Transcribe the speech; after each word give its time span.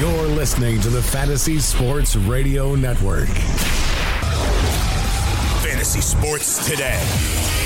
You're 0.00 0.28
listening 0.28 0.80
to 0.80 0.88
the 0.88 1.02
Fantasy 1.02 1.58
Sports 1.58 2.16
Radio 2.16 2.74
Network. 2.74 3.28
Fantasy 5.62 6.00
Sports 6.00 6.66
Today. 6.66 7.59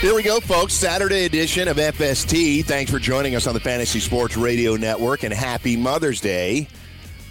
Here 0.00 0.14
we 0.14 0.22
go, 0.22 0.38
folks. 0.38 0.74
Saturday 0.74 1.24
edition 1.24 1.66
of 1.66 1.76
FST. 1.76 2.64
Thanks 2.64 2.88
for 2.88 3.00
joining 3.00 3.34
us 3.34 3.48
on 3.48 3.54
the 3.54 3.58
Fantasy 3.58 3.98
Sports 3.98 4.36
Radio 4.36 4.76
Network, 4.76 5.24
and 5.24 5.34
happy 5.34 5.76
Mother's 5.76 6.20
Day 6.20 6.68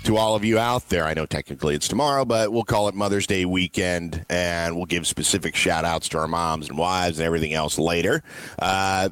to 0.04 0.18
all 0.18 0.36
of 0.36 0.44
you 0.44 0.60
out 0.60 0.90
there. 0.90 1.06
I 1.06 1.14
know 1.14 1.26
technically 1.26 1.76
it's 1.76 1.88
tomorrow, 1.88 2.26
but 2.26 2.52
we'll 2.52 2.66
call 2.66 2.90
it 2.90 2.94
Mother's 2.94 3.26
Day 3.26 3.46
weekend, 3.46 4.26
and 4.30 4.76
we'll 4.76 4.86
give 4.86 5.08
specific 5.08 5.56
shout 5.56 5.86
outs 5.86 6.10
to 6.10 6.18
our 6.18 6.28
moms 6.28 6.68
and 6.68 6.78
wives 6.78 7.20
and 7.20 7.26
everything 7.26 7.54
else 7.54 7.80
later. 7.80 8.22
Uh, 8.60 9.10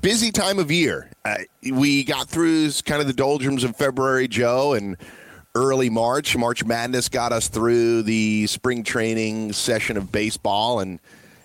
busy 0.00 0.32
time 0.32 0.58
of 0.58 0.72
year. 0.72 1.08
Uh, 1.24 1.36
we 1.70 2.02
got 2.02 2.28
through 2.28 2.72
kind 2.84 3.00
of 3.00 3.06
the 3.06 3.12
doldrums 3.12 3.62
of 3.62 3.76
February, 3.76 4.26
Joe, 4.26 4.72
and 4.72 4.96
early 5.54 5.90
March. 5.90 6.36
March 6.36 6.64
Madness 6.64 7.08
got 7.08 7.30
us 7.30 7.46
through 7.46 8.02
the 8.02 8.48
spring 8.48 8.82
training 8.82 9.52
session 9.52 9.96
of 9.96 10.10
baseball, 10.10 10.80
and 10.80 10.98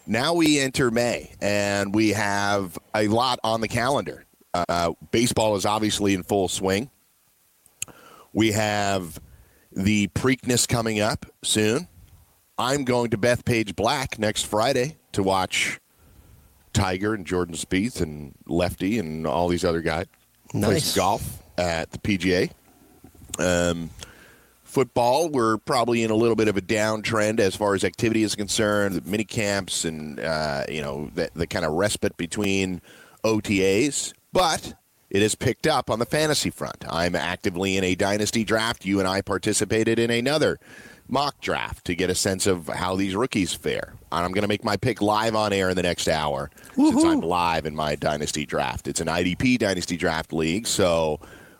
now 0.09 0.33
we 0.33 0.59
enter 0.59 0.89
May, 0.91 1.31
and 1.39 1.93
we 1.93 2.09
have 2.09 2.77
a 2.95 3.07
lot 3.07 3.39
on 3.43 3.61
the 3.61 3.67
calendar. 3.67 4.25
Uh, 4.53 4.93
baseball 5.11 5.55
is 5.55 5.65
obviously 5.65 6.15
in 6.15 6.23
full 6.23 6.47
swing. 6.47 6.89
We 8.33 8.51
have 8.51 9.19
the 9.71 10.07
Preakness 10.09 10.67
coming 10.67 10.99
up 10.99 11.25
soon. 11.43 11.87
I'm 12.57 12.83
going 12.83 13.11
to 13.11 13.17
Bethpage 13.17 13.75
Black 13.75 14.17
next 14.19 14.47
Friday 14.47 14.97
to 15.11 15.21
watch 15.23 15.79
Tiger 16.73 17.13
and 17.13 17.25
Jordan 17.25 17.55
Spieth 17.55 18.01
and 18.01 18.33
Lefty 18.47 18.97
and 18.97 19.25
all 19.27 19.47
these 19.47 19.63
other 19.63 19.81
guys 19.81 20.07
play 20.49 20.61
Nice. 20.61 20.85
some 20.85 21.01
golf 21.01 21.43
at 21.57 21.91
the 21.91 21.99
PGA. 21.99 22.49
Um, 23.37 23.91
football, 24.69 25.29
we're 25.29 25.57
probably 25.57 26.03
in 26.03 26.11
a 26.11 26.15
little 26.15 26.35
bit 26.35 26.47
of 26.47 26.55
a 26.55 26.61
downtrend 26.61 27.39
as 27.39 27.55
far 27.55 27.75
as 27.75 27.83
activity 27.83 28.23
is 28.23 28.35
concerned. 28.35 28.95
The 28.95 29.09
mini 29.09 29.25
camps 29.25 29.83
and 29.83 30.19
uh, 30.19 30.63
you 30.69 30.81
know 30.81 31.09
the, 31.15 31.29
the 31.33 31.47
kind 31.47 31.65
of 31.65 31.73
respite 31.73 32.15
between 32.15 32.81
OTAs, 33.23 34.13
but 34.31 34.75
it 35.09 35.21
has 35.21 35.35
picked 35.35 35.67
up 35.67 35.89
on 35.89 35.99
the 35.99 36.05
fantasy 36.05 36.51
front. 36.51 36.85
I'm 36.87 37.15
actively 37.15 37.77
in 37.77 37.83
a 37.83 37.95
dynasty 37.95 38.43
draft. 38.43 38.85
You 38.85 38.99
and 38.99 39.07
I 39.07 39.21
participated 39.21 39.97
in 39.97 40.11
another 40.11 40.59
mock 41.07 41.41
draft 41.41 41.85
to 41.85 41.95
get 41.95 42.11
a 42.11 42.15
sense 42.15 42.45
of 42.45 42.67
how 42.67 42.95
these 42.95 43.15
rookies 43.15 43.53
fare. 43.53 43.95
And 44.11 44.23
I'm 44.23 44.31
going 44.31 44.43
to 44.43 44.47
make 44.47 44.63
my 44.63 44.77
pick 44.77 45.01
live 45.01 45.35
on 45.35 45.51
air 45.51 45.69
in 45.69 45.75
the 45.75 45.81
next 45.81 46.07
hour 46.07 46.51
since 46.75 47.03
I'm 47.03 47.21
live 47.21 47.65
in 47.65 47.75
my 47.75 47.95
dynasty 47.95 48.45
draft. 48.45 48.87
It's 48.87 49.01
an 49.01 49.07
IDP 49.07 49.57
dynasty 49.57 49.97
draft 49.97 50.31
league, 50.31 50.67
so 50.67 51.19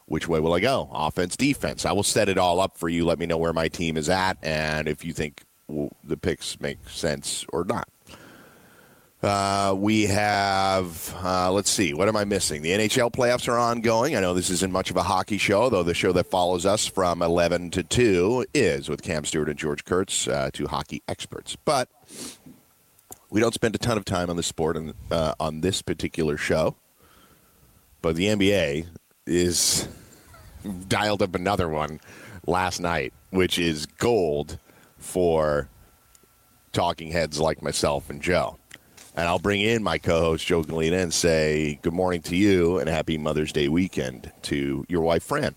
which 0.09 0.27
way 0.27 0.39
will 0.39 0.53
I 0.53 0.59
go? 0.59 0.89
Offense, 0.91 1.37
defense. 1.37 1.85
I 1.85 1.91
will 1.91 2.03
set 2.03 2.29
it 2.29 2.37
all 2.37 2.59
up 2.59 2.77
for 2.77 2.89
you. 2.89 3.05
Let 3.05 3.19
me 3.19 3.25
know 3.25 3.37
where 3.37 3.53
my 3.53 3.67
team 3.67 3.95
is 3.95 4.09
at 4.09 4.37
and 4.43 4.87
if 4.87 5.05
you 5.05 5.13
think 5.13 5.43
well, 5.67 5.89
the 6.03 6.17
picks 6.17 6.59
make 6.59 6.89
sense 6.89 7.45
or 7.53 7.63
not. 7.63 7.87
Uh, 9.21 9.75
we 9.77 10.03
have, 10.05 11.13
uh, 11.21 11.51
let's 11.51 11.69
see, 11.69 11.93
what 11.93 12.07
am 12.07 12.15
I 12.15 12.23
missing? 12.23 12.61
The 12.61 12.69
NHL 12.69 13.11
playoffs 13.11 13.49
are 13.49 13.57
ongoing. 13.57 14.15
I 14.15 14.21
know 14.21 14.33
this 14.33 14.49
isn't 14.49 14.71
much 14.71 14.89
of 14.89 14.95
a 14.95 15.03
hockey 15.03 15.37
show, 15.37 15.69
though 15.69 15.83
the 15.83 15.93
show 15.93 16.13
that 16.13 16.27
follows 16.27 16.65
us 16.65 16.85
from 16.85 17.21
11 17.21 17.71
to 17.71 17.83
2 17.83 18.45
is 18.53 18.87
with 18.87 19.01
Cam 19.01 19.25
Stewart 19.25 19.49
and 19.49 19.59
George 19.59 19.83
Kurtz, 19.83 20.27
uh, 20.27 20.49
two 20.53 20.67
hockey 20.67 21.03
experts. 21.09 21.57
But 21.65 21.89
we 23.29 23.41
don't 23.41 23.53
spend 23.53 23.75
a 23.75 23.77
ton 23.77 23.97
of 23.97 24.05
time 24.05 24.29
on 24.29 24.37
the 24.37 24.43
sport 24.43 24.77
and, 24.77 24.93
uh, 25.11 25.35
on 25.37 25.59
this 25.61 25.81
particular 25.81 26.37
show. 26.37 26.77
But 28.01 28.15
the 28.15 28.27
NBA 28.27 28.87
is 29.29 29.87
dialed 30.87 31.21
up 31.21 31.35
another 31.35 31.69
one 31.69 31.99
last 32.45 32.79
night, 32.79 33.13
which 33.29 33.59
is 33.59 33.85
gold 33.85 34.57
for 34.97 35.69
talking 36.71 37.11
heads 37.11 37.39
like 37.39 37.61
myself 37.61 38.09
and 38.09 38.21
Joe. 38.21 38.57
And 39.15 39.27
I'll 39.27 39.39
bring 39.39 39.61
in 39.61 39.83
my 39.83 39.97
co-host 39.97 40.45
Joe 40.45 40.63
Gallina 40.63 41.01
and 41.01 41.13
say 41.13 41.79
good 41.81 41.93
morning 41.93 42.21
to 42.23 42.35
you 42.35 42.77
and 42.79 42.89
happy 42.89 43.17
Mother's 43.17 43.51
Day 43.51 43.67
weekend 43.67 44.31
to 44.43 44.85
your 44.87 45.01
wife 45.01 45.23
Fran. 45.23 45.55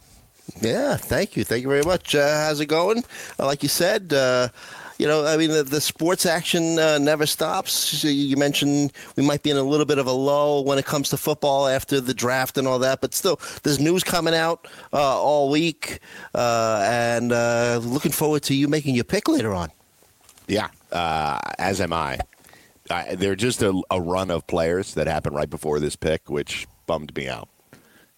Yeah, 0.61 0.97
thank 0.97 1.37
you. 1.37 1.45
Thank 1.45 1.63
you 1.63 1.69
very 1.69 1.85
much. 1.85 2.15
Uh, 2.15 2.45
how's 2.45 2.61
it 2.61 2.67
going? 2.67 3.05
Uh, 3.39 3.47
like 3.47 3.63
you 3.63 3.69
said, 3.69 4.13
uh, 4.13 4.49
you 5.03 5.09
know, 5.09 5.27
I 5.27 5.37
mean, 5.37 5.51
the, 5.51 5.65
the 5.65 5.81
sports 5.81 6.27
action 6.27 6.79
uh, 6.79 6.97
never 6.97 7.27
stops. 7.27 7.73
So 7.73 8.07
you 8.07 8.37
mentioned 8.37 8.93
we 9.17 9.25
might 9.25 9.43
be 9.43 9.51
in 9.51 9.57
a 9.57 9.63
little 9.65 9.85
bit 9.85 9.99
of 9.99 10.07
a 10.07 10.13
lull 10.13 10.65
when 10.65 10.79
it 10.79 10.85
comes 10.85 11.09
to 11.09 11.17
football 11.17 11.67
after 11.67 12.01
the 12.01 12.15
draft 12.15 12.57
and 12.57 12.69
all 12.69 12.79
that, 12.79 13.01
but 13.01 13.13
still, 13.13 13.41
there's 13.65 13.81
news 13.81 14.05
coming 14.05 14.33
out 14.33 14.69
uh, 14.93 15.21
all 15.21 15.51
week, 15.51 15.99
uh, 16.37 16.87
and 16.89 17.33
uh, 17.33 17.81
looking 17.83 18.13
forward 18.13 18.45
to 18.45 18.55
you 18.55 18.69
making 18.69 18.95
your 18.95 19.03
pick 19.03 19.27
later 19.27 19.53
on. 19.53 19.73
Yeah, 20.47 20.69
uh, 20.93 21.41
as 21.59 21.81
am 21.81 21.93
I. 21.93 22.21
I 22.89 23.17
they're 23.17 23.35
just 23.35 23.61
a, 23.61 23.83
a 23.91 24.01
run 24.01 24.31
of 24.31 24.47
players 24.47 24.95
that 24.95 25.09
happened 25.09 25.35
right 25.35 25.51
before 25.51 25.81
this 25.81 25.97
pick, 25.97 26.31
which 26.31 26.69
bummed 26.87 27.17
me 27.17 27.27
out 27.27 27.49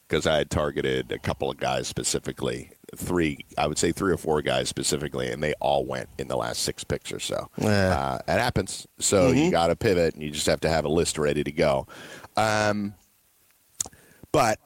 because 0.06 0.26
I 0.26 0.36
had 0.36 0.50
targeted 0.50 1.12
a 1.12 1.18
couple 1.18 1.50
of 1.50 1.56
guys 1.56 1.88
specifically, 1.88 2.72
three, 2.98 3.38
I 3.58 3.66
would 3.66 3.78
say 3.78 3.92
three 3.92 4.12
or 4.12 4.16
four 4.16 4.42
guys 4.42 4.68
specifically, 4.68 5.30
and 5.30 5.42
they 5.42 5.54
all 5.60 5.84
went 5.84 6.08
in 6.18 6.28
the 6.28 6.36
last 6.36 6.62
six 6.62 6.84
picks 6.84 7.12
or 7.12 7.20
so. 7.20 7.48
Yeah. 7.58 7.98
Uh, 7.98 8.18
it 8.28 8.38
happens. 8.38 8.86
So 8.98 9.30
you 9.30 9.50
got 9.50 9.68
to 9.68 9.76
pivot, 9.76 10.14
and 10.14 10.22
you 10.22 10.30
just 10.30 10.46
have 10.46 10.60
to 10.60 10.68
have 10.68 10.84
a 10.84 10.88
list 10.88 11.18
ready 11.18 11.44
to 11.44 11.52
go. 11.52 11.86
Um, 12.36 12.94
but 14.32 14.58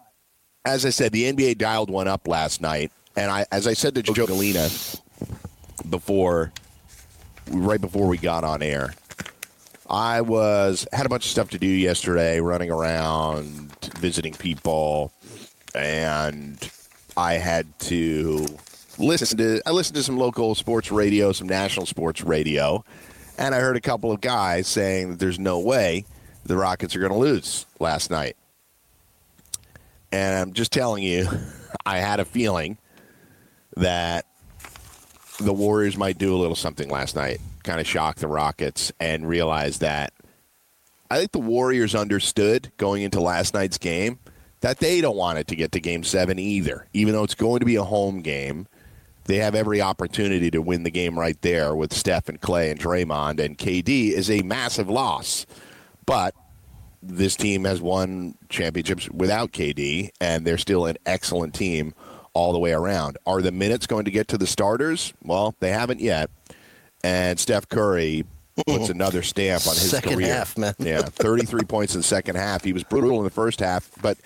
as 0.64 0.84
I 0.86 0.90
said, 0.90 1.12
the 1.12 1.32
NBA 1.32 1.58
dialed 1.58 1.90
one 1.90 2.08
up 2.08 2.26
last 2.28 2.60
night, 2.60 2.92
and 3.16 3.30
I, 3.30 3.46
as 3.50 3.66
I 3.66 3.74
said 3.74 3.94
to 3.96 4.02
Joe 4.02 4.26
Gallina 4.26 5.00
before, 5.88 6.52
right 7.50 7.80
before 7.80 8.06
we 8.06 8.18
got 8.18 8.44
on 8.44 8.62
air, 8.62 8.94
I 9.88 10.20
was 10.20 10.86
had 10.92 11.06
a 11.06 11.08
bunch 11.08 11.24
of 11.24 11.30
stuff 11.30 11.50
to 11.50 11.58
do 11.58 11.66
yesterday, 11.66 12.40
running 12.40 12.70
around, 12.70 13.72
visiting 13.98 14.34
people, 14.34 15.12
and 15.74 16.58
I 17.18 17.34
had 17.34 17.76
to 17.80 18.46
listen 18.96 19.38
to. 19.38 19.60
I 19.66 19.72
listened 19.72 19.96
to 19.96 20.04
some 20.04 20.18
local 20.18 20.54
sports 20.54 20.92
radio, 20.92 21.32
some 21.32 21.48
national 21.48 21.86
sports 21.86 22.22
radio, 22.22 22.84
and 23.36 23.56
I 23.56 23.58
heard 23.58 23.76
a 23.76 23.80
couple 23.80 24.12
of 24.12 24.20
guys 24.20 24.68
saying 24.68 25.10
that 25.10 25.18
there's 25.18 25.40
no 25.40 25.58
way 25.58 26.04
the 26.44 26.56
Rockets 26.56 26.94
are 26.94 27.00
going 27.00 27.10
to 27.10 27.18
lose 27.18 27.66
last 27.80 28.12
night. 28.12 28.36
And 30.12 30.36
I'm 30.36 30.52
just 30.52 30.70
telling 30.70 31.02
you, 31.02 31.28
I 31.84 31.98
had 31.98 32.20
a 32.20 32.24
feeling 32.24 32.78
that 33.76 34.24
the 35.40 35.52
Warriors 35.52 35.96
might 35.96 36.18
do 36.18 36.32
a 36.32 36.38
little 36.38 36.54
something 36.54 36.88
last 36.88 37.16
night, 37.16 37.40
kind 37.64 37.80
of 37.80 37.86
shock 37.86 38.18
the 38.18 38.28
Rockets 38.28 38.92
and 39.00 39.28
realize 39.28 39.80
that 39.80 40.12
I 41.10 41.18
think 41.18 41.32
the 41.32 41.40
Warriors 41.40 41.96
understood 41.96 42.70
going 42.76 43.02
into 43.02 43.20
last 43.20 43.54
night's 43.54 43.78
game 43.78 44.20
that 44.60 44.78
they 44.78 45.00
don't 45.00 45.16
want 45.16 45.38
it 45.38 45.46
to 45.48 45.56
get 45.56 45.72
to 45.72 45.80
game 45.80 46.02
seven 46.02 46.38
either. 46.38 46.86
Even 46.92 47.14
though 47.14 47.24
it's 47.24 47.34
going 47.34 47.60
to 47.60 47.66
be 47.66 47.76
a 47.76 47.84
home 47.84 48.20
game, 48.20 48.66
they 49.24 49.36
have 49.36 49.54
every 49.54 49.80
opportunity 49.80 50.50
to 50.50 50.62
win 50.62 50.82
the 50.82 50.90
game 50.90 51.18
right 51.18 51.40
there 51.42 51.74
with 51.74 51.92
Steph 51.92 52.28
and 52.28 52.40
Klay 52.40 52.70
and 52.70 52.80
Draymond, 52.80 53.38
and 53.38 53.58
KD 53.58 54.10
is 54.10 54.30
a 54.30 54.42
massive 54.42 54.88
loss. 54.88 55.46
But 56.06 56.34
this 57.02 57.36
team 57.36 57.64
has 57.64 57.80
won 57.80 58.34
championships 58.48 59.08
without 59.10 59.52
KD, 59.52 60.10
and 60.20 60.46
they're 60.46 60.58
still 60.58 60.86
an 60.86 60.96
excellent 61.06 61.54
team 61.54 61.94
all 62.32 62.52
the 62.52 62.58
way 62.58 62.72
around. 62.72 63.18
Are 63.26 63.42
the 63.42 63.52
minutes 63.52 63.86
going 63.86 64.06
to 64.06 64.10
get 64.10 64.28
to 64.28 64.38
the 64.38 64.46
starters? 64.46 65.12
Well, 65.22 65.54
they 65.60 65.70
haven't 65.70 66.00
yet. 66.00 66.30
And 67.04 67.38
Steph 67.38 67.68
Curry 67.68 68.24
puts 68.66 68.88
another 68.88 69.22
stamp 69.22 69.66
on 69.66 69.74
his 69.74 69.90
Second 69.90 70.14
career. 70.14 70.34
half, 70.34 70.56
man. 70.58 70.74
yeah, 70.78 71.02
33 71.02 71.62
points 71.64 71.94
in 71.94 72.00
the 72.00 72.04
second 72.04 72.36
half. 72.36 72.64
He 72.64 72.72
was 72.72 72.84
brutal 72.84 73.18
in 73.18 73.24
the 73.24 73.30
first 73.30 73.60
half, 73.60 73.90
but 74.02 74.18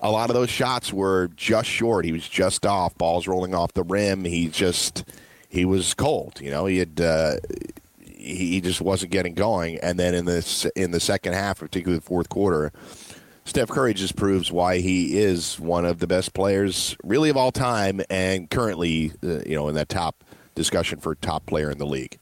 a 0.00 0.10
lot 0.10 0.30
of 0.30 0.34
those 0.34 0.50
shots 0.50 0.92
were 0.92 1.28
just 1.36 1.68
short. 1.68 2.04
He 2.04 2.12
was 2.12 2.28
just 2.28 2.64
off. 2.66 2.96
Balls 2.96 3.26
rolling 3.26 3.54
off 3.54 3.72
the 3.74 3.82
rim. 3.82 4.24
He 4.24 4.48
just 4.48 5.04
he 5.48 5.64
was 5.64 5.94
cold. 5.94 6.40
You 6.40 6.50
know, 6.50 6.66
he 6.66 6.78
had. 6.78 7.00
Uh, 7.00 7.36
he 8.22 8.60
just 8.60 8.82
wasn't 8.82 9.10
getting 9.12 9.32
going, 9.32 9.78
and 9.78 9.98
then 9.98 10.14
in 10.14 10.26
the 10.26 10.72
in 10.76 10.90
the 10.90 11.00
second 11.00 11.32
half, 11.32 11.58
particularly 11.60 11.98
the 11.98 12.04
fourth 12.04 12.28
quarter, 12.28 12.70
Steph 13.46 13.68
Curry 13.70 13.94
just 13.94 14.14
proves 14.14 14.52
why 14.52 14.78
he 14.80 15.18
is 15.18 15.58
one 15.58 15.86
of 15.86 16.00
the 16.00 16.06
best 16.06 16.34
players, 16.34 16.94
really 17.02 17.30
of 17.30 17.38
all 17.38 17.50
time, 17.50 18.02
and 18.10 18.50
currently, 18.50 19.12
uh, 19.24 19.38
you 19.46 19.54
know, 19.56 19.68
in 19.68 19.74
that 19.76 19.88
top 19.88 20.22
discussion 20.54 20.98
for 21.00 21.14
top 21.14 21.46
player 21.46 21.70
in 21.70 21.78
the 21.78 21.86
league. 21.86 22.18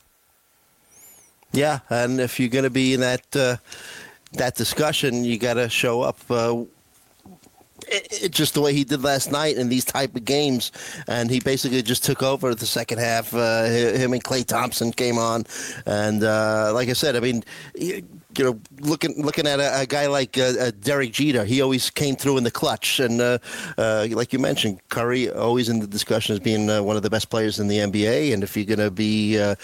Yeah, 1.53 1.81
and 1.89 2.21
if 2.21 2.39
you're 2.39 2.49
going 2.49 2.65
to 2.65 2.71
be 2.71 2.95
in 2.95 3.01
that 3.01 3.25
uh, 3.35 3.57
that 4.33 4.55
discussion, 4.55 5.25
you 5.25 5.39
got 5.39 5.55
to 5.55 5.69
show 5.69 6.03
up. 6.03 6.19
Uh, 6.31 6.65
it, 7.87 8.25
it, 8.25 8.33
just 8.33 8.55
the 8.55 8.61
way 8.61 8.75
he 8.75 8.85
did 8.85 9.03
last 9.03 9.33
night 9.33 9.57
in 9.57 9.69
these 9.69 9.85
type 9.85 10.15
of 10.15 10.25
games, 10.25 10.73
and 11.07 11.31
he 11.31 11.41
basically 11.41 11.83
just 11.83 12.05
took 12.05 12.23
over 12.23 12.55
the 12.55 12.67
second 12.67 12.99
half. 12.99 13.33
Uh, 13.33 13.65
him 13.65 14.13
and 14.13 14.23
Klay 14.23 14.45
Thompson 14.45 14.93
came 14.93 15.17
on, 15.17 15.45
and 15.87 16.23
uh, 16.23 16.71
like 16.75 16.89
I 16.89 16.93
said, 16.93 17.17
I 17.17 17.21
mean, 17.21 17.45
you 18.39 18.45
know, 18.45 18.61
looking 18.81 19.23
looking 19.23 19.47
at 19.47 19.61
a, 19.61 19.81
a 19.81 19.87
guy 19.87 20.07
like 20.07 20.39
uh, 20.39 20.53
uh, 20.59 20.71
Derek 20.81 21.13
Jeter, 21.13 21.45
he 21.45 21.61
always 21.61 21.91
came 21.91 22.17
through 22.17 22.39
in 22.39 22.45
the 22.45 22.51
clutch, 22.51 23.01
and 23.01 23.21
uh, 23.21 23.39
uh, 23.77 24.07
like 24.11 24.33
you 24.33 24.39
mentioned, 24.39 24.81
Curry 24.89 25.31
always 25.31 25.69
in 25.69 25.81
the 25.81 25.87
discussion 25.87 26.35
as 26.35 26.41
being 26.41 26.71
uh, 26.71 26.83
one 26.83 26.97
of 26.97 27.03
the 27.03 27.11
best 27.11 27.31
players 27.31 27.59
in 27.59 27.69
the 27.69 27.79
NBA. 27.79 28.33
And 28.33 28.43
if 28.43 28.57
you're 28.57 28.67
going 28.67 28.79
to 28.79 28.91
be 28.91 29.39
uh, 29.39 29.55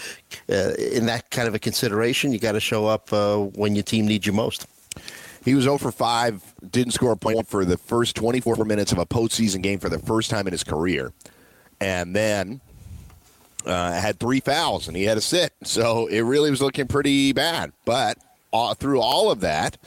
in 0.47 1.05
that 1.05 1.29
kind 1.31 1.47
of 1.47 1.55
a 1.55 1.59
consideration, 1.59 2.31
you 2.31 2.39
got 2.39 2.53
to 2.53 2.59
show 2.59 2.85
up 2.85 3.11
when 3.55 3.75
your 3.75 3.83
team 3.83 4.05
needs 4.05 4.25
you 4.25 4.33
most. 4.33 4.67
He 5.43 5.53
was 5.53 5.65
0 5.65 5.77
for 5.77 5.91
5, 5.91 6.55
didn't 6.71 6.93
score 6.93 7.11
a 7.11 7.17
point 7.17 7.47
for 7.47 7.65
the 7.65 7.77
first 7.77 8.15
24 8.15 8.65
minutes 8.65 8.91
of 8.91 8.97
a 8.97 9.05
postseason 9.05 9.61
game 9.61 9.77
for 9.77 9.89
the 9.89 9.99
first 9.99 10.31
time 10.31 10.47
in 10.47 10.51
his 10.51 10.63
career. 10.63 11.13
And 11.79 12.15
then 12.15 12.61
uh, 13.65 13.91
had 13.93 14.19
three 14.19 14.39
fouls 14.39 14.87
and 14.87 14.97
he 14.97 15.03
had 15.03 15.17
a 15.17 15.21
sit. 15.21 15.53
So 15.63 16.07
it 16.07 16.21
really 16.21 16.49
was 16.49 16.61
looking 16.61 16.87
pretty 16.87 17.31
bad. 17.31 17.73
But 17.85 18.17
through 18.77 19.01
all 19.01 19.31
of 19.31 19.41
that, 19.41 19.77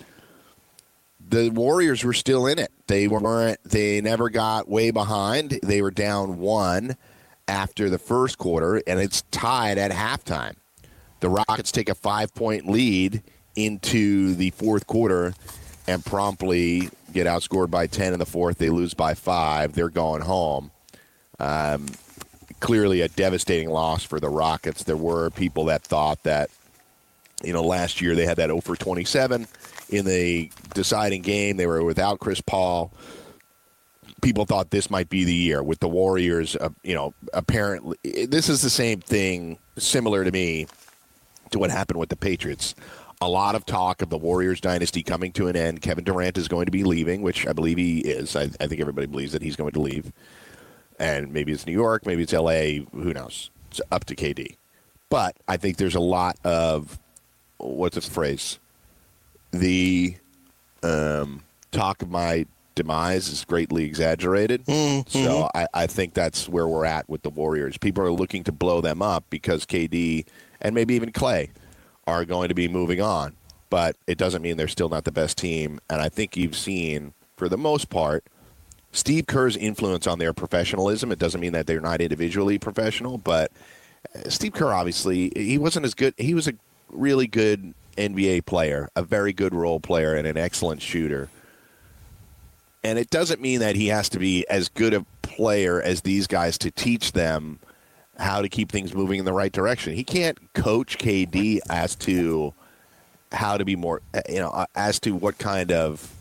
the 1.20 1.50
Warriors 1.50 2.04
were 2.04 2.12
still 2.12 2.46
in 2.46 2.58
it. 2.58 2.72
They 2.86 3.08
weren't. 3.08 3.62
They 3.64 4.00
never 4.00 4.30
got 4.30 4.68
way 4.68 4.90
behind. 4.90 5.58
They 5.62 5.82
were 5.82 5.90
down 5.90 6.38
one 6.38 6.96
after 7.46 7.90
the 7.90 7.98
first 7.98 8.38
quarter, 8.38 8.82
and 8.86 8.98
it's 9.00 9.22
tied 9.30 9.78
at 9.78 9.90
halftime. 9.90 10.54
The 11.20 11.28
Rockets 11.28 11.72
take 11.72 11.88
a 11.88 11.94
five-point 11.94 12.68
lead 12.68 13.22
into 13.56 14.34
the 14.34 14.50
fourth 14.50 14.86
quarter 14.86 15.34
and 15.86 16.04
promptly 16.04 16.90
get 17.12 17.26
outscored 17.26 17.70
by 17.70 17.86
10 17.86 18.12
in 18.12 18.18
the 18.18 18.26
fourth. 18.26 18.58
They 18.58 18.70
lose 18.70 18.94
by 18.94 19.14
five. 19.14 19.72
They're 19.72 19.88
going 19.88 20.22
home. 20.22 20.70
Um, 21.40 21.86
clearly 22.60 23.00
a 23.00 23.08
devastating 23.08 23.70
loss 23.70 24.04
for 24.04 24.20
the 24.20 24.28
Rockets. 24.28 24.84
There 24.84 24.96
were 24.96 25.30
people 25.30 25.64
that 25.66 25.82
thought 25.82 26.22
that, 26.24 26.50
you 27.44 27.52
know, 27.52 27.62
last 27.62 28.00
year 28.00 28.14
they 28.14 28.26
had 28.26 28.36
that 28.38 28.48
0 28.48 28.60
for 28.60 28.76
27 28.76 29.46
in 29.90 30.04
the 30.04 30.50
deciding 30.74 31.22
game. 31.22 31.56
They 31.56 31.66
were 31.66 31.84
without 31.84 32.18
Chris 32.18 32.40
Paul. 32.40 32.92
People 34.20 34.44
thought 34.44 34.70
this 34.70 34.90
might 34.90 35.08
be 35.08 35.24
the 35.24 35.34
year 35.34 35.62
with 35.62 35.78
the 35.78 35.88
Warriors. 35.88 36.56
Uh, 36.56 36.70
you 36.82 36.94
know, 36.94 37.14
apparently, 37.32 37.96
this 38.26 38.48
is 38.48 38.62
the 38.62 38.70
same 38.70 39.00
thing, 39.00 39.58
similar 39.76 40.24
to 40.24 40.32
me, 40.32 40.66
to 41.50 41.58
what 41.58 41.70
happened 41.70 42.00
with 42.00 42.08
the 42.08 42.16
Patriots 42.16 42.74
a 43.20 43.28
lot 43.28 43.54
of 43.54 43.66
talk 43.66 44.02
of 44.02 44.10
the 44.10 44.18
Warriors 44.18 44.60
dynasty 44.60 45.02
coming 45.02 45.32
to 45.32 45.48
an 45.48 45.56
end. 45.56 45.82
Kevin 45.82 46.04
Durant 46.04 46.38
is 46.38 46.48
going 46.48 46.66
to 46.66 46.72
be 46.72 46.84
leaving, 46.84 47.22
which 47.22 47.46
I 47.46 47.52
believe 47.52 47.76
he 47.76 47.98
is. 48.00 48.36
I, 48.36 48.42
I, 48.60 48.66
think 48.66 48.80
everybody 48.80 49.06
believes 49.06 49.32
that 49.32 49.42
he's 49.42 49.56
going 49.56 49.72
to 49.72 49.80
leave. 49.80 50.12
And 50.98 51.32
maybe 51.32 51.52
it's 51.52 51.66
New 51.66 51.72
York, 51.72 52.06
maybe 52.06 52.22
it's 52.22 52.32
LA, 52.32 52.84
who 52.92 53.12
knows? 53.12 53.50
It's 53.70 53.80
up 53.90 54.04
to 54.06 54.16
KD. 54.16 54.56
But 55.10 55.36
I 55.46 55.56
think 55.56 55.76
there's 55.76 55.94
a 55.94 56.00
lot 56.00 56.36
of 56.44 56.98
what's 57.58 57.96
the 57.96 58.00
phrase? 58.00 58.58
The 59.50 60.16
um, 60.82 61.42
talk 61.72 62.02
of 62.02 62.10
my 62.10 62.46
demise 62.74 63.28
is 63.28 63.44
greatly 63.44 63.84
exaggerated. 63.84 64.64
Mm-hmm. 64.64 65.08
So 65.08 65.50
I, 65.54 65.66
I 65.74 65.86
think 65.86 66.14
that's 66.14 66.48
where 66.48 66.68
we're 66.68 66.84
at 66.84 67.08
with 67.08 67.22
the 67.22 67.30
Warriors. 67.30 67.76
People 67.76 68.04
are 68.04 68.12
looking 68.12 68.44
to 68.44 68.52
blow 68.52 68.80
them 68.80 69.02
up 69.02 69.24
because 69.30 69.66
KD 69.66 70.24
and 70.60 70.74
maybe 70.74 70.94
even 70.94 71.12
Klay 71.12 71.50
are 72.06 72.24
going 72.24 72.48
to 72.48 72.54
be 72.54 72.68
moving 72.68 73.00
on. 73.00 73.34
But 73.70 73.96
it 74.06 74.16
doesn't 74.16 74.40
mean 74.40 74.56
they're 74.56 74.68
still 74.68 74.88
not 74.88 75.04
the 75.04 75.12
best 75.12 75.36
team. 75.36 75.80
And 75.90 76.00
I 76.00 76.08
think 76.08 76.36
you've 76.36 76.56
seen, 76.56 77.12
for 77.36 77.48
the 77.48 77.58
most 77.58 77.90
part, 77.90 78.24
Steve 78.92 79.26
Kerr's 79.26 79.56
influence 79.56 80.06
on 80.06 80.18
their 80.18 80.32
professionalism. 80.32 81.12
It 81.12 81.18
doesn't 81.18 81.40
mean 81.40 81.52
that 81.52 81.66
they're 81.66 81.80
not 81.80 82.00
individually 82.00 82.58
professional, 82.58 83.18
but 83.18 83.52
uh, 84.14 84.30
Steve 84.30 84.52
Kerr 84.52 84.72
obviously 84.72 85.32
he 85.36 85.58
wasn't 85.58 85.84
as 85.84 85.94
good. 85.94 86.14
He 86.16 86.32
was 86.32 86.48
a 86.48 86.54
really 86.88 87.26
good 87.26 87.74
NBA 87.96 88.46
player, 88.46 88.88
a 88.96 89.02
very 89.02 89.32
good 89.32 89.54
role 89.54 89.80
player, 89.80 90.14
and 90.14 90.26
an 90.26 90.36
excellent 90.36 90.82
shooter. 90.82 91.28
And 92.84 92.98
it 92.98 93.10
doesn't 93.10 93.40
mean 93.40 93.60
that 93.60 93.76
he 93.76 93.88
has 93.88 94.08
to 94.10 94.18
be 94.18 94.46
as 94.48 94.68
good 94.68 94.94
a 94.94 95.04
player 95.22 95.82
as 95.82 96.02
these 96.02 96.26
guys 96.26 96.56
to 96.58 96.70
teach 96.70 97.12
them 97.12 97.58
how 98.18 98.42
to 98.42 98.48
keep 98.48 98.70
things 98.72 98.94
moving 98.94 99.18
in 99.18 99.24
the 99.24 99.32
right 99.32 99.52
direction. 99.52 99.94
He 99.94 100.04
can't 100.04 100.38
coach 100.54 100.98
KD 100.98 101.60
as 101.68 101.94
to 101.96 102.54
how 103.32 103.56
to 103.56 103.64
be 103.64 103.76
more, 103.76 104.00
you 104.28 104.38
know, 104.38 104.66
as 104.74 104.98
to 105.00 105.14
what 105.14 105.38
kind 105.38 105.70
of 105.70 106.12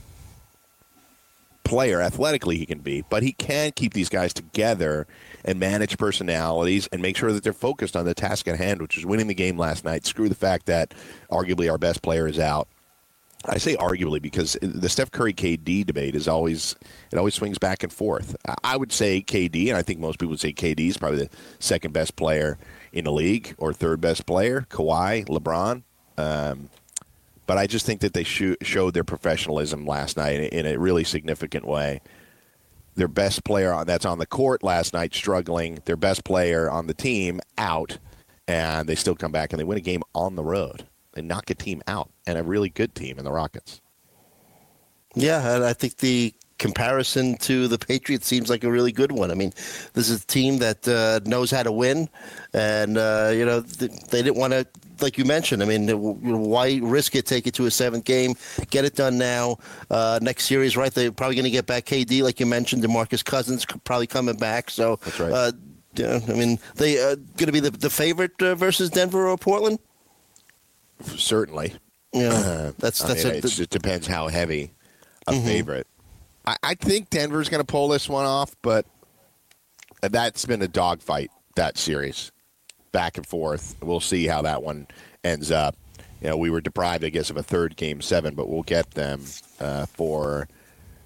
player 1.67 2.01
athletically 2.01 2.57
he 2.57 2.65
can 2.65 2.79
be, 2.79 3.03
but 3.09 3.23
he 3.23 3.33
can 3.33 3.71
keep 3.71 3.93
these 3.93 4.09
guys 4.09 4.33
together 4.33 5.05
and 5.43 5.59
manage 5.59 5.97
personalities 5.97 6.87
and 6.91 7.01
make 7.01 7.17
sure 7.17 7.33
that 7.33 7.43
they're 7.43 7.53
focused 7.53 7.95
on 7.95 8.05
the 8.05 8.13
task 8.13 8.47
at 8.47 8.57
hand, 8.57 8.81
which 8.81 8.97
is 8.97 9.05
winning 9.05 9.27
the 9.27 9.33
game 9.33 9.57
last 9.57 9.83
night. 9.83 10.05
Screw 10.05 10.29
the 10.29 10.35
fact 10.35 10.65
that 10.67 10.93
arguably 11.29 11.69
our 11.69 11.77
best 11.77 12.01
player 12.01 12.27
is 12.27 12.39
out. 12.39 12.67
I 13.45 13.59
say 13.59 13.75
arguably 13.75 14.21
because 14.21 14.57
the 14.61 14.89
Steph 14.89 15.11
Curry 15.11 15.33
KD 15.33 15.85
debate 15.85 16.15
is 16.15 16.27
always 16.27 16.75
it 17.11 17.17
always 17.17 17.35
swings 17.35 17.57
back 17.57 17.83
and 17.83 17.93
forth. 17.93 18.35
I 18.63 18.75
would 18.75 18.91
say 18.91 19.21
KD, 19.21 19.67
and 19.67 19.77
I 19.77 19.83
think 19.83 19.99
most 19.99 20.19
people 20.19 20.31
would 20.31 20.39
say 20.39 20.53
KD 20.53 20.89
is 20.89 20.97
probably 20.97 21.19
the 21.19 21.29
second 21.59 21.93
best 21.93 22.15
player 22.15 22.57
in 22.91 23.05
the 23.05 23.11
league 23.11 23.53
or 23.57 23.73
third 23.73 24.01
best 24.01 24.25
player. 24.25 24.65
Kawhi, 24.69 25.25
LeBron, 25.27 25.83
um, 26.17 26.69
but 27.47 27.57
I 27.57 27.65
just 27.65 27.85
think 27.85 28.01
that 28.01 28.13
they 28.13 28.23
sh- 28.23 28.61
showed 28.61 28.93
their 28.93 29.05
professionalism 29.05 29.85
last 29.85 30.17
night 30.17 30.39
in, 30.41 30.65
a 30.65 30.77
really 30.77 31.03
significant 31.05 31.65
way. 31.65 32.01
Their 32.95 33.07
best 33.07 33.43
player 33.43 33.83
that's 33.85 34.05
on 34.05 34.19
the 34.19 34.25
court 34.25 34.63
last 34.63 34.93
night 34.93 35.15
struggling. 35.15 35.79
Their 35.85 35.95
best 35.95 36.23
player 36.23 36.69
on 36.69 36.87
the 36.87 36.93
team 36.93 37.39
out, 37.57 37.97
and 38.47 38.87
they 38.87 38.95
still 38.95 39.15
come 39.15 39.31
back 39.31 39.53
and 39.53 39.59
they 39.59 39.63
win 39.63 39.77
a 39.77 39.81
game 39.81 40.03
on 40.13 40.35
the 40.35 40.43
road 40.43 40.85
They 41.13 41.21
knock 41.21 41.49
a 41.49 41.55
team 41.55 41.81
out 41.87 42.11
and 42.27 42.37
a 42.37 42.43
really 42.43 42.69
good 42.69 42.93
team 42.93 43.17
in 43.17 43.25
the 43.25 43.31
Rockets. 43.31 43.81
Yeah, 45.15 45.55
and 45.55 45.63
I 45.63 45.73
think 45.73 45.97
the 45.97 46.33
comparison 46.57 47.37
to 47.37 47.67
the 47.67 47.77
Patriots 47.77 48.27
seems 48.27 48.49
like 48.49 48.63
a 48.63 48.71
really 48.71 48.91
good 48.91 49.11
one. 49.11 49.31
I 49.31 49.33
mean, 49.33 49.53
this 49.93 50.09
is 50.09 50.23
a 50.23 50.27
team 50.27 50.57
that 50.59 50.87
uh, 50.87 51.19
knows 51.27 51.51
how 51.51 51.63
to 51.63 51.71
win, 51.71 52.09
and 52.53 52.97
uh, 52.97 53.31
you 53.33 53.45
know 53.45 53.61
they 53.61 54.21
didn't 54.21 54.37
want 54.37 54.53
to, 54.53 54.65
like 55.01 55.17
you 55.17 55.25
mentioned. 55.25 55.61
I 55.61 55.65
mean, 55.65 55.87
why 55.89 56.79
risk 56.81 57.15
it? 57.15 57.25
Take 57.25 57.47
it 57.47 57.53
to 57.55 57.65
a 57.65 57.71
seventh 57.71 58.05
game, 58.05 58.35
get 58.69 58.85
it 58.85 58.95
done 58.95 59.17
now. 59.17 59.57
Uh, 59.89 60.19
next 60.21 60.45
series, 60.45 60.75
right? 60.77 60.93
They're 60.93 61.11
probably 61.11 61.35
going 61.35 61.45
to 61.45 61.51
get 61.51 61.65
back 61.65 61.85
KD, 61.85 62.21
like 62.21 62.39
you 62.39 62.45
mentioned. 62.45 62.83
Demarcus 62.83 63.23
Cousins 63.23 63.65
probably 63.65 64.07
coming 64.07 64.37
back. 64.37 64.69
So 64.69 64.99
that's 65.03 65.19
right. 65.19 65.31
Uh, 65.31 65.51
yeah, 65.95 66.19
I 66.27 66.33
mean, 66.33 66.59
they 66.75 66.99
uh, 67.01 67.15
going 67.15 67.47
to 67.47 67.51
be 67.51 67.59
the, 67.59 67.71
the 67.71 67.89
favorite 67.89 68.39
uh, 68.41 68.55
versus 68.55 68.89
Denver 68.89 69.27
or 69.27 69.37
Portland. 69.37 69.79
Certainly. 71.03 71.75
Yeah, 72.13 72.71
that's 72.77 72.99
that's 73.03 73.25
I 73.25 73.31
mean, 73.31 73.41
a, 73.43 73.61
it 73.61 73.69
depends 73.69 74.07
how 74.07 74.27
heavy 74.27 74.73
a 75.27 75.33
mm-hmm. 75.33 75.45
favorite. 75.45 75.87
I, 76.47 76.55
I 76.63 76.73
think 76.75 77.09
Denver's 77.09 77.49
going 77.49 77.61
to 77.61 77.71
pull 77.71 77.89
this 77.89 78.07
one 78.09 78.25
off, 78.25 78.55
but 78.61 78.85
that's 80.01 80.45
been 80.45 80.61
a 80.61 80.67
dogfight 80.67 81.29
that 81.55 81.77
series, 81.77 82.31
back 82.91 83.17
and 83.17 83.27
forth. 83.27 83.75
We'll 83.81 83.99
see 83.99 84.25
how 84.25 84.41
that 84.43 84.63
one 84.63 84.87
ends 85.23 85.51
up. 85.51 85.75
You 86.21 86.29
know, 86.29 86.37
we 86.37 86.49
were 86.49 86.61
deprived, 86.61 87.03
I 87.03 87.09
guess, 87.09 87.29
of 87.29 87.37
a 87.37 87.43
third 87.43 87.75
game 87.75 88.01
seven, 88.01 88.33
but 88.33 88.49
we'll 88.49 88.63
get 88.63 88.91
them 88.91 89.23
uh, 89.59 89.85
for 89.85 90.47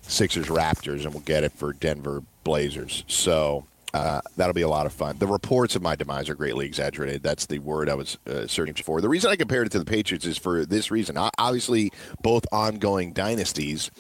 Sixers 0.04 0.48
Raptors, 0.48 1.04
and 1.04 1.14
we'll 1.14 1.24
get 1.24 1.44
it 1.44 1.52
for 1.52 1.74
Denver 1.74 2.24
Blazers. 2.44 3.04
So 3.08 3.66
uh, 3.94 4.22
that'll 4.38 4.54
be 4.54 4.62
a 4.62 4.70
lot 4.70 4.86
of 4.86 4.94
fun. 4.94 5.18
The 5.18 5.28
reports 5.28 5.76
of 5.76 5.82
my 5.82 5.96
demise 5.96 6.30
are 6.30 6.36
greatly 6.36 6.66
exaggerated. 6.66 7.24
That's 7.24 7.46
the 7.46 7.60
word 7.60 7.90
I 7.90 7.96
was 7.96 8.18
uh, 8.26 8.48
searching 8.48 8.76
for. 8.76 9.02
The 9.02 9.10
reason 9.10 9.32
I 9.32 9.36
compared 9.36 9.68
it 9.68 9.72
to 9.72 9.80
the 9.80 9.86
Patriots 9.86 10.26
is 10.26 10.38
for 10.38 10.66
this 10.66 10.92
reason. 10.92 11.18
Obviously, 11.38 11.92
both 12.22 12.46
ongoing 12.52 13.12
dynasties, 13.12 13.92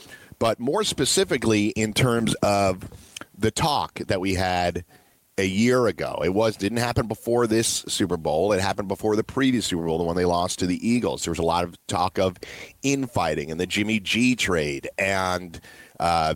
but 0.42 0.60
more 0.60 0.84
specifically 0.84 1.68
in 1.68 1.94
terms 1.94 2.34
of 2.42 2.90
the 3.38 3.52
talk 3.52 4.00
that 4.08 4.20
we 4.20 4.34
had 4.34 4.84
a 5.38 5.46
year 5.46 5.86
ago. 5.86 6.20
It 6.26 6.34
was 6.34 6.58
didn't 6.58 6.80
happen 6.80 7.08
before 7.08 7.46
this 7.46 7.86
Super 7.88 8.18
Bowl. 8.18 8.52
It 8.52 8.60
happened 8.60 8.88
before 8.88 9.16
the 9.16 9.24
previous 9.24 9.68
Super 9.68 9.86
Bowl, 9.86 10.00
the 10.00 10.04
one 10.04 10.16
they 10.16 10.26
lost 10.26 10.58
to 10.58 10.66
the 10.66 10.86
Eagles. 10.86 11.24
There 11.24 11.32
was 11.32 11.38
a 11.38 11.44
lot 11.44 11.64
of 11.64 11.78
talk 11.86 12.18
of 12.18 12.38
infighting 12.82 13.52
and 13.52 13.60
the 13.60 13.68
Jimmy 13.68 14.00
G 14.00 14.36
trade 14.36 14.90
and 14.98 15.62
uh, 16.00 16.34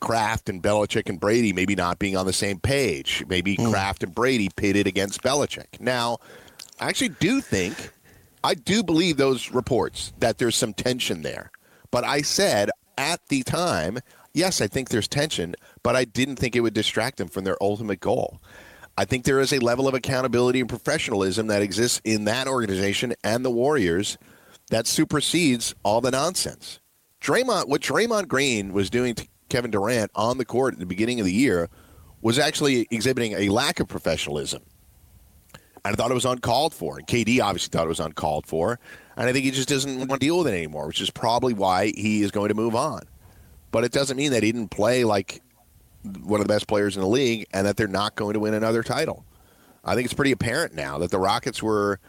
Kraft 0.00 0.50
and 0.50 0.62
Belichick 0.62 1.08
and 1.08 1.18
Brady 1.18 1.54
maybe 1.54 1.74
not 1.74 1.98
being 1.98 2.18
on 2.18 2.26
the 2.26 2.32
same 2.34 2.60
page. 2.60 3.24
Maybe 3.26 3.56
mm. 3.56 3.70
Kraft 3.70 4.02
and 4.02 4.14
Brady 4.14 4.50
pitted 4.54 4.86
against 4.86 5.22
Belichick. 5.22 5.80
Now, 5.80 6.18
I 6.78 6.90
actually 6.90 7.08
do 7.20 7.40
think, 7.40 7.90
I 8.44 8.52
do 8.52 8.82
believe 8.82 9.16
those 9.16 9.50
reports 9.50 10.12
that 10.18 10.36
there's 10.36 10.56
some 10.56 10.74
tension 10.74 11.22
there. 11.22 11.50
But 11.90 12.04
I 12.04 12.20
said 12.20 12.68
at 12.96 13.20
the 13.28 13.42
time, 13.42 13.98
yes, 14.32 14.60
I 14.60 14.66
think 14.66 14.88
there's 14.88 15.08
tension, 15.08 15.54
but 15.82 15.96
I 15.96 16.04
didn't 16.04 16.36
think 16.36 16.56
it 16.56 16.60
would 16.60 16.74
distract 16.74 17.18
them 17.18 17.28
from 17.28 17.44
their 17.44 17.56
ultimate 17.62 18.00
goal. 18.00 18.40
I 18.96 19.04
think 19.04 19.24
there 19.24 19.40
is 19.40 19.52
a 19.52 19.58
level 19.58 19.88
of 19.88 19.94
accountability 19.94 20.60
and 20.60 20.68
professionalism 20.68 21.48
that 21.48 21.62
exists 21.62 22.00
in 22.04 22.24
that 22.24 22.46
organization 22.46 23.14
and 23.24 23.44
the 23.44 23.50
Warriors 23.50 24.18
that 24.70 24.86
supersedes 24.86 25.74
all 25.82 26.00
the 26.00 26.10
nonsense. 26.10 26.80
Draymond, 27.20 27.68
what 27.68 27.80
Draymond 27.80 28.28
Green 28.28 28.72
was 28.72 28.90
doing 28.90 29.14
to 29.16 29.26
Kevin 29.48 29.70
Durant 29.70 30.10
on 30.14 30.38
the 30.38 30.44
court 30.44 30.74
at 30.74 30.80
the 30.80 30.86
beginning 30.86 31.20
of 31.20 31.26
the 31.26 31.32
year 31.32 31.68
was 32.20 32.38
actually 32.38 32.86
exhibiting 32.90 33.32
a 33.32 33.48
lack 33.48 33.80
of 33.80 33.88
professionalism. 33.88 34.62
And 35.84 35.94
I 35.94 35.96
thought 35.96 36.10
it 36.10 36.14
was 36.14 36.24
uncalled 36.24 36.72
for. 36.72 36.98
And 36.98 37.06
KD 37.06 37.42
obviously 37.42 37.70
thought 37.70 37.84
it 37.84 37.88
was 37.88 38.00
uncalled 38.00 38.46
for. 38.46 38.78
And 39.16 39.28
I 39.28 39.32
think 39.32 39.44
he 39.44 39.50
just 39.50 39.68
doesn't 39.68 39.96
want 40.08 40.20
to 40.20 40.26
deal 40.26 40.38
with 40.38 40.48
it 40.48 40.56
anymore, 40.56 40.86
which 40.86 41.00
is 41.00 41.10
probably 41.10 41.54
why 41.54 41.92
he 41.94 42.22
is 42.22 42.30
going 42.30 42.48
to 42.48 42.54
move 42.54 42.74
on. 42.74 43.02
But 43.70 43.84
it 43.84 43.92
doesn't 43.92 44.16
mean 44.16 44.32
that 44.32 44.42
he 44.42 44.52
didn't 44.52 44.70
play 44.70 45.04
like 45.04 45.40
one 46.22 46.40
of 46.40 46.46
the 46.46 46.52
best 46.52 46.66
players 46.66 46.96
in 46.96 47.02
the 47.02 47.08
league 47.08 47.46
and 47.52 47.66
that 47.66 47.76
they're 47.76 47.88
not 47.88 48.14
going 48.14 48.34
to 48.34 48.40
win 48.40 48.54
another 48.54 48.82
title. 48.82 49.24
I 49.84 49.94
think 49.94 50.04
it's 50.04 50.14
pretty 50.14 50.32
apparent 50.32 50.74
now 50.74 50.98
that 50.98 51.10
the 51.10 51.18
Rockets 51.18 51.62
were 51.62 52.00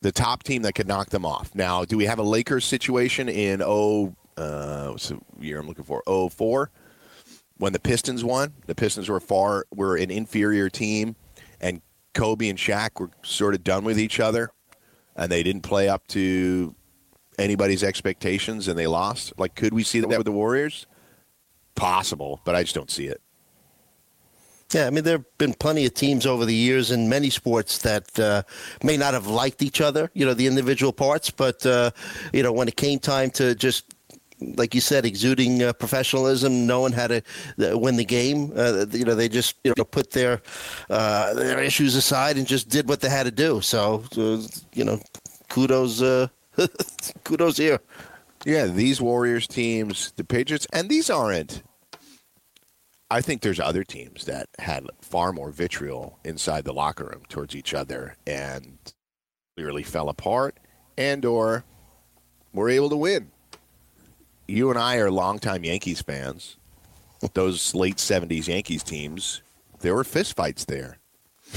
the 0.00 0.12
top 0.12 0.42
team 0.42 0.62
that 0.62 0.74
could 0.74 0.86
knock 0.86 1.10
them 1.10 1.24
off. 1.24 1.54
Now, 1.54 1.84
do 1.84 1.96
we 1.96 2.04
have 2.04 2.18
a 2.18 2.22
Lakers 2.22 2.64
situation 2.64 3.28
in 3.28 3.62
oh 3.64 4.14
uh, 4.36 4.88
what's 4.88 5.08
the 5.08 5.18
year 5.40 5.60
I'm 5.60 5.66
looking 5.66 5.84
for? 5.84 6.02
Oh 6.06 6.28
four, 6.28 6.70
when 7.56 7.72
the 7.72 7.80
Pistons 7.80 8.24
won. 8.24 8.52
The 8.66 8.74
Pistons 8.74 9.08
were 9.08 9.20
far 9.20 9.64
were 9.74 9.96
an 9.96 10.10
inferior 10.10 10.68
team, 10.68 11.16
and 11.60 11.80
Kobe 12.12 12.48
and 12.48 12.58
Shaq 12.58 13.00
were 13.00 13.10
sort 13.22 13.54
of 13.54 13.64
done 13.64 13.84
with 13.84 13.98
each 13.98 14.20
other, 14.20 14.50
and 15.16 15.30
they 15.30 15.42
didn't 15.42 15.62
play 15.62 15.88
up 15.88 16.06
to 16.08 16.74
anybody's 17.38 17.82
expectations, 17.82 18.68
and 18.68 18.78
they 18.78 18.86
lost. 18.86 19.32
Like, 19.38 19.54
could 19.54 19.74
we 19.74 19.82
see 19.82 20.00
that 20.00 20.08
with 20.08 20.24
the 20.24 20.32
Warriors? 20.32 20.86
Possible, 21.74 22.40
but 22.44 22.54
I 22.54 22.62
just 22.62 22.74
don't 22.74 22.90
see 22.90 23.06
it. 23.06 23.20
Yeah, 24.72 24.86
I 24.86 24.90
mean, 24.90 25.04
there 25.04 25.18
have 25.18 25.38
been 25.38 25.54
plenty 25.54 25.86
of 25.86 25.94
teams 25.94 26.26
over 26.26 26.44
the 26.44 26.54
years 26.54 26.90
in 26.90 27.08
many 27.08 27.30
sports 27.30 27.78
that 27.78 28.18
uh, 28.18 28.42
may 28.82 28.96
not 28.96 29.14
have 29.14 29.26
liked 29.28 29.62
each 29.62 29.80
other, 29.80 30.10
you 30.14 30.26
know, 30.26 30.34
the 30.34 30.46
individual 30.46 30.92
parts, 30.92 31.30
but, 31.30 31.64
uh, 31.64 31.90
you 32.32 32.42
know, 32.42 32.52
when 32.52 32.66
it 32.66 32.76
came 32.76 32.98
time 32.98 33.30
to 33.32 33.54
just 33.54 33.93
like 34.56 34.74
you 34.74 34.80
said, 34.80 35.04
exuding 35.04 35.62
uh, 35.62 35.72
professionalism, 35.72 36.66
knowing 36.66 36.92
how 36.92 37.06
to 37.06 37.22
uh, 37.58 37.78
win 37.78 37.96
the 37.96 38.04
game. 38.04 38.52
Uh, 38.56 38.86
you 38.90 39.04
know, 39.04 39.14
they 39.14 39.28
just 39.28 39.56
you 39.64 39.72
know 39.76 39.84
put 39.84 40.10
their 40.10 40.42
uh, 40.90 41.34
their 41.34 41.60
issues 41.60 41.94
aside 41.94 42.36
and 42.36 42.46
just 42.46 42.68
did 42.68 42.88
what 42.88 43.00
they 43.00 43.08
had 43.08 43.24
to 43.24 43.30
do. 43.30 43.60
So, 43.60 44.04
you 44.74 44.84
know, 44.84 45.00
kudos, 45.48 46.02
uh, 46.02 46.28
kudos 47.24 47.56
here. 47.56 47.80
Yeah, 48.44 48.66
these 48.66 49.00
Warriors 49.00 49.46
teams, 49.46 50.12
the 50.16 50.24
Patriots, 50.24 50.66
and 50.72 50.88
these 50.88 51.08
aren't 51.08 51.62
I 53.14 53.20
think 53.20 53.42
there's 53.42 53.60
other 53.60 53.84
teams 53.84 54.24
that 54.24 54.48
had 54.58 54.86
far 55.00 55.32
more 55.32 55.50
vitriol 55.52 56.18
inside 56.24 56.64
the 56.64 56.72
locker 56.72 57.04
room 57.04 57.22
towards 57.28 57.54
each 57.54 57.72
other 57.72 58.16
and 58.26 58.78
clearly 59.56 59.84
fell 59.84 60.08
apart 60.08 60.58
and 60.96 61.24
or 61.24 61.64
were 62.52 62.68
able 62.68 62.90
to 62.90 62.96
win. 62.96 63.30
You 64.46 64.70
and 64.70 64.78
I 64.78 64.96
are 64.96 65.10
longtime 65.10 65.64
Yankees 65.64 66.02
fans. 66.02 66.56
Those 67.32 67.74
late 67.74 67.96
70s 67.96 68.48
Yankees 68.48 68.82
teams, 68.82 69.42
there 69.80 69.94
were 69.94 70.04
fistfights 70.04 70.66
there. 70.66 70.98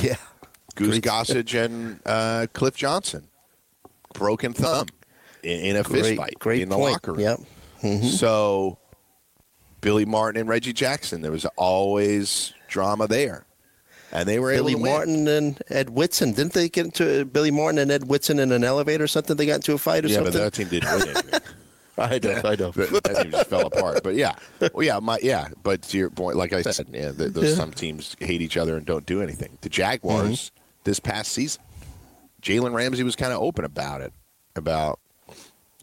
Yeah. 0.02 0.16
Goose 0.76 1.00
Gossage 1.00 1.60
and 1.60 2.00
uh, 2.06 2.48
Cliff 2.54 2.76
Johnson. 2.76 3.28
Broken 4.14 4.54
thumb 4.54 4.88
in, 5.44 5.60
in 5.60 5.76
a 5.76 5.84
fistfight 5.84 6.62
in 6.62 6.70
the 6.70 6.76
point. 6.76 6.94
locker 6.94 7.14
room. 7.14 7.22
Yep. 7.22 7.40
Mm-hmm. 7.82 8.08
So 8.08 8.78
Billy 9.82 10.06
Martin 10.06 10.40
and 10.40 10.50
Reggie 10.50 10.74
Jackson. 10.74 11.22
There 11.22 11.32
was 11.32 11.46
always 11.56 12.54
drama 12.68 13.08
there. 13.08 13.46
And 14.12 14.28
they 14.28 14.40
were 14.40 14.54
Billy 14.54 14.72
able 14.72 14.84
to 14.84 14.90
Martin 14.90 15.28
and 15.28 15.62
Ed 15.70 15.90
Whitson. 15.90 16.32
Didn't 16.32 16.54
they 16.54 16.70
get 16.70 16.86
into 16.86 17.26
Billy 17.26 17.52
Martin 17.52 17.80
and 17.80 17.92
Ed 17.92 18.08
Whitson 18.08 18.40
in 18.40 18.52
an 18.52 18.64
elevator 18.64 19.04
or 19.04 19.08
something? 19.08 19.36
They 19.36 19.46
got 19.46 19.56
into 19.56 19.74
a 19.74 19.78
fight 19.78 20.06
or 20.06 20.08
yeah, 20.08 20.16
something? 20.16 20.34
Yeah, 20.34 20.40
but 20.40 20.54
that 20.54 20.54
team 20.54 20.70
didn't 20.70 21.00
win 21.00 21.10
anything. 21.10 21.42
I 22.00 22.20
know, 22.20 22.42
I 22.44 22.56
know. 22.56 22.70
that 22.72 23.20
team 23.24 23.32
just 23.32 23.50
fell 23.50 23.66
apart. 23.66 24.04
But 24.04 24.14
yeah, 24.14 24.36
well, 24.72 24.86
yeah, 24.86 25.00
my 25.00 25.18
yeah. 25.24 25.48
But 25.64 25.82
to 25.84 25.98
your 25.98 26.12
point, 26.12 26.38
like 26.38 26.54
I 26.54 26.62
said, 26.62 26.88
yeah, 26.94 27.12
those, 27.12 27.50
yeah. 27.50 27.56
some 27.56 27.72
teams 27.72 28.16
hate 28.20 28.42
each 28.42 28.56
other 28.56 28.78
and 28.78 28.86
don't 28.86 29.06
do 29.06 29.22
anything. 29.22 29.58
The 29.62 29.70
Jaguars 29.70 30.52
mm-hmm. 30.52 30.82
this 30.84 31.00
past 31.00 31.32
season, 31.32 31.64
Jalen 32.44 32.74
Ramsey 32.74 33.02
was 33.02 33.16
kind 33.16 33.34
of 33.34 33.42
open 33.42 33.66
about 33.66 34.02
it, 34.02 34.14
about 34.56 35.00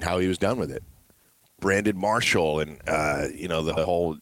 how 0.01 0.21
he 0.21 0.29
was 0.29 0.39
done 0.39 0.57
with 0.57 0.71
it. 0.71 0.85
Brandon 1.59 1.99
Marshall 1.99 2.61
and 2.61 2.79
uh, 2.87 3.27
you 3.35 3.49
know 3.49 3.63
the 3.63 3.75
whole 3.75 4.17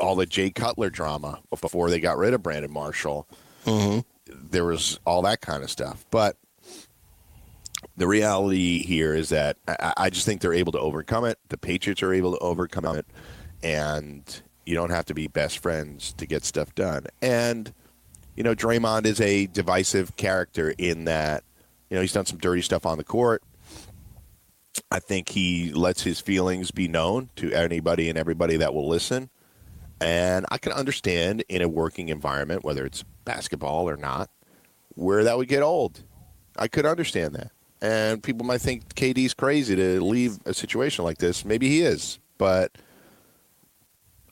all 0.00 0.14
the 0.14 0.26
Jay 0.26 0.50
Cutler 0.50 0.88
drama 0.88 1.40
before 1.60 1.90
they 1.90 1.98
got 1.98 2.16
rid 2.16 2.32
of 2.32 2.44
Brandon 2.44 2.72
Marshall. 2.72 3.26
Mm-hmm. 3.64 4.00
There 4.50 4.66
was 4.66 5.00
all 5.04 5.22
that 5.22 5.40
kind 5.40 5.64
of 5.64 5.70
stuff, 5.70 6.04
but 6.12 6.36
the 7.96 8.06
reality 8.06 8.84
here 8.84 9.14
is 9.14 9.28
that 9.28 9.56
I, 9.68 9.92
I, 9.96 10.10
just 10.10 10.26
think 10.26 10.40
they're 10.40 10.52
able 10.52 10.72
to 10.72 10.80
overcome 10.80 11.24
it. 11.24 11.38
The 11.48 11.56
Patriots 11.56 12.02
are 12.02 12.12
able 12.12 12.32
to 12.32 12.38
overcome 12.38 12.96
it, 12.96 13.06
and 13.62 14.42
you 14.66 14.74
don't 14.74 14.90
have 14.90 15.04
to 15.06 15.14
be 15.14 15.28
best 15.28 15.58
friends 15.58 16.12
to 16.14 16.26
get 16.26 16.44
stuff 16.44 16.74
done. 16.74 17.06
And 17.22 17.72
you 18.34 18.42
know, 18.42 18.54
Draymond 18.54 19.06
is 19.06 19.20
a 19.20 19.46
divisive 19.46 20.16
character 20.16 20.74
in 20.76 21.04
that 21.04 21.44
you 21.88 21.94
know 21.94 22.00
he's 22.00 22.12
done 22.12 22.26
some 22.26 22.38
dirty 22.38 22.62
stuff 22.62 22.84
on 22.84 22.98
the 22.98 23.04
court. 23.04 23.42
I 24.90 24.98
think 24.98 25.28
he 25.28 25.72
lets 25.72 26.02
his 26.02 26.20
feelings 26.20 26.72
be 26.72 26.88
known 26.88 27.30
to 27.36 27.52
anybody 27.52 28.08
and 28.08 28.18
everybody 28.18 28.56
that 28.56 28.74
will 28.74 28.88
listen. 28.88 29.30
And 30.00 30.46
I 30.50 30.58
can 30.58 30.72
understand 30.72 31.44
in 31.48 31.62
a 31.62 31.68
working 31.68 32.08
environment, 32.08 32.64
whether 32.64 32.84
it's 32.84 33.04
basketball 33.24 33.88
or 33.88 33.96
not, 33.96 34.30
where 34.90 35.22
that 35.24 35.36
would 35.38 35.48
get 35.48 35.62
old. 35.62 36.02
I 36.56 36.66
could 36.68 36.86
understand 36.86 37.34
that. 37.36 37.52
And 37.84 38.22
people 38.22 38.46
might 38.46 38.62
think 38.62 38.94
KD's 38.94 39.34
crazy 39.34 39.76
to 39.76 40.02
leave 40.02 40.38
a 40.46 40.54
situation 40.54 41.04
like 41.04 41.18
this. 41.18 41.44
Maybe 41.44 41.68
he 41.68 41.82
is, 41.82 42.18
but 42.38 42.72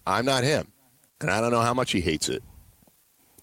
I'm 0.06 0.24
not 0.24 0.42
him. 0.42 0.72
And 1.20 1.30
I 1.30 1.42
don't 1.42 1.50
know 1.50 1.60
how 1.60 1.74
much 1.74 1.92
he 1.92 2.00
hates 2.00 2.30
it. 2.30 2.42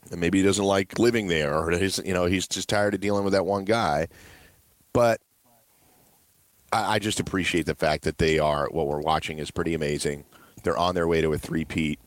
And 0.10 0.20
maybe 0.20 0.40
he 0.40 0.44
doesn't 0.44 0.66
like 0.66 0.98
living 0.98 1.28
there 1.28 1.54
or 1.54 1.70
he's, 1.70 2.00
you 2.04 2.16
know, 2.16 2.26
he's 2.26 2.48
just 2.48 2.68
tired 2.68 2.96
of 2.96 3.02
dealing 3.02 3.24
with 3.24 3.34
that 3.34 3.46
one 3.46 3.66
guy. 3.66 4.08
But 4.94 5.22
I, 6.74 6.96
I 6.96 7.00
just 7.00 7.20
appreciate 7.20 7.68
the 7.68 7.76
fact 7.76 8.04
that 8.06 8.18
they 8.18 8.40
are 8.40 8.68
what 8.72 8.88
we're 8.88 9.02
watching 9.02 9.38
is 9.38 9.52
pretty 9.52 9.76
amazing. 9.76 10.26
They're 10.64 10.76
on 10.76 10.96
their 10.96 11.08
way 11.08 11.22
to 11.22 11.34
a 11.34 11.38
three-peat. 11.38 12.00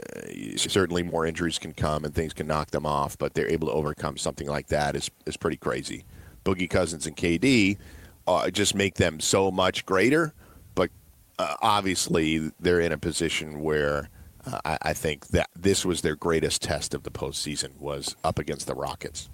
Uh, 0.00 0.56
certainly, 0.56 1.02
more 1.02 1.26
injuries 1.26 1.58
can 1.58 1.74
come 1.74 2.06
and 2.06 2.14
things 2.14 2.32
can 2.32 2.46
knock 2.46 2.70
them 2.70 2.86
off, 2.86 3.18
but 3.18 3.34
they're 3.34 3.52
able 3.52 3.68
to 3.68 3.74
overcome 3.74 4.16
something 4.16 4.48
like 4.48 4.68
that 4.68 4.96
is 4.96 5.10
is 5.26 5.36
pretty 5.36 5.58
crazy. 5.58 6.06
Boogie 6.44 6.68
Cousins 6.68 7.06
and 7.06 7.16
KD 7.16 7.78
uh, 8.26 8.50
just 8.50 8.74
make 8.74 8.94
them 8.94 9.20
so 9.20 9.50
much 9.50 9.84
greater, 9.86 10.34
but 10.74 10.90
uh, 11.38 11.56
obviously 11.60 12.50
they're 12.60 12.80
in 12.80 12.92
a 12.92 12.98
position 12.98 13.60
where 13.60 14.08
uh, 14.46 14.58
I, 14.64 14.78
I 14.82 14.92
think 14.92 15.28
that 15.28 15.50
this 15.56 15.84
was 15.84 16.02
their 16.02 16.16
greatest 16.16 16.62
test 16.62 16.94
of 16.94 17.02
the 17.02 17.10
postseason 17.10 17.78
was 17.78 18.16
up 18.24 18.38
against 18.38 18.66
the 18.66 18.74
Rockets. 18.74 19.28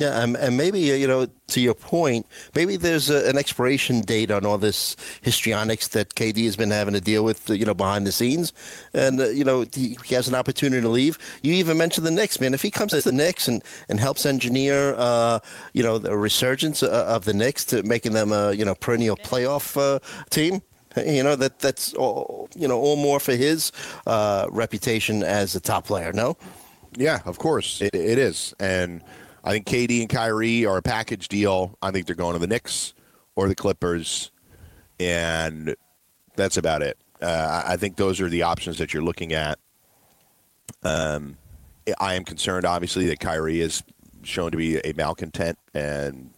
Yeah, 0.00 0.22
and, 0.22 0.34
and 0.38 0.56
maybe 0.56 0.90
uh, 0.90 0.94
you 0.94 1.06
know, 1.06 1.26
to 1.48 1.60
your 1.60 1.74
point, 1.74 2.26
maybe 2.54 2.78
there's 2.78 3.10
a, 3.10 3.28
an 3.28 3.36
expiration 3.36 4.00
date 4.00 4.30
on 4.30 4.46
all 4.46 4.56
this 4.56 4.96
histrionics 5.20 5.88
that 5.88 6.14
KD 6.14 6.46
has 6.46 6.56
been 6.56 6.70
having 6.70 6.94
to 6.94 7.02
deal 7.02 7.22
with, 7.22 7.50
uh, 7.50 7.52
you 7.52 7.66
know, 7.66 7.74
behind 7.74 8.06
the 8.06 8.12
scenes, 8.12 8.54
and 8.94 9.20
uh, 9.20 9.28
you 9.28 9.44
know, 9.44 9.66
he, 9.74 9.98
he, 10.02 10.14
has 10.14 10.26
an 10.26 10.34
opportunity 10.34 10.80
to 10.80 10.88
leave. 10.88 11.18
You 11.42 11.52
even 11.52 11.76
mentioned 11.76 12.06
the 12.06 12.10
Knicks, 12.10 12.40
man. 12.40 12.54
If 12.54 12.62
he 12.62 12.70
comes 12.70 12.92
to 12.92 13.02
the 13.02 13.12
Knicks 13.12 13.46
and, 13.46 13.62
and 13.90 14.00
helps 14.00 14.24
engineer, 14.24 14.94
uh, 14.96 15.40
you 15.74 15.82
know, 15.82 15.98
the 15.98 16.16
resurgence 16.16 16.82
uh, 16.82 17.04
of 17.06 17.26
the 17.26 17.34
Knicks 17.34 17.66
to 17.66 17.82
making 17.82 18.14
them 18.14 18.32
a 18.32 18.54
you 18.54 18.64
know 18.64 18.74
perennial 18.74 19.18
playoff 19.18 19.76
uh, 19.76 19.98
team, 20.30 20.62
you 20.96 21.22
know 21.22 21.36
that 21.36 21.58
that's 21.58 21.92
all 21.92 22.48
you 22.56 22.66
know 22.66 22.80
all 22.80 22.96
more 22.96 23.20
for 23.20 23.32
his 23.32 23.70
reputation 24.06 25.22
as 25.22 25.54
a 25.54 25.60
top 25.60 25.84
player. 25.84 26.10
No. 26.14 26.38
Yeah, 26.96 27.20
of 27.24 27.38
course 27.38 27.82
it, 27.82 27.94
it 27.94 28.18
is, 28.18 28.52
and 28.58 29.02
I 29.42 29.52
think 29.52 29.66
KD 29.66 30.00
and 30.00 30.08
Kyrie 30.08 30.66
are 30.66 30.76
a 30.76 30.82
package 30.82 31.28
deal. 31.28 31.78
I 31.80 31.90
think 31.90 32.06
they're 32.06 32.14
going 32.14 32.34
to 32.34 32.38
the 32.38 32.46
Knicks 32.46 32.94
or 33.36 33.48
the 33.48 33.54
Clippers, 33.54 34.30
and 34.98 35.74
that's 36.36 36.56
about 36.56 36.82
it. 36.82 36.98
Uh, 37.22 37.62
I 37.66 37.76
think 37.76 37.96
those 37.96 38.20
are 38.20 38.28
the 38.28 38.42
options 38.42 38.78
that 38.78 38.92
you're 38.92 39.02
looking 39.02 39.32
at. 39.32 39.58
Um, 40.82 41.36
I 41.98 42.14
am 42.14 42.24
concerned, 42.24 42.64
obviously, 42.66 43.06
that 43.06 43.20
Kyrie 43.20 43.60
is 43.60 43.82
shown 44.22 44.50
to 44.50 44.56
be 44.56 44.78
a 44.78 44.92
malcontent, 44.94 45.58
and 45.74 46.30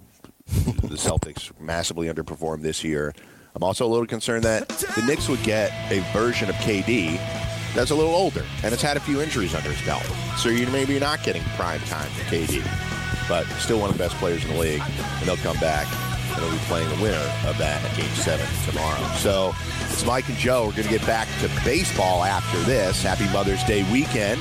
the 0.47 0.97
Celtics 0.97 1.53
massively 1.61 2.09
underperformed 2.09 2.63
this 2.63 2.85
year. 2.85 3.15
I'm 3.55 3.63
also 3.63 3.87
a 3.87 3.89
little 3.89 4.07
concerned 4.07 4.45
that 4.45 4.69
the 4.69 5.03
Knicks 5.07 5.29
would 5.29 5.43
get 5.43 5.73
a 5.91 6.01
version 6.13 6.49
of 6.49 6.55
KD 6.57 7.19
that's 7.75 7.91
a 7.91 7.95
little 7.95 8.15
older 8.15 8.45
and 8.63 8.73
has 8.73 8.83
had 8.83 8.97
a 8.97 9.01
few 9.01 9.21
injuries 9.21 9.55
under 9.55 9.71
his 9.71 9.85
belt. 9.87 10.05
So 10.37 10.49
you 10.49 10.67
maybe 10.69 10.99
not 10.99 11.23
getting 11.23 11.43
prime 11.57 11.81
time 11.81 12.09
for 12.11 12.25
KD, 12.35 12.63
but 13.29 13.45
still 13.59 13.81
one 13.81 13.91
of 13.91 13.97
the 13.97 14.03
best 14.03 14.17
players 14.17 14.45
in 14.45 14.51
the 14.51 14.59
league, 14.59 14.83
and 14.83 15.29
they'll 15.29 15.37
come 15.39 15.59
back 15.59 15.87
and 16.35 16.43
they'll 16.43 16.51
be 16.51 16.59
playing 16.65 16.89
the 16.89 17.03
winner 17.03 17.33
of 17.47 17.59
that 17.59 17.85
at 17.85 17.97
Game 17.97 18.09
Seven 18.15 18.47
tomorrow. 18.67 19.03
So 19.17 19.55
it's 19.91 20.05
Mike 20.05 20.29
and 20.29 20.39
Joe. 20.39 20.67
We're 20.67 20.73
going 20.73 20.89
to 20.89 20.99
get 20.99 21.07
back 21.07 21.29
to 21.41 21.51
baseball 21.65 22.25
after 22.25 22.59
this. 22.61 23.03
Happy 23.03 23.31
Mother's 23.33 23.63
Day 23.65 23.83
weekend. 23.93 24.41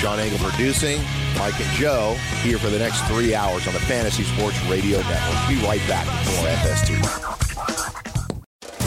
Sean 0.00 0.18
Engel 0.18 0.38
producing. 0.38 1.00
Mike 1.38 1.58
and 1.60 1.70
Joe 1.76 2.14
here 2.42 2.58
for 2.58 2.70
the 2.70 2.78
next 2.78 3.02
three 3.06 3.34
hours 3.34 3.66
on 3.66 3.74
the 3.74 3.80
Fantasy 3.80 4.22
Sports 4.22 4.62
Radio 4.66 4.98
Network. 5.00 5.48
Be 5.48 5.56
right 5.66 5.82
back 5.88 6.06
with 6.06 6.36
more 6.36 6.46
FST. 6.46 7.43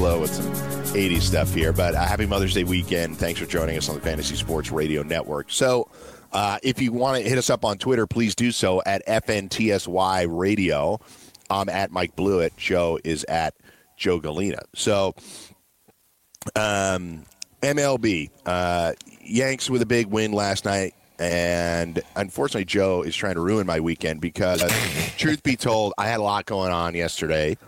Slow 0.00 0.22
with 0.22 0.32
some 0.32 0.50
80s 0.94 1.20
stuff 1.20 1.52
here. 1.52 1.74
But 1.74 1.94
uh, 1.94 2.02
happy 2.02 2.24
Mother's 2.24 2.54
Day 2.54 2.64
weekend. 2.64 3.18
Thanks 3.18 3.38
for 3.38 3.44
joining 3.44 3.76
us 3.76 3.86
on 3.90 3.96
the 3.96 4.00
Fantasy 4.00 4.34
Sports 4.34 4.72
Radio 4.72 5.02
Network. 5.02 5.50
So, 5.50 5.90
uh, 6.32 6.56
if 6.62 6.80
you 6.80 6.90
want 6.90 7.22
to 7.22 7.28
hit 7.28 7.36
us 7.36 7.50
up 7.50 7.66
on 7.66 7.76
Twitter, 7.76 8.06
please 8.06 8.34
do 8.34 8.50
so 8.50 8.80
at 8.86 9.06
FNTSY 9.06 10.26
Radio. 10.26 10.98
I'm 11.50 11.68
at 11.68 11.90
Mike 11.90 12.16
Blewitt. 12.16 12.56
Joe 12.56 12.98
is 13.04 13.24
at 13.24 13.52
Joe 13.98 14.18
Gallina. 14.22 14.62
So, 14.74 15.14
um, 16.56 17.26
MLB. 17.60 18.30
Uh, 18.46 18.94
Yanks 19.22 19.68
with 19.68 19.82
a 19.82 19.86
big 19.86 20.06
win 20.06 20.32
last 20.32 20.64
night. 20.64 20.94
And 21.18 22.00
unfortunately, 22.16 22.64
Joe 22.64 23.02
is 23.02 23.14
trying 23.14 23.34
to 23.34 23.42
ruin 23.42 23.66
my 23.66 23.80
weekend 23.80 24.22
because, 24.22 24.62
truth 25.18 25.42
be 25.42 25.56
told, 25.56 25.92
I 25.98 26.06
had 26.06 26.20
a 26.20 26.22
lot 26.22 26.46
going 26.46 26.72
on 26.72 26.94
yesterday. 26.94 27.58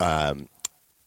Um, 0.00 0.48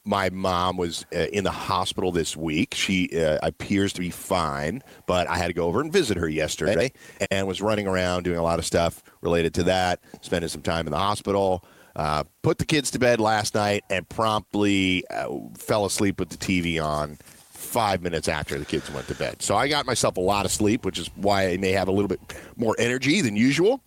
my 0.09 0.31
mom 0.31 0.75
was 0.75 1.05
uh, 1.15 1.27
in 1.31 1.43
the 1.43 1.51
hospital 1.51 2.11
this 2.11 2.35
week. 2.35 2.73
She 2.73 3.09
uh, 3.23 3.37
appears 3.43 3.93
to 3.93 3.99
be 3.99 4.09
fine, 4.09 4.81
but 5.05 5.27
I 5.27 5.37
had 5.37 5.47
to 5.47 5.53
go 5.53 5.67
over 5.67 5.81
and 5.81 5.93
visit 5.93 6.17
her 6.17 6.27
yesterday 6.27 6.91
and 7.29 7.47
was 7.47 7.61
running 7.61 7.85
around 7.85 8.23
doing 8.23 8.39
a 8.39 8.41
lot 8.41 8.57
of 8.57 8.65
stuff 8.65 9.03
related 9.21 9.53
to 9.53 9.63
that, 9.63 9.99
spending 10.21 10.49
some 10.49 10.63
time 10.63 10.87
in 10.87 10.91
the 10.91 10.97
hospital. 10.97 11.63
Uh, 11.95 12.23
put 12.41 12.57
the 12.57 12.65
kids 12.65 12.89
to 12.91 12.99
bed 12.99 13.19
last 13.19 13.53
night 13.53 13.83
and 13.91 14.09
promptly 14.09 15.05
uh, 15.11 15.27
fell 15.55 15.85
asleep 15.85 16.19
with 16.19 16.29
the 16.29 16.37
TV 16.37 16.83
on 16.83 17.15
five 17.51 18.01
minutes 18.01 18.27
after 18.27 18.57
the 18.57 18.65
kids 18.65 18.89
went 18.91 19.07
to 19.09 19.15
bed. 19.15 19.43
So 19.43 19.55
I 19.55 19.67
got 19.67 19.85
myself 19.85 20.17
a 20.17 20.21
lot 20.21 20.43
of 20.43 20.51
sleep, 20.51 20.85
which 20.85 20.97
is 20.97 21.07
why 21.17 21.49
I 21.49 21.57
may 21.57 21.71
have 21.73 21.87
a 21.87 21.91
little 21.91 22.07
bit 22.07 22.19
more 22.57 22.75
energy 22.79 23.21
than 23.21 23.35
usual. 23.35 23.83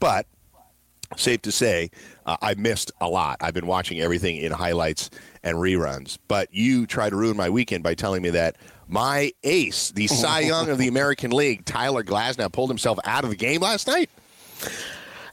But 0.00 0.26
safe 1.16 1.42
to 1.42 1.52
say, 1.52 1.90
uh, 2.26 2.36
I 2.40 2.54
missed 2.54 2.92
a 3.00 3.08
lot. 3.08 3.36
I've 3.40 3.54
been 3.54 3.66
watching 3.66 4.00
everything 4.00 4.36
in 4.36 4.52
highlights 4.52 5.10
and 5.42 5.56
reruns. 5.58 6.18
But 6.28 6.52
you 6.52 6.86
tried 6.86 7.10
to 7.10 7.16
ruin 7.16 7.36
my 7.36 7.50
weekend 7.50 7.82
by 7.82 7.94
telling 7.94 8.22
me 8.22 8.30
that 8.30 8.56
my 8.88 9.32
ace, 9.44 9.90
the 9.90 10.06
Cy 10.08 10.40
Young 10.40 10.68
of 10.70 10.78
the 10.78 10.88
American 10.88 11.30
League, 11.30 11.64
Tyler 11.64 12.02
Glasnow, 12.04 12.52
pulled 12.52 12.70
himself 12.70 12.98
out 13.04 13.24
of 13.24 13.30
the 13.30 13.36
game 13.36 13.60
last 13.60 13.86
night. 13.86 14.10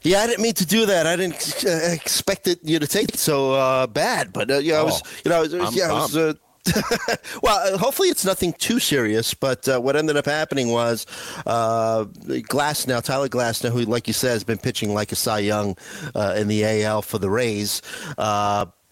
Yeah, 0.02 0.20
I 0.20 0.26
didn't 0.26 0.42
mean 0.42 0.54
to 0.54 0.66
do 0.66 0.86
that. 0.86 1.06
I 1.06 1.14
didn't 1.16 1.64
uh, 1.66 1.92
expect 1.92 2.48
it, 2.48 2.58
you 2.62 2.78
to 2.78 2.86
take 2.86 3.10
it 3.10 3.18
so 3.18 3.52
uh, 3.52 3.86
bad, 3.86 4.32
but 4.32 4.50
uh, 4.50 4.56
yeah, 4.58 4.80
I 4.80 4.82
was, 4.82 5.02
Oh, 5.04 5.10
you 5.24 5.30
know, 5.30 5.36
I 5.36 5.40
was, 5.40 5.76
yeah, 5.76 5.90
I 5.90 5.92
was. 5.92 6.16
Uh, 6.66 7.16
well, 7.42 7.74
uh, 7.74 7.78
hopefully 7.78 8.08
it's 8.08 8.24
nothing 8.24 8.52
too 8.54 8.78
serious. 8.78 9.34
But 9.34 9.68
uh, 9.68 9.80
what 9.80 9.96
ended 9.96 10.16
up 10.16 10.26
happening 10.26 10.70
was 10.70 11.06
uh, 11.46 12.04
Glasnow, 12.04 13.02
Tyler 13.02 13.28
Glasnow, 13.28 13.70
who, 13.70 13.82
like 13.82 14.06
you 14.06 14.14
said, 14.14 14.32
has 14.32 14.44
been 14.44 14.58
pitching 14.58 14.94
like 14.94 15.12
a 15.12 15.16
Cy 15.16 15.40
Young 15.40 15.76
uh, 16.14 16.34
in 16.36 16.48
the 16.48 16.64
AL 16.84 17.02
for 17.02 17.18
the 17.18 17.30
Rays. 17.30 17.82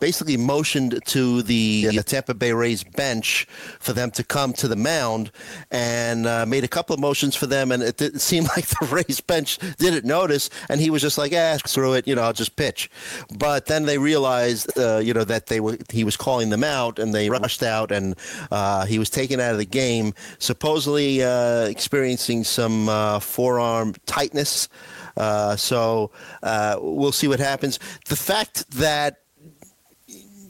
Basically 0.01 0.37
motioned 0.37 1.01
to 1.07 1.43
the 1.43 1.91
uh, 1.99 2.03
Tampa 2.03 2.35
Bay 2.35 2.53
Rays 2.53 2.85
bench 2.85 3.47
for 3.81 3.93
them 3.93 4.11
to 4.13 4.25
come 4.25 4.53
to 4.55 4.69
the 4.69 4.77
mound 4.77 5.31
and 5.71 6.27
uh, 6.27 6.47
made 6.47 6.65
a 6.65 6.69
couple 6.69 6.95
of 6.95 7.01
motions 7.01 7.35
for 7.35 7.47
them. 7.47 7.73
And 7.73 7.83
it, 7.83 7.97
didn't 7.97 8.21
seem 8.31 8.45
like 8.45 8.67
the 8.67 8.87
Rays 8.87 9.21
bench 9.21 9.59
didn't 9.79 10.05
notice. 10.05 10.51
And 10.69 10.81
he 10.81 10.91
was 10.91 11.03
just 11.03 11.19
like, 11.19 11.33
ah, 11.35 11.59
through 11.67 11.95
it, 11.95 12.07
you 12.07 12.15
know, 12.15 12.23
I'll 12.23 12.33
just 12.33 12.57
pitch. 12.57 12.91
But 13.37 13.67
then 13.67 13.85
they 13.87 13.99
realized, 13.99 14.79
uh, 14.79 14.99
you 14.99 15.13
know, 15.13 15.25
that 15.25 15.47
they 15.47 15.61
were 15.61 15.79
he 15.91 16.05
was 16.05 16.17
calling 16.17 16.51
them 16.51 16.65
out 16.65 16.99
and 16.99 17.15
they 17.15 17.29
rushed 17.31 17.63
out 17.63 17.91
and 17.93 18.15
uh, 18.51 18.87
he 18.87 18.99
was 18.99 19.11
taken 19.11 19.41
out 19.41 19.53
of 19.53 19.59
the 19.59 19.67
game, 19.67 20.15
supposedly 20.39 21.23
uh, 21.23 21.65
experiencing 21.65 22.45
some 22.45 22.89
uh, 22.89 23.19
forearm 23.21 23.95
tightness. 24.07 24.69
Uh, 25.17 25.57
so 25.57 26.11
uh, 26.43 26.79
we'll 26.81 27.13
see 27.13 27.29
what 27.29 27.41
happens. 27.41 27.79
The 28.07 28.17
fact 28.17 28.71
that 28.73 29.23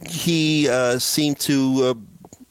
he 0.07 0.69
uh, 0.69 0.99
seemed 0.99 1.39
to. 1.41 2.03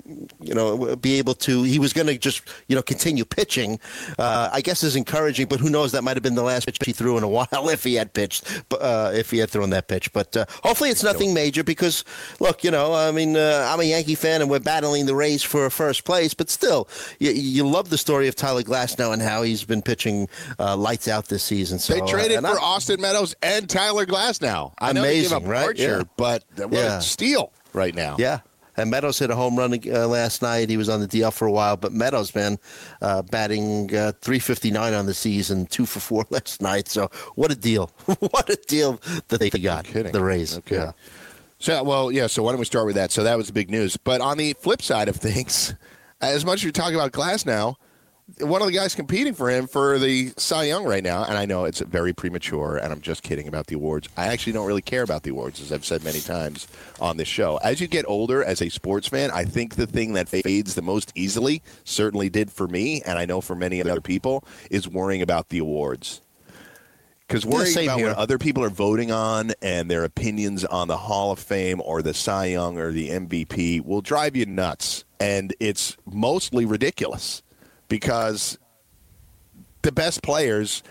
Uh, 0.09 0.13
you 0.41 0.53
know, 0.53 0.95
be 0.95 1.17
able 1.17 1.33
to. 1.33 1.63
He 1.63 1.79
was 1.79 1.93
going 1.93 2.07
to 2.07 2.17
just, 2.17 2.41
you 2.67 2.75
know, 2.75 2.81
continue 2.81 3.25
pitching. 3.25 3.79
Uh, 4.17 4.49
I 4.51 4.61
guess 4.61 4.83
is 4.83 4.95
encouraging, 4.95 5.47
but 5.47 5.59
who 5.59 5.69
knows? 5.69 5.91
That 5.91 6.03
might 6.03 6.15
have 6.15 6.23
been 6.23 6.35
the 6.35 6.43
last 6.43 6.65
pitch 6.65 6.77
he 6.85 6.91
threw 6.93 7.17
in 7.17 7.23
a 7.23 7.27
while 7.37 7.47
if 7.69 7.83
he 7.83 7.95
had 7.95 8.13
pitched, 8.13 8.45
uh, 8.71 9.11
if 9.13 9.31
he 9.31 9.37
had 9.39 9.49
thrown 9.49 9.69
that 9.71 9.87
pitch. 9.87 10.11
But 10.13 10.35
uh, 10.37 10.45
hopefully, 10.63 10.89
it's 10.89 11.03
nothing 11.03 11.33
major 11.33 11.63
because, 11.63 12.03
look, 12.39 12.63
you 12.63 12.71
know, 12.71 12.93
I 12.93 13.11
mean, 13.11 13.35
uh, 13.35 13.67
I'm 13.71 13.79
a 13.79 13.83
Yankee 13.83 14.15
fan 14.15 14.41
and 14.41 14.49
we're 14.49 14.59
battling 14.59 15.05
the 15.05 15.15
Rays 15.15 15.43
for 15.43 15.69
first 15.69 16.03
place, 16.05 16.33
but 16.33 16.49
still, 16.49 16.87
you, 17.19 17.31
you 17.31 17.67
love 17.67 17.89
the 17.89 17.97
story 17.97 18.27
of 18.27 18.35
Tyler 18.35 18.63
Glasnow 18.63 19.13
and 19.13 19.21
how 19.21 19.41
he's 19.43 19.63
been 19.63 19.81
pitching 19.81 20.27
uh, 20.59 20.75
lights 20.77 21.07
out 21.07 21.27
this 21.27 21.43
season. 21.43 21.79
So 21.79 21.93
They 21.93 22.01
traded 22.01 22.37
and 22.37 22.47
for 22.47 22.59
I- 22.59 22.63
Austin 22.63 23.01
Meadows 23.01 23.35
and 23.41 23.69
Tyler 23.69 24.05
Glasnow. 24.05 24.73
I 24.79 24.93
know 24.93 25.01
they 25.01 25.15
gave 25.21 25.31
Amazing, 25.31 25.37
up 25.45 25.51
right? 25.51 25.65
Archer, 25.67 25.97
Yeah. 25.99 26.03
but 26.17 26.43
what 26.57 26.71
Yeah. 26.73 26.97
a 26.97 27.01
steal 27.01 27.51
right 27.73 27.93
now. 27.93 28.15
Yeah. 28.19 28.39
And 28.77 28.91
Meadows 28.91 29.17
hit 29.17 29.31
a 29.31 29.35
home 29.35 29.55
run 29.55 29.73
uh, 29.73 30.07
last 30.07 30.41
night. 30.41 30.69
He 30.69 30.77
was 30.77 30.87
on 30.87 30.99
the 30.99 31.07
DL 31.07 31.33
for 31.33 31.47
a 31.47 31.51
while, 31.51 31.75
but 31.77 31.91
Meadows, 31.91 32.33
man, 32.35 32.59
uh, 33.01 33.23
batting 33.23 33.93
uh, 33.95 34.11
359 34.21 34.93
on 34.93 35.07
the 35.07 35.15
season, 35.15 35.65
two 35.65 35.85
for 35.85 35.99
four 35.99 36.25
last 36.29 36.61
night. 36.61 36.87
So 36.87 37.09
what 37.35 37.51
a 37.51 37.55
deal! 37.55 37.87
what 38.05 38.49
a 38.49 38.55
deal 38.67 39.01
that 39.29 39.39
they 39.39 39.49
got. 39.49 39.85
The 39.85 40.23
Rays. 40.23 40.57
Okay. 40.59 40.75
Yeah. 40.75 40.91
So, 41.59 41.83
well, 41.83 42.11
yeah. 42.11 42.27
So 42.27 42.43
why 42.43 42.51
don't 42.51 42.59
we 42.59 42.65
start 42.65 42.85
with 42.85 42.95
that? 42.95 43.11
So 43.11 43.23
that 43.23 43.35
was 43.35 43.47
the 43.47 43.53
big 43.53 43.71
news. 43.71 43.97
But 43.97 44.21
on 44.21 44.37
the 44.37 44.53
flip 44.53 44.81
side 44.81 45.09
of 45.09 45.15
things, 45.17 45.73
as 46.21 46.45
much 46.45 46.55
as 46.55 46.63
you're 46.63 46.71
talking 46.71 46.95
about 46.95 47.11
Glasnow, 47.11 47.75
one 48.39 48.61
of 48.61 48.67
the 48.67 48.73
guys 48.73 48.93
competing 48.93 49.33
for 49.33 49.49
him 49.49 49.67
for 49.67 49.97
the 49.97 50.33
Cy 50.37 50.65
Young 50.65 50.83
right 50.83 51.03
now, 51.03 51.23
and 51.23 51.37
I 51.37 51.45
know 51.45 51.63
it's 51.63 51.79
very 51.79 52.13
premature, 52.13 52.75
and 52.77 52.91
I'm 52.91 52.99
just 52.99 53.23
kidding 53.23 53.47
about 53.47 53.67
the 53.67 53.75
awards. 53.75 54.09
I 54.17 54.27
actually 54.27 54.53
don't 54.53 54.67
really 54.67 54.81
care 54.81 55.01
about 55.01 55.23
the 55.23 55.31
awards, 55.31 55.61
as 55.61 55.71
I've 55.71 55.85
said 55.85 56.03
many 56.03 56.19
times 56.19 56.67
on 56.99 57.17
this 57.17 57.27
show. 57.27 57.57
As 57.57 57.79
you 57.79 57.87
get 57.87 58.05
older 58.07 58.43
as 58.43 58.61
a 58.61 58.69
sports 58.69 59.07
fan, 59.07 59.31
I 59.31 59.45
think 59.45 59.75
the 59.75 59.87
thing 59.87 60.13
that 60.13 60.27
fades 60.27 60.75
the 60.75 60.81
most 60.81 61.13
easily, 61.15 61.61
certainly 61.85 62.29
did 62.29 62.51
for 62.51 62.67
me, 62.67 63.01
and 63.03 63.17
I 63.17 63.25
know 63.25 63.39
for 63.39 63.55
many 63.55 63.81
other 63.81 64.01
people, 64.01 64.43
is 64.69 64.87
worrying 64.89 65.21
about 65.21 65.49
the 65.49 65.59
awards. 65.59 66.21
Because 67.27 67.45
worrying 67.45 67.85
about 67.85 67.97
here. 67.97 68.07
what 68.07 68.17
other 68.17 68.37
people 68.37 68.63
are 68.63 68.69
voting 68.69 69.11
on 69.11 69.51
and 69.61 69.91
their 69.91 70.05
opinions 70.05 70.63
on 70.63 70.87
the 70.87 70.95
Hall 70.95 71.31
of 71.31 71.39
Fame 71.39 71.81
or 71.81 72.01
the 72.01 72.13
Cy 72.13 72.45
Young 72.47 72.77
or 72.77 72.91
the 72.91 73.09
MVP 73.09 73.83
will 73.83 73.99
drive 73.99 74.35
you 74.35 74.45
nuts. 74.45 75.03
And 75.19 75.53
it's 75.59 75.97
mostly 76.05 76.63
ridiculous 76.63 77.43
because 77.87 78.57
the 79.81 79.91
best 79.91 80.21
players 80.23 80.83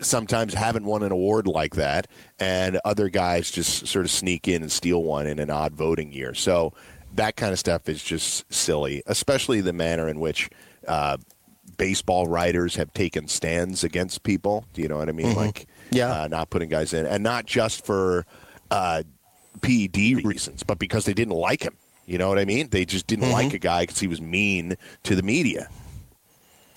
sometimes 0.00 0.54
haven't 0.54 0.84
won 0.84 1.02
an 1.02 1.12
award 1.12 1.46
like 1.46 1.74
that, 1.74 2.06
and 2.38 2.78
other 2.84 3.08
guys 3.08 3.50
just 3.50 3.86
sort 3.86 4.04
of 4.04 4.10
sneak 4.10 4.46
in 4.48 4.62
and 4.62 4.70
steal 4.70 5.02
one 5.02 5.26
in 5.26 5.38
an 5.38 5.50
odd 5.50 5.72
voting 5.74 6.12
year. 6.12 6.34
So 6.34 6.72
that 7.14 7.36
kind 7.36 7.52
of 7.52 7.58
stuff 7.58 7.88
is 7.88 8.02
just 8.02 8.52
silly, 8.52 9.02
especially 9.06 9.60
the 9.60 9.72
manner 9.72 10.08
in 10.08 10.20
which 10.20 10.50
uh, 10.86 11.16
baseball 11.76 12.28
writers 12.28 12.76
have 12.76 12.92
taken 12.92 13.26
stands 13.28 13.82
against 13.82 14.22
people. 14.22 14.64
Do 14.72 14.82
you 14.82 14.88
know 14.88 14.98
what 14.98 15.08
I 15.08 15.12
mean? 15.12 15.28
Mm-hmm. 15.28 15.36
Like, 15.38 15.66
Yeah. 15.90 16.22
uh, 16.22 16.28
not 16.28 16.50
putting 16.50 16.68
guys 16.68 16.92
in, 16.94 17.04
and 17.06 17.22
not 17.24 17.46
just 17.46 17.84
for 17.84 18.24
uh, 18.70 19.02
PED 19.62 20.24
reasons, 20.24 20.62
but 20.62 20.78
because 20.78 21.06
they 21.06 21.14
didn't 21.14 21.34
like 21.34 21.62
him. 21.62 21.74
You 22.06 22.18
know 22.18 22.28
what 22.28 22.38
I 22.38 22.44
mean? 22.44 22.68
They 22.70 22.84
just 22.86 23.06
didn't 23.06 23.30
like 23.32 23.52
a 23.52 23.58
guy 23.58 23.82
because 23.82 23.98
he 24.00 24.06
was 24.06 24.20
mean 24.20 24.76
to 25.02 25.14
the 25.16 25.22
media. 25.22 25.68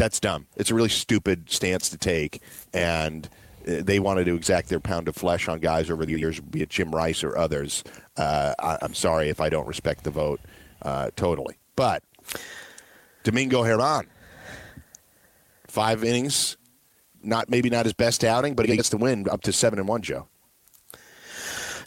That's 0.02 0.20
dumb. 0.20 0.48
It's 0.58 0.72
a 0.72 0.74
really 0.74 0.90
stupid 0.90 1.52
stance 1.52 1.90
to 1.90 1.98
take, 2.00 2.42
and 2.74 3.30
uh, 3.68 3.84
they 3.84 4.00
wanted 4.00 4.26
to 4.26 4.36
exact 4.36 4.68
their 4.68 4.80
pound 4.80 5.08
of 5.08 5.16
flesh 5.16 5.48
on 5.48 5.60
guys 5.60 5.92
over 5.92 6.08
the 6.08 6.20
years, 6.20 6.40
be 6.40 6.64
it 6.64 6.70
Jim 6.70 6.90
Rice 6.90 7.24
or 7.24 7.38
others. 7.38 7.84
Uh, 8.18 8.56
I, 8.58 8.80
I'm 8.82 8.96
sorry 8.96 9.30
if 9.30 9.40
I 9.40 9.50
don't 9.50 9.68
respect 9.68 10.04
the 10.04 10.10
vote 10.10 10.42
uh, 10.82 11.12
totally, 11.16 11.58
but 11.76 12.02
Domingo 13.24 13.62
Germán, 13.62 14.08
five 15.68 16.04
innings, 16.04 16.58
not 17.22 17.48
maybe 17.52 17.70
not 17.70 17.86
his 17.86 17.94
best 17.94 18.24
outing, 18.24 18.56
but 18.56 18.68
he 18.68 18.76
gets 18.76 18.90
the 18.90 18.98
win 18.98 19.30
up 19.30 19.42
to 19.42 19.54
seven 19.54 19.78
and 19.78 19.88
one. 19.88 20.02
Joe. 20.02 20.28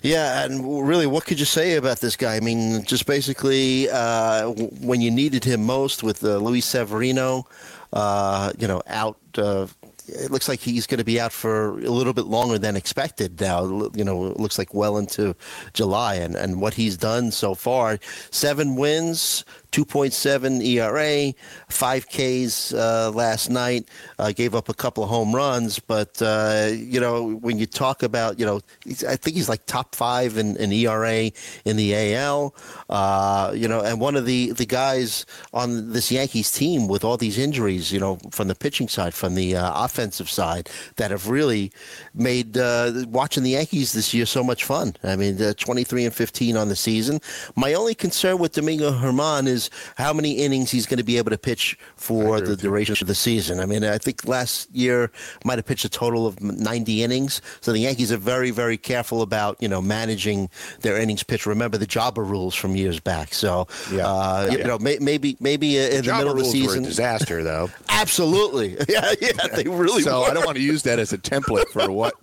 Yeah, 0.05 0.44
and 0.44 0.87
really, 0.87 1.07
what 1.07 1.24
could 1.24 1.40
you 1.40 1.46
say 1.46 1.77
about 1.77 1.98
this 1.98 2.14
guy? 2.14 2.37
I 2.37 2.40
mean, 2.40 2.85
just 2.85 3.07
basically, 3.07 3.88
uh, 3.88 4.50
when 4.50 5.00
you 5.00 5.11
needed 5.11 5.42
him 5.44 5.64
most 5.64 6.03
with 6.03 6.22
uh, 6.22 6.37
Luis 6.37 6.66
Severino, 6.66 7.46
uh, 7.94 8.52
you 8.59 8.68
know, 8.68 8.83
out. 8.87 9.18
Uh, 9.37 9.66
it 10.07 10.30
looks 10.30 10.50
like 10.50 10.61
he's 10.61 10.87
going 10.87 10.98
to 10.98 11.04
be 11.04 11.18
out 11.18 11.33
for 11.33 11.78
a 11.78 11.90
little 11.90 12.12
bit 12.12 12.26
longer 12.26 12.59
than 12.59 12.76
expected 12.76 13.40
now. 13.40 13.88
You 13.94 14.04
know, 14.04 14.26
it 14.26 14.38
looks 14.38 14.59
like 14.59 14.74
well 14.74 14.98
into 14.98 15.35
July, 15.72 16.16
and, 16.16 16.35
and 16.35 16.61
what 16.61 16.74
he's 16.74 16.98
done 16.98 17.30
so 17.30 17.54
far 17.54 17.98
seven 18.30 18.76
wins, 18.76 19.46
2.7 19.74 20.64
ERA, 20.64 21.34
five 21.68 22.06
Ks 22.06 22.72
uh, 22.72 23.10
last 23.12 23.50
night, 23.50 23.88
uh, 24.20 24.30
gave 24.30 24.54
up 24.54 24.68
a 24.68 24.74
couple 24.74 25.02
of 25.02 25.10
home 25.10 25.34
runs. 25.34 25.80
But, 25.80 26.22
uh, 26.22 26.70
you 26.72 27.00
know, 27.00 27.34
when 27.38 27.58
you 27.58 27.66
talk 27.66 28.04
about, 28.04 28.38
you 28.38 28.46
know, 28.46 28.60
I 29.08 29.16
think 29.16 29.37
he's 29.37 29.48
like 29.48 29.66
top 29.66 29.96
five 29.96 30.38
in, 30.38 30.56
in 30.58 30.70
ERA 30.72 31.32
in 31.64 31.76
the 31.76 32.14
AL, 32.14 32.54
uh, 32.88 33.52
you 33.52 33.66
know, 33.66 33.80
and 33.80 34.00
one 34.00 34.14
of 34.14 34.26
the, 34.26 34.52
the 34.52 34.64
guys 34.64 35.26
on 35.52 35.92
this 35.92 36.12
Yankees 36.12 36.52
team 36.52 36.87
with 36.87 37.02
all 37.02 37.16
these 37.16 37.37
injuries, 37.37 37.90
you 37.90 37.98
know, 37.98 38.18
from 38.30 38.46
the 38.46 38.54
pitching 38.54 38.87
side, 38.87 39.12
from 39.12 39.34
the 39.34 39.56
uh, 39.56 39.84
offensive 39.84 40.30
side, 40.30 40.70
that 40.96 41.10
have 41.10 41.28
really 41.28 41.72
made 42.14 42.56
uh, 42.56 42.92
watching 43.08 43.42
the 43.42 43.50
Yankees 43.50 43.92
this 43.92 44.14
year 44.14 44.24
so 44.24 44.44
much 44.44 44.62
fun. 44.62 44.94
I 45.02 45.16
mean, 45.16 45.42
uh, 45.42 45.54
23 45.54 46.04
and 46.04 46.14
15 46.14 46.56
on 46.56 46.68
the 46.68 46.76
season. 46.76 47.20
My 47.56 47.74
only 47.74 47.96
concern 47.96 48.38
with 48.38 48.52
Domingo 48.52 48.92
Germán 48.92 49.48
is 49.48 49.63
how 49.96 50.12
many 50.12 50.33
innings 50.33 50.70
he's 50.70 50.87
going 50.87 50.98
to 50.98 51.05
be 51.05 51.18
able 51.18 51.31
to 51.31 51.38
pitch 51.38 51.79
for 51.96 52.40
the 52.40 52.57
duration 52.57 52.96
of 53.00 53.07
the 53.07 53.14
season. 53.14 53.61
I 53.61 53.66
mean, 53.66 53.85
I 53.85 53.98
think 53.98 54.27
last 54.27 54.70
year 54.74 55.11
might 55.44 55.59
have 55.59 55.66
pitched 55.66 55.85
a 55.85 55.88
total 55.88 56.27
of 56.27 56.40
90 56.40 57.03
innings. 57.03 57.40
So 57.61 57.72
the 57.72 57.81
Yankees 57.81 58.12
are 58.12 58.16
very, 58.16 58.50
very 58.50 58.77
careful 58.77 59.22
about 59.22 59.57
you 59.61 59.68
know 59.68 59.81
managing 59.83 60.48
their 60.81 60.96
innings 60.98 61.22
pitch. 61.22 61.46
Remember 61.46 61.77
the 61.79 61.87
Joba 61.87 62.18
rules 62.18 62.55
from 62.55 62.77
years 62.77 63.00
back. 63.00 63.35
So 63.35 63.66
Yeah. 63.92 64.07
uh, 64.07 64.48
you 64.50 64.64
know 64.64 64.79
may, 64.79 64.98
maybe 65.00 65.37
maybe 65.40 65.79
in 65.79 66.05
the 66.05 66.11
Joba 66.11 66.18
middle 66.18 66.31
of 66.33 66.37
the 66.38 66.42
rules 66.42 66.55
were 66.55 66.61
a 66.61 66.66
season. 66.68 66.83
disaster, 66.85 67.42
though. 67.44 67.70
Absolutely, 67.88 68.77
yeah, 68.88 69.12
yeah, 69.20 69.33
they 69.55 69.64
really. 69.64 70.03
so 70.03 70.20
were. 70.20 70.27
I 70.31 70.35
don't 70.35 70.44
want 70.44 70.57
to 70.57 70.62
use 70.62 70.83
that 70.85 70.98
as 70.98 71.12
a 71.12 71.18
template 71.18 71.68
for 71.68 71.90
what 71.90 72.14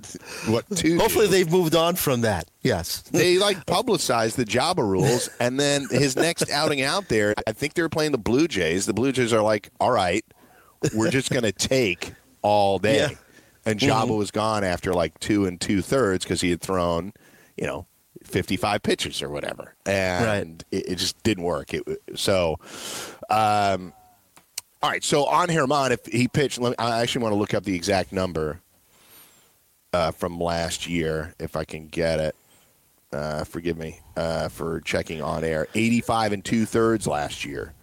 what 0.48 0.70
to. 0.78 0.98
Hopefully, 1.00 1.26
do. 1.26 1.32
they've 1.32 1.52
moved 1.52 1.76
on 1.76 1.96
from 1.96 2.22
that. 2.22 2.48
Yes. 2.64 3.02
they 3.02 3.38
like 3.38 3.66
publicized 3.66 4.38
the 4.38 4.46
Joba 4.46 4.88
rules, 4.88 5.30
and 5.40 5.60
then 5.60 5.88
his 5.90 6.16
next 6.16 6.50
outing 6.52 6.82
out 6.82 7.08
there, 7.08 7.34
I 7.48 7.54
think 7.54 7.74
they 7.74 7.82
were 7.82 7.90
playing 7.90 8.12
the 8.12 8.18
Blue 8.20 8.48
Jays. 8.48 8.86
The 8.86 8.94
Blue 8.94 9.12
Jays 9.12 9.34
are 9.34 9.42
like, 9.42 9.70
"All 9.80 9.92
right, 9.92 10.24
we're 10.94 11.10
just 11.10 11.32
going 11.32 11.44
to 11.44 11.52
take 11.52 12.14
all 12.44 12.78
day," 12.78 12.98
Yeah. 13.12 13.16
and 13.66 13.80
Joba 13.80 14.16
was 14.16 14.30
gone 14.32 14.64
after 14.64 14.94
like 14.94 15.20
two 15.20 15.46
and 15.46 15.60
two 15.60 15.82
thirds 15.82 16.24
because 16.24 16.42
he 16.42 16.50
had 16.52 16.62
thrown, 16.62 17.14
you 17.58 17.66
know. 17.66 17.86
55 18.24 18.84
pitches 18.84 19.24
or 19.24 19.30
whatever 19.30 19.74
and 19.86 20.26
Right. 20.26 20.64
it, 20.72 20.92
it 20.92 20.96
just 20.98 21.22
didn't 21.24 21.44
work 21.44 21.74
it, 21.74 21.82
so 22.16 22.60
um, 23.32 23.94
all 24.84 24.92
right 24.92 25.04
so 25.04 25.26
on 25.26 25.48
Germán 25.48 25.90
if 25.90 26.06
he 26.06 26.28
pitched 26.28 26.60
let 26.60 26.70
me, 26.70 26.76
I 26.78 27.02
actually 27.02 27.24
want 27.24 27.34
to 27.34 27.38
look 27.40 27.56
up 27.56 27.64
the 27.64 27.76
exact 27.76 28.14
number 28.14 28.62
uh, 29.92 30.12
from 30.12 30.40
last 30.40 30.88
year 30.88 31.34
if 31.40 31.56
I 31.56 31.66
can 31.66 31.88
get 31.88 32.20
it 32.20 32.36
uh, 33.14 33.44
forgive 33.44 33.78
me 33.78 34.00
uh, 34.18 34.48
for 34.50 34.82
checking 34.82 35.22
on 35.22 35.44
air. 35.44 35.68
85 35.76 36.34
and 36.34 36.46
two 36.46 36.66
thirds 36.66 37.08
last 37.08 37.46
year. 37.46 37.74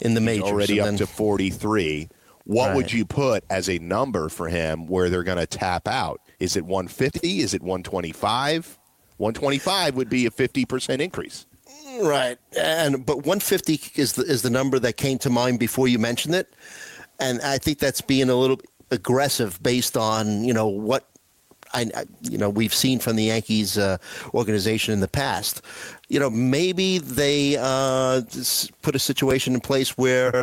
In 0.00 0.14
the 0.14 0.20
He's 0.20 0.26
majors, 0.26 0.44
already 0.50 0.78
and 0.78 0.80
up 0.80 0.86
then- 0.86 0.98
to 0.98 1.06
43. 1.06 2.08
What 2.44 2.74
would 2.74 2.92
you 2.92 3.04
put 3.04 3.44
as 3.48 3.68
a 3.68 3.78
number 3.78 4.28
for 4.28 4.48
him 4.48 4.86
where 4.86 5.08
they're 5.08 5.22
going 5.22 5.38
to 5.38 5.46
tap 5.46 5.86
out? 5.86 6.20
Is 6.40 6.56
it 6.56 6.64
150? 6.64 7.40
Is 7.40 7.54
it 7.54 7.62
125? 7.62 8.78
125 9.18 9.94
would 9.94 10.08
be 10.08 10.26
a 10.26 10.30
50% 10.30 11.00
increase. 11.00 11.46
Right, 12.00 12.38
and 12.58 13.04
but 13.04 13.18
150 13.18 14.00
is 14.00 14.14
the 14.14 14.22
is 14.22 14.40
the 14.42 14.48
number 14.50 14.78
that 14.78 14.96
came 14.96 15.18
to 15.18 15.28
mind 15.30 15.58
before 15.58 15.86
you 15.86 15.98
mentioned 15.98 16.34
it, 16.34 16.48
and 17.18 17.40
I 17.42 17.58
think 17.58 17.78
that's 17.78 18.00
being 18.00 18.30
a 18.30 18.34
little 18.34 18.60
aggressive 18.90 19.62
based 19.62 19.96
on 19.96 20.42
you 20.44 20.54
know 20.54 20.66
what 20.66 21.09
I 21.74 22.04
you 22.22 22.38
know 22.38 22.48
we've 22.50 22.74
seen 22.74 22.98
from 22.98 23.16
the 23.16 23.24
Yankees 23.24 23.78
uh, 23.78 23.98
organization 24.34 24.92
in 24.94 25.00
the 25.00 25.08
past. 25.08 25.62
You 26.08 26.18
know, 26.18 26.30
maybe 26.30 26.98
they 26.98 27.56
uh, 27.58 28.22
put 28.82 28.94
a 28.94 28.98
situation 28.98 29.54
in 29.54 29.60
place 29.60 29.96
where. 29.96 30.42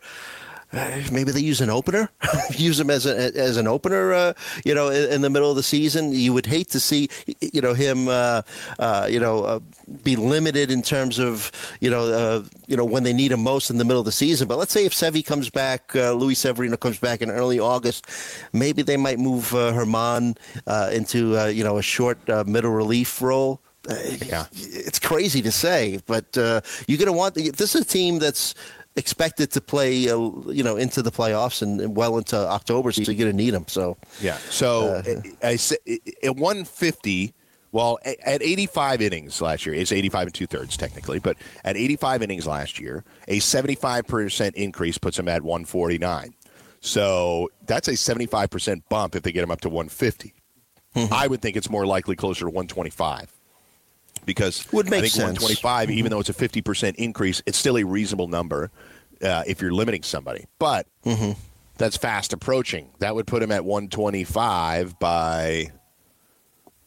Uh, 0.74 1.02
maybe 1.12 1.32
they 1.32 1.40
use 1.40 1.62
an 1.62 1.70
opener, 1.70 2.10
use 2.52 2.78
him 2.80 2.90
as 2.90 3.06
a, 3.06 3.16
as 3.38 3.56
an 3.56 3.68
opener. 3.68 4.14
Uh, 4.14 4.34
you 4.66 4.76
know, 4.76 4.90
in, 4.90 5.12
in 5.14 5.22
the 5.22 5.30
middle 5.30 5.50
of 5.50 5.56
the 5.56 5.64
season, 5.64 6.12
you 6.12 6.34
would 6.34 6.46
hate 6.46 6.70
to 6.70 6.80
see 6.80 7.08
you 7.40 7.62
know 7.62 7.74
him, 7.74 8.08
uh, 8.10 8.42
uh, 8.80 9.08
you 9.10 9.20
know, 9.20 9.44
uh, 9.46 9.60
be 10.04 10.16
limited 10.18 10.70
in 10.70 10.82
terms 10.82 11.20
of 11.20 11.52
you 11.80 11.90
know, 11.90 12.04
uh, 12.12 12.44
you 12.68 12.76
know 12.76 12.84
when 12.84 13.04
they 13.04 13.14
need 13.14 13.32
him 13.32 13.42
most 13.42 13.70
in 13.70 13.78
the 13.78 13.86
middle 13.86 14.00
of 14.02 14.06
the 14.06 14.12
season. 14.12 14.48
But 14.48 14.58
let's 14.58 14.74
say 14.74 14.86
if 14.86 14.94
Sevi 14.94 15.26
comes 15.26 15.50
back, 15.50 15.96
uh, 15.96 16.12
Luis 16.12 16.40
Severino 16.40 16.76
comes 16.78 17.00
back 17.00 17.22
in 17.22 17.32
early 17.32 17.60
August, 17.60 18.06
maybe 18.52 18.82
they 18.82 18.98
might 18.98 19.20
move 19.20 19.54
uh, 19.54 19.72
Germán 19.72 20.36
uh, 20.68 20.90
into 20.92 21.38
uh, 21.38 21.46
you 21.46 21.64
know 21.64 21.78
a 21.78 21.82
short 21.82 22.18
uh, 22.30 22.44
middle 22.46 22.72
relief 22.72 23.22
role. 23.22 23.62
Uh, 23.90 23.96
Yeah. 24.26 24.48
it's 24.52 25.00
crazy 25.00 25.42
to 25.42 25.52
say, 25.52 26.02
but 26.08 26.38
uh, 26.38 26.60
you're 26.88 26.98
going 26.98 27.08
to 27.08 27.14
want 27.14 27.36
this 27.36 27.74
is 27.74 27.82
a 27.82 27.86
team 27.86 28.20
that's 28.20 28.54
expected 28.98 29.52
to 29.52 29.62
play, 29.62 30.10
uh, 30.10 30.18
you 30.48 30.64
know, 30.64 30.76
into 30.76 31.02
the 31.02 31.12
playoffs 31.12 31.62
and, 31.62 31.80
and 31.80 31.96
well 31.96 32.18
into 32.18 32.36
October, 32.36 32.92
so 32.92 33.02
you're 33.02 33.16
going 33.16 33.32
to 33.32 33.38
need 33.38 33.52
them. 33.52 33.66
So 33.68 33.98
Yeah. 34.20 34.38
So 34.50 35.02
I, 35.44 35.50
I 35.50 35.56
say 35.56 35.78
at 36.24 36.36
150. 36.36 37.34
Well, 37.74 38.00
at 38.06 38.42
85 38.42 39.02
innings 39.02 39.42
last 39.42 39.66
year, 39.66 39.76
it's 39.76 39.92
85 39.92 40.28
and 40.28 40.34
two 40.34 40.48
thirds 40.48 40.78
technically, 40.78 41.20
but 41.20 41.36
at 41.66 41.76
85 41.76 42.24
innings 42.24 42.48
last 42.48 42.80
year, 42.80 43.04
a 43.28 43.40
75% 43.40 44.54
increase 44.56 44.98
puts 44.98 45.20
him 45.20 45.28
at 45.28 45.44
149. 45.44 46.34
So 46.80 47.50
that's 47.66 47.90
a 47.90 47.92
75% 47.92 48.84
bump 48.90 49.16
if 49.16 49.24
they 49.24 49.34
get 49.34 49.44
him 49.44 49.52
up 49.52 49.62
to 49.62 49.70
150. 49.70 50.34
I 51.12 51.28
would 51.28 51.42
think 51.42 51.58
it's 51.58 51.70
more 51.70 51.86
likely 51.86 52.16
closer 52.16 52.46
to 52.46 52.50
125 52.50 53.32
because 54.28 54.72
Would 54.72 54.92
make 54.92 55.00
I 55.00 55.02
think 55.02 55.14
sense. 55.14 55.40
125, 55.42 55.90
even 55.90 56.12
though 56.12 56.20
it's 56.20 56.30
a 56.30 56.34
50% 56.34 56.94
increase, 56.96 57.42
it's 57.48 57.58
still 57.58 57.78
a 57.78 57.84
reasonable 57.84 58.28
number 58.28 58.70
uh, 59.24 59.42
if 59.48 59.60
you're 59.62 59.72
limiting 59.74 60.04
somebody. 60.04 60.46
But 60.60 60.86
that's 61.78 61.98
fast 61.98 62.34
approaching. 62.34 62.92
That 63.00 63.16
would 63.16 63.26
put 63.26 63.42
him 63.42 63.52
at 63.52 63.66
125 63.66 65.00
by, 65.00 65.72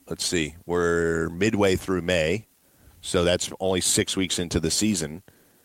let's 0.08 0.24
see, 0.24 0.54
we're 0.66 1.28
midway 1.30 1.74
through 1.74 2.02
May. 2.02 2.46
So 3.00 3.24
that's 3.24 3.50
only 3.58 3.80
six 3.80 4.16
weeks 4.16 4.38
into 4.38 4.60
the 4.60 4.70
season. 4.70 5.22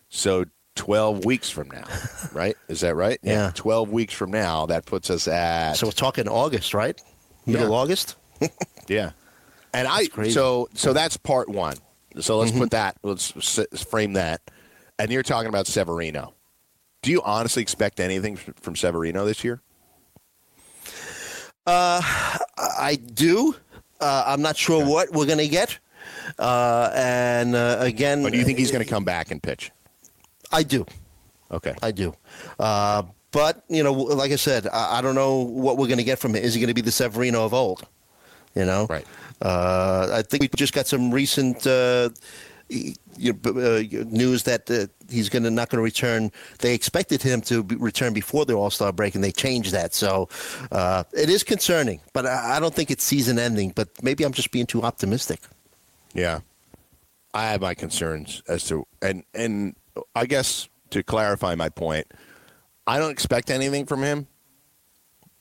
So 0.09 0.45
12 0.75 1.25
weeks 1.25 1.49
from 1.49 1.69
now, 1.69 1.83
right? 2.33 2.55
Is 2.69 2.79
that 2.81 2.95
right? 2.95 3.19
Yeah. 3.21 3.51
12 3.53 3.89
weeks 3.91 4.13
from 4.13 4.31
now, 4.31 4.65
that 4.67 4.85
puts 4.85 5.09
us 5.09 5.27
at. 5.27 5.73
so 5.73 5.87
we're 5.87 5.91
talking 5.91 6.27
August, 6.27 6.73
right? 6.73 6.99
Middle 7.45 7.69
Yeah. 7.69 7.75
August. 7.75 8.15
Yeah, 8.87 9.11
and 9.75 9.87
I 9.87 10.05
so 10.29 10.69
so 10.73 10.93
that's 10.93 11.17
part 11.17 11.49
one. 11.49 11.77
So 12.19 12.37
let's 12.37 12.51
put 12.51 12.71
that. 12.71 12.97
Let's 13.03 13.31
frame 13.83 14.13
that. 14.13 14.41
And 14.97 15.11
you're 15.11 15.23
talking 15.23 15.49
about 15.49 15.67
Severino. 15.67 16.33
Do 17.01 17.11
you 17.11 17.21
honestly 17.21 17.61
expect 17.61 17.99
anything 17.99 18.37
from 18.37 18.75
Severino 18.75 19.25
this 19.25 19.43
year? 19.43 19.61
Uh, 21.67 22.01
I 22.57 22.97
do. 23.13 23.55
Uh, 23.99 24.23
I'm 24.27 24.41
not 24.41 24.55
sure 24.55 24.85
what 24.85 25.11
we're 25.11 25.25
going 25.25 25.39
to 25.39 25.47
get. 25.47 25.77
Uh, 26.39 26.91
and 26.95 27.55
uh, 27.55 27.77
again, 27.79 28.25
Or 28.25 28.29
do 28.29 28.37
you 28.37 28.45
think 28.45 28.59
he's 28.59 28.71
going 28.71 28.83
to 28.83 28.89
come 28.89 29.03
back 29.03 29.31
and 29.31 29.41
pitch? 29.41 29.71
I 30.51 30.63
do. 30.63 30.85
Okay. 31.51 31.75
I 31.81 31.91
do. 31.91 32.15
Uh, 32.59 33.03
But 33.31 33.63
you 33.67 33.83
know, 33.83 33.91
like 33.93 34.31
I 34.31 34.37
said, 34.37 34.67
I, 34.67 34.99
I 34.99 35.01
don't 35.01 35.15
know 35.15 35.39
what 35.39 35.77
we're 35.77 35.87
going 35.87 35.97
to 35.97 36.03
get 36.05 36.19
from 36.19 36.33
him. 36.35 36.43
Is 36.43 36.53
he 36.53 36.61
going 36.61 36.69
to 36.69 36.73
be 36.73 36.81
the 36.81 36.91
Severino 36.91 37.43
of 37.45 37.53
old? 37.53 37.85
You 38.55 38.63
know, 38.63 38.87
Right. 38.89 39.05
Uh, 39.41 40.09
I 40.11 40.21
think 40.21 40.41
we 40.41 40.49
just 40.55 40.73
got 40.73 40.87
some 40.87 41.11
recent. 41.11 41.65
Uh, 41.65 42.09
uh, 42.71 43.83
news 44.09 44.41
that 44.43 44.69
uh, 44.71 44.87
he's 45.07 45.29
going 45.29 45.43
to 45.43 45.51
not 45.51 45.69
going 45.69 45.77
to 45.77 45.83
return. 45.83 46.31
They 46.59 46.73
expected 46.73 47.21
him 47.21 47.41
to 47.41 47.63
be, 47.63 47.75
return 47.75 48.11
before 48.11 48.43
the 48.45 48.53
All 48.55 48.71
Star 48.71 48.91
break, 48.91 49.13
and 49.13 49.23
they 49.23 49.31
changed 49.31 49.71
that. 49.71 49.93
So 49.93 50.29
uh, 50.71 51.03
it 51.13 51.29
is 51.29 51.43
concerning, 51.43 52.01
but 52.13 52.25
I, 52.25 52.57
I 52.57 52.59
don't 52.59 52.73
think 52.73 52.89
it's 52.89 53.03
season 53.03 53.37
ending. 53.37 53.71
But 53.75 53.89
maybe 54.01 54.23
I'm 54.23 54.33
just 54.33 54.49
being 54.49 54.65
too 54.65 54.81
optimistic. 54.81 55.41
Yeah, 56.15 56.39
I 57.35 57.43
have 57.51 57.61
my 57.61 57.75
concerns 57.75 58.41
as 58.47 58.65
to 58.69 58.87
and 58.99 59.23
and 59.35 59.75
I 60.15 60.25
guess 60.25 60.67
to 60.89 61.03
clarify 61.03 61.53
my 61.55 61.69
point, 61.69 62.07
I 62.87 62.97
don't 62.97 63.11
expect 63.11 63.49
anything 63.49 63.85
from 63.85 64.01
him, 64.01 64.27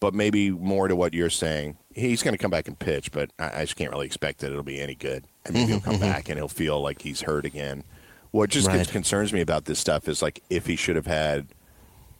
but 0.01 0.13
maybe 0.15 0.51
more 0.51 0.89
to 0.89 0.97
what 0.97 1.15
you're 1.15 1.31
saying. 1.31 1.79
He's 1.95 2.23
going 2.23 2.33
to 2.35 2.39
come 2.39 2.51
back 2.51 2.67
and 2.69 2.79
pitch, 2.79 3.13
but 3.13 3.31
I, 3.39 3.61
I 3.61 3.61
just 3.63 3.77
can't 3.77 3.91
really 3.91 4.07
expect 4.07 4.41
that 4.41 4.51
it'll 4.51 4.63
be 4.63 4.81
any 4.81 4.95
good. 4.95 5.25
And 5.45 5.55
maybe 5.55 5.67
he'll 5.69 5.77
mm-hmm, 5.79 5.85
come 5.85 5.95
mm-hmm. 6.01 6.11
back 6.11 6.29
and 6.29 6.39
he'll 6.39 6.49
feel 6.49 6.81
like 6.81 7.03
he's 7.03 7.23
hurt 7.23 7.45
again. 7.45 7.85
What 8.33 8.51
just 8.51 8.67
Right. 8.67 8.87
concerns 8.89 9.33
me 9.33 9.41
about 9.41 9.67
this 9.67 9.79
stuff 9.79 10.09
is 10.09 10.21
like 10.21 10.43
if 10.51 10.67
he 10.67 10.75
should 10.75 10.97
have 10.97 11.07
had 11.07 11.47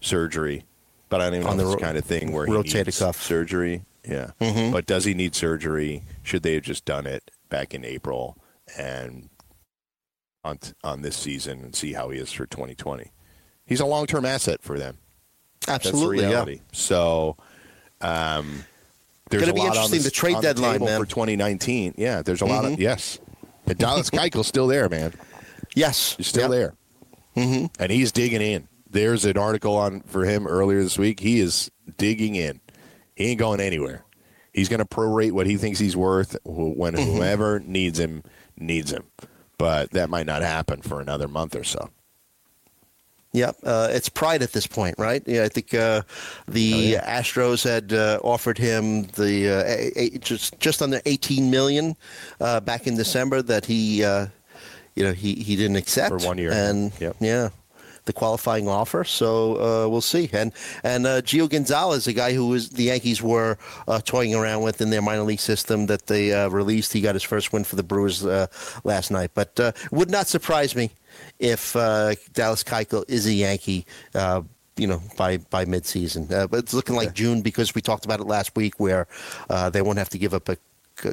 surgery, 0.01 0.65
but 1.09 1.21
I 1.21 1.25
don't 1.25 1.35
even 1.37 1.47
On 1.49 1.57
know 1.57 1.65
the 1.65 1.73
it's 1.73 1.83
ro- 1.83 1.87
kind 1.87 1.99
of 1.99 2.05
thing 2.05 2.31
where 2.33 2.47
he 2.47 2.53
rotator 2.53 2.87
needs 2.87 2.99
cuff. 3.01 3.21
surgery. 3.21 3.85
Yeah, 4.09 4.31
mm-hmm. 4.41 4.71
but 4.71 4.87
does 4.87 5.07
he 5.07 5.15
need 5.15 5.35
surgery? 5.35 6.05
Should 6.23 6.43
they 6.43 6.55
have 6.55 6.63
just 6.63 6.85
done 6.85 7.07
it 7.07 7.31
back 7.49 7.75
in 7.75 7.85
April 7.85 8.37
and 8.79 9.31
on 10.45 10.59
on 10.85 11.03
this 11.03 11.17
season 11.17 11.61
and 11.65 11.75
see 11.75 11.95
how 11.95 12.11
he 12.11 12.19
is 12.19 12.31
for 12.31 12.47
2020? 12.47 13.11
He's 13.67 13.81
a 13.81 13.87
long 13.87 14.07
term 14.07 14.25
asset 14.25 14.63
for 14.63 14.79
them. 14.79 14.99
Absolutely, 15.67 16.21
yeah. 16.21 16.45
So, 16.73 17.37
um, 18.03 18.65
there's 19.39 19.51
Gonna 19.51 19.53
a 19.53 19.63
be 19.63 19.67
interesting, 19.67 19.99
the, 19.99 20.05
the 20.05 20.11
trade 20.11 20.37
deadline, 20.41 20.85
man. 20.85 21.01
for 21.01 21.07
2019. 21.07 21.95
Yeah, 21.97 22.23
there's 22.23 22.41
a 22.41 22.47
lot 22.47 22.65
of 22.65 22.73
Mhm. 22.73 22.79
yes. 22.79 23.19
And 23.67 23.79
Dallas 23.79 24.11
Keuchel's 24.11 24.47
still 24.47 24.67
there, 24.67 24.89
man. 24.89 25.13
Yes, 25.75 26.15
He's 26.17 26.27
still 26.29 26.43
Yep. 26.43 26.51
there, 26.51 26.75
mm-hmm. 27.37 27.67
and 27.83 27.91
he's 27.93 28.13
digging 28.13 28.41
in. 28.43 28.69
There's 28.89 29.25
an 29.25 29.37
article 29.37 29.75
on 29.77 30.03
for 30.03 30.25
him 30.25 30.47
earlier 30.47 30.83
this 30.83 30.99
week. 30.99 31.21
He 31.21 31.41
is 31.41 31.71
digging 31.97 32.37
in. 32.37 32.61
He 33.17 33.27
ain't 33.27 33.41
going 33.41 33.61
anywhere. 33.61 34.05
He's 34.53 34.69
going 34.69 34.79
to 34.79 34.85
prorate 34.87 35.33
what 35.33 35.47
he 35.49 35.57
thinks 35.57 35.81
he's 35.81 35.97
worth 35.97 36.37
when 36.45 36.95
Mm-hmm. 36.95 37.11
whoever 37.17 37.59
needs 37.61 37.99
him 37.99 38.23
needs 38.57 38.93
him. 38.93 39.05
But 39.59 39.91
that 39.93 40.11
might 40.11 40.27
not 40.27 40.43
happen 40.43 40.81
for 40.83 41.01
another 41.01 41.27
month 41.27 41.57
or 41.57 41.65
so. 41.65 41.91
Yep, 43.35 43.57
uh, 43.65 43.89
it's 43.91 44.09
pride 44.09 44.43
at 44.43 44.53
this 44.53 44.67
point, 44.69 44.95
right? 44.97 45.21
Yeah, 45.27 45.43
I 45.43 45.49
think 45.49 45.75
uh, 45.75 46.03
the 46.47 46.95
Astros 47.03 47.65
had 47.65 47.93
uh, 47.93 48.21
offered 48.23 48.57
him 48.59 49.07
the 49.17 49.49
uh, 49.51 49.65
a, 49.67 49.93
a, 49.97 50.19
just 50.19 50.59
just 50.61 50.81
under 50.81 51.01
18 51.05 51.51
million 51.51 51.97
uh, 52.41 52.61
back 52.61 52.87
in 52.87 52.97
December 52.97 53.43
that 53.43 53.67
he, 53.67 54.05
uh, 54.05 54.29
you 54.95 55.03
know, 55.03 55.13
he, 55.13 55.35
he 55.35 55.57
didn't 55.57 55.75
accept 55.75 56.11
For 56.21 56.29
one 56.29 56.39
year. 56.39 56.53
and 56.53 56.93
Yep. 57.01 57.17
yeah, 57.19 57.49
the 58.05 58.13
qualifying 58.13 58.69
offer. 58.69 59.03
So 59.03 59.57
uh, 59.57 59.89
we'll 59.89 60.01
see. 60.01 60.31
And 60.33 60.53
and 60.85 61.05
uh, 61.05 61.21
Gio 61.21 61.51
Gonzalez, 61.51 62.07
a 62.07 62.13
guy 62.13 62.35
who 62.35 62.47
was 62.47 62.71
the 62.71 62.85
Yankees 62.85 63.21
were 63.21 63.59
uh, 63.89 64.01
toying 64.05 64.37
around 64.37 64.63
with 64.63 64.81
in 64.81 64.91
their 64.91 65.03
minor 65.03 65.23
league 65.25 65.41
system 65.41 65.87
that 65.87 66.07
they 66.07 66.33
uh, 66.33 66.51
released. 66.51 66.93
He 66.93 67.01
got 67.01 67.17
his 67.17 67.25
first 67.25 67.53
win 67.53 67.65
for 67.65 67.75
the 67.75 67.83
Brewers 67.83 68.25
uh, 68.25 68.47
last 68.85 69.11
night. 69.11 69.33
But 69.35 69.59
uh, 69.59 69.73
would 69.91 70.09
not 70.11 70.29
surprise 70.29 70.77
me 70.77 70.93
if 71.39 71.75
uh, 71.77 72.15
Dallas 72.33 72.65
Keuchel 72.65 73.05
is 73.09 73.27
a 73.27 73.33
Yankee. 73.33 73.87
Uh, 74.15 74.43
you 74.77 74.89
know, 74.89 75.01
by 75.17 75.37
by 75.37 75.65
midseason, 75.65 76.29
uh, 76.33 76.49
but 76.49 76.59
it's 76.59 76.75
looking 76.75 76.97
like 76.97 77.15
June 77.15 77.43
because 77.43 77.77
we 77.77 77.81
talked 77.81 78.05
about 78.05 78.19
it 78.19 78.27
last 78.27 78.57
week, 78.57 78.81
where 78.81 79.07
uh, 79.49 79.71
they 79.71 79.81
won't 79.81 79.99
have 79.99 80.09
to 80.09 80.19
give 80.19 80.35
up 80.35 80.49
a 80.49 80.57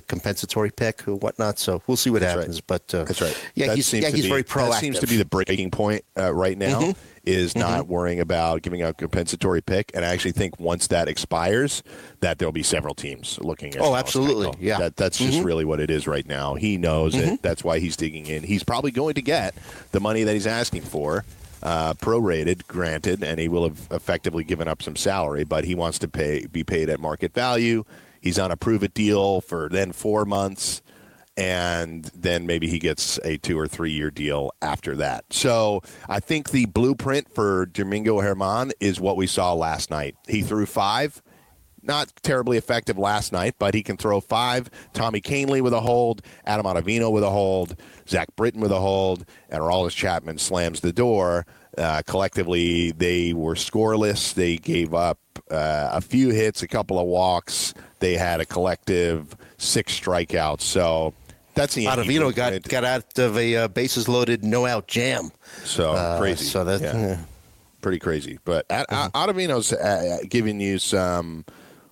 compensatory 0.08 0.72
pick 0.72 1.08
or 1.08 1.16
whatnot. 1.16 1.60
So 1.60 1.82
we'll 1.88 1.98
see 1.98 2.10
what 2.10 2.22
That's 2.22 2.36
right. 2.36 2.42
happens. 2.42 2.62
But 2.62 2.94
uh, 2.94 3.04
That's 3.04 3.22
right. 3.22 3.52
Yeah, 3.56 3.68
that 3.68 3.84
seems 3.84 4.04
Yankees 4.04 4.22
to 4.22 4.24
be, 4.24 4.30
very 4.30 4.44
proactive. 4.44 4.72
That 4.72 4.80
seems 4.80 5.00
to 5.00 5.08
be 5.08 5.18
the 5.18 5.26
breaking 5.26 5.72
point 5.72 6.04
uh, 6.18 6.34
right 6.34 6.58
now. 6.58 6.80
Mm-hmm. 6.82 7.00
Is 7.24 7.56
not 7.56 7.88
worrying 7.88 8.20
about 8.20 8.64
giving 8.64 8.82
a 8.82 8.94
compensatory 8.94 9.62
pick, 9.62 9.92
and 9.94 10.04
I 10.04 10.10
actually 10.10 10.32
think 10.32 10.60
once 10.60 10.88
that 10.88 11.08
expires, 11.08 11.84
that 12.22 12.40
there'll 12.40 12.52
be 12.52 12.64
several 12.64 12.96
teams 12.96 13.38
looking 13.42 13.76
at. 13.76 13.82
Oh, 13.82 13.96
absolutely. 13.96 14.52
Yeah. 14.60 14.80
Mm-hmm. 14.80 14.90
that's 14.96 15.20
just 15.20 15.44
really 15.44 15.64
what 15.64 15.80
it 15.80 15.92
is 15.92 16.08
right 16.08 16.26
now. 16.26 16.56
He 16.56 16.78
knows 16.78 17.14
it. 17.14 17.42
That's 17.44 17.64
why 17.64 17.78
he's 17.78 17.96
digging 17.96 18.26
in. 18.26 18.42
He's 18.42 18.64
probably 18.64 18.90
going 18.90 19.14
to 19.16 19.22
get 19.22 19.54
the 19.92 20.00
money 20.00 20.24
that 20.24 20.34
he's 20.34 20.48
asking 20.48 20.82
for. 20.82 21.24
Uh, 21.64 21.94
prorated, 21.94 22.66
granted, 22.66 23.24
and 23.24 23.40
he 23.40 23.48
will 23.48 23.66
have 23.70 23.88
effectively 23.92 24.44
given 24.44 24.68
up 24.68 24.82
some 24.82 24.96
salary, 24.96 25.44
but 25.44 25.64
he 25.64 25.76
wants 25.76 26.00
to 26.00 26.08
pay 26.08 26.48
be 26.48 26.64
paid 26.64 26.90
at 26.90 27.00
market 27.00 27.36
value. 27.36 27.84
He's 28.20 28.40
on 28.40 28.50
a 28.50 28.58
prove 28.58 28.84
it 28.84 28.96
deal 28.96 29.42
for 29.42 29.70
then 29.70 29.92
four 29.92 30.26
months 30.26 30.82
and 31.38 32.06
then 32.15 32.46
maybe 32.46 32.67
he 32.67 32.80
gets 32.80 33.20
a 33.24 33.38
two 33.38 33.58
or 33.58 33.67
three 33.67 33.91
year 33.91 34.12
deal 34.12 34.52
after 34.62 34.96
that. 34.98 35.26
So 35.32 35.82
I 36.10 36.20
think 36.20 36.50
the 36.50 36.65
blueprint 36.65 37.34
for 37.34 37.65
Domingo 37.67 38.22
Germán 38.22 38.72
is 38.80 39.00
what 39.00 39.17
we 39.17 39.28
saw 39.28 39.54
last 39.54 39.89
night. 39.89 40.15
He 40.28 40.41
threw 40.41 40.65
five. 40.65 41.22
Not 41.84 42.13
terribly 42.22 42.58
effective 42.58 43.00
last 43.00 43.32
night, 43.32 43.56
but 43.58 43.74
he 43.74 43.82
can 43.82 43.98
throw 43.98 44.20
five. 44.20 44.70
Tommy 44.94 45.20
Kahnle 45.20 45.63
with 45.63 45.74
a 45.74 45.80
hold, 45.80 46.22
Adam 46.46 46.67
Ottavino 46.67 47.12
with 47.12 47.24
a 47.24 47.30
hold, 47.32 47.76
Zach 48.08 48.28
Britton 48.36 48.62
with 48.62 48.72
a 48.72 48.80
hold, 48.80 49.26
and 49.50 49.62
Aroldis 49.62 49.96
Chapman 49.96 50.38
slams 50.38 50.82
the 50.82 50.94
door. 50.94 51.48
Uh, 51.76 52.04
collectively, 52.06 52.91
they 52.91 53.34
were 53.34 53.56
scoreless. 53.56 54.36
They 54.36 54.58
gave 54.58 54.94
up 54.94 55.17
uh, 55.50 55.89
a 55.94 56.02
few 56.02 56.30
hits, 56.30 56.62
a 56.62 56.67
couple 56.67 57.00
of 57.00 57.08
walks. 57.08 57.74
They 58.00 58.15
had 58.15 58.41
a 58.41 58.46
collective 58.46 59.36
six 59.58 60.00
strikeouts. 60.00 60.62
So 60.62 61.13
that's 61.56 61.76
the 61.76 61.86
Ottavino 61.86 62.34
got 62.34 62.52
blueprint. 62.52 62.68
got 62.70 62.84
out 62.86 63.18
of 63.20 63.38
a 63.38 63.56
uh, 63.56 63.68
bases 63.68 64.08
loaded 64.08 64.44
no 64.44 64.66
out 64.66 64.88
jam. 64.88 65.32
so 65.64 65.92
Uh, 65.92 66.20
crazy. 66.20 66.46
So 66.46 66.64
that 66.64 66.82
Yeah 66.82 66.94
yeah. 66.94 67.18
pretty 67.82 68.00
crazy. 68.00 68.40
But 68.46 68.66
Ad- 68.70 68.88
Mm-hmm. 68.88 69.18
Ottavino's 69.18 69.74
uh, 69.74 70.20
giving 70.30 70.60
you 70.60 70.80
some 70.80 71.46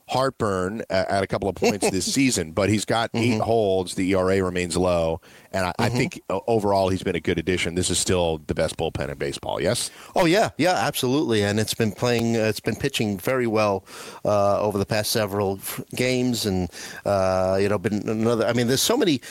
heartburn 0.10 0.82
at, 0.90 1.24
a 1.24 1.28
couple 1.28 1.48
of 1.48 1.56
points 1.56 1.90
this 1.90 2.12
season, 2.14 2.52
but 2.52 2.70
he's 2.70 2.86
got 2.86 3.12
Mm-hmm. 3.14 3.18
eight 3.34 3.42
holds. 3.42 3.96
The 3.96 4.12
ERA 4.14 4.44
remains 4.44 4.76
low, 4.78 5.22
and 5.54 5.66
I, 5.66 5.74
I 5.80 5.90
think 5.90 6.22
uh, 6.30 6.40
overall 6.48 6.90
he's 6.90 7.02
been 7.04 7.16
a 7.16 7.20
good 7.20 7.40
addition. 7.40 7.76
This 7.76 7.90
is 7.90 7.98
still 7.98 8.40
the 8.48 8.54
best 8.54 8.78
bullpen 8.78 9.10
in 9.10 9.18
baseball. 9.18 9.62
Yes. 9.62 9.90
Oh 10.16 10.26
yeah, 10.26 10.50
yeah, 10.58 10.74
absolutely, 10.74 11.44
and 11.44 11.60
it's 11.60 11.74
been 11.74 11.92
playing. 11.92 12.36
Uh, 12.36 12.42
it's 12.42 12.60
been 12.60 12.76
pitching 12.76 13.18
very 13.18 13.48
well 13.48 13.84
uh, 14.26 14.60
over 14.62 14.78
the 14.78 14.86
past 14.86 15.12
several 15.12 15.58
f- 15.58 15.82
games, 15.96 16.46
and 16.46 16.70
uh, 17.06 17.58
you 17.60 17.70
know, 17.70 17.78
been 17.78 18.08
another. 18.08 18.46
I 18.46 18.54
mean, 18.54 18.68
there's 18.68 18.82
so 18.82 18.98
many 18.98 19.22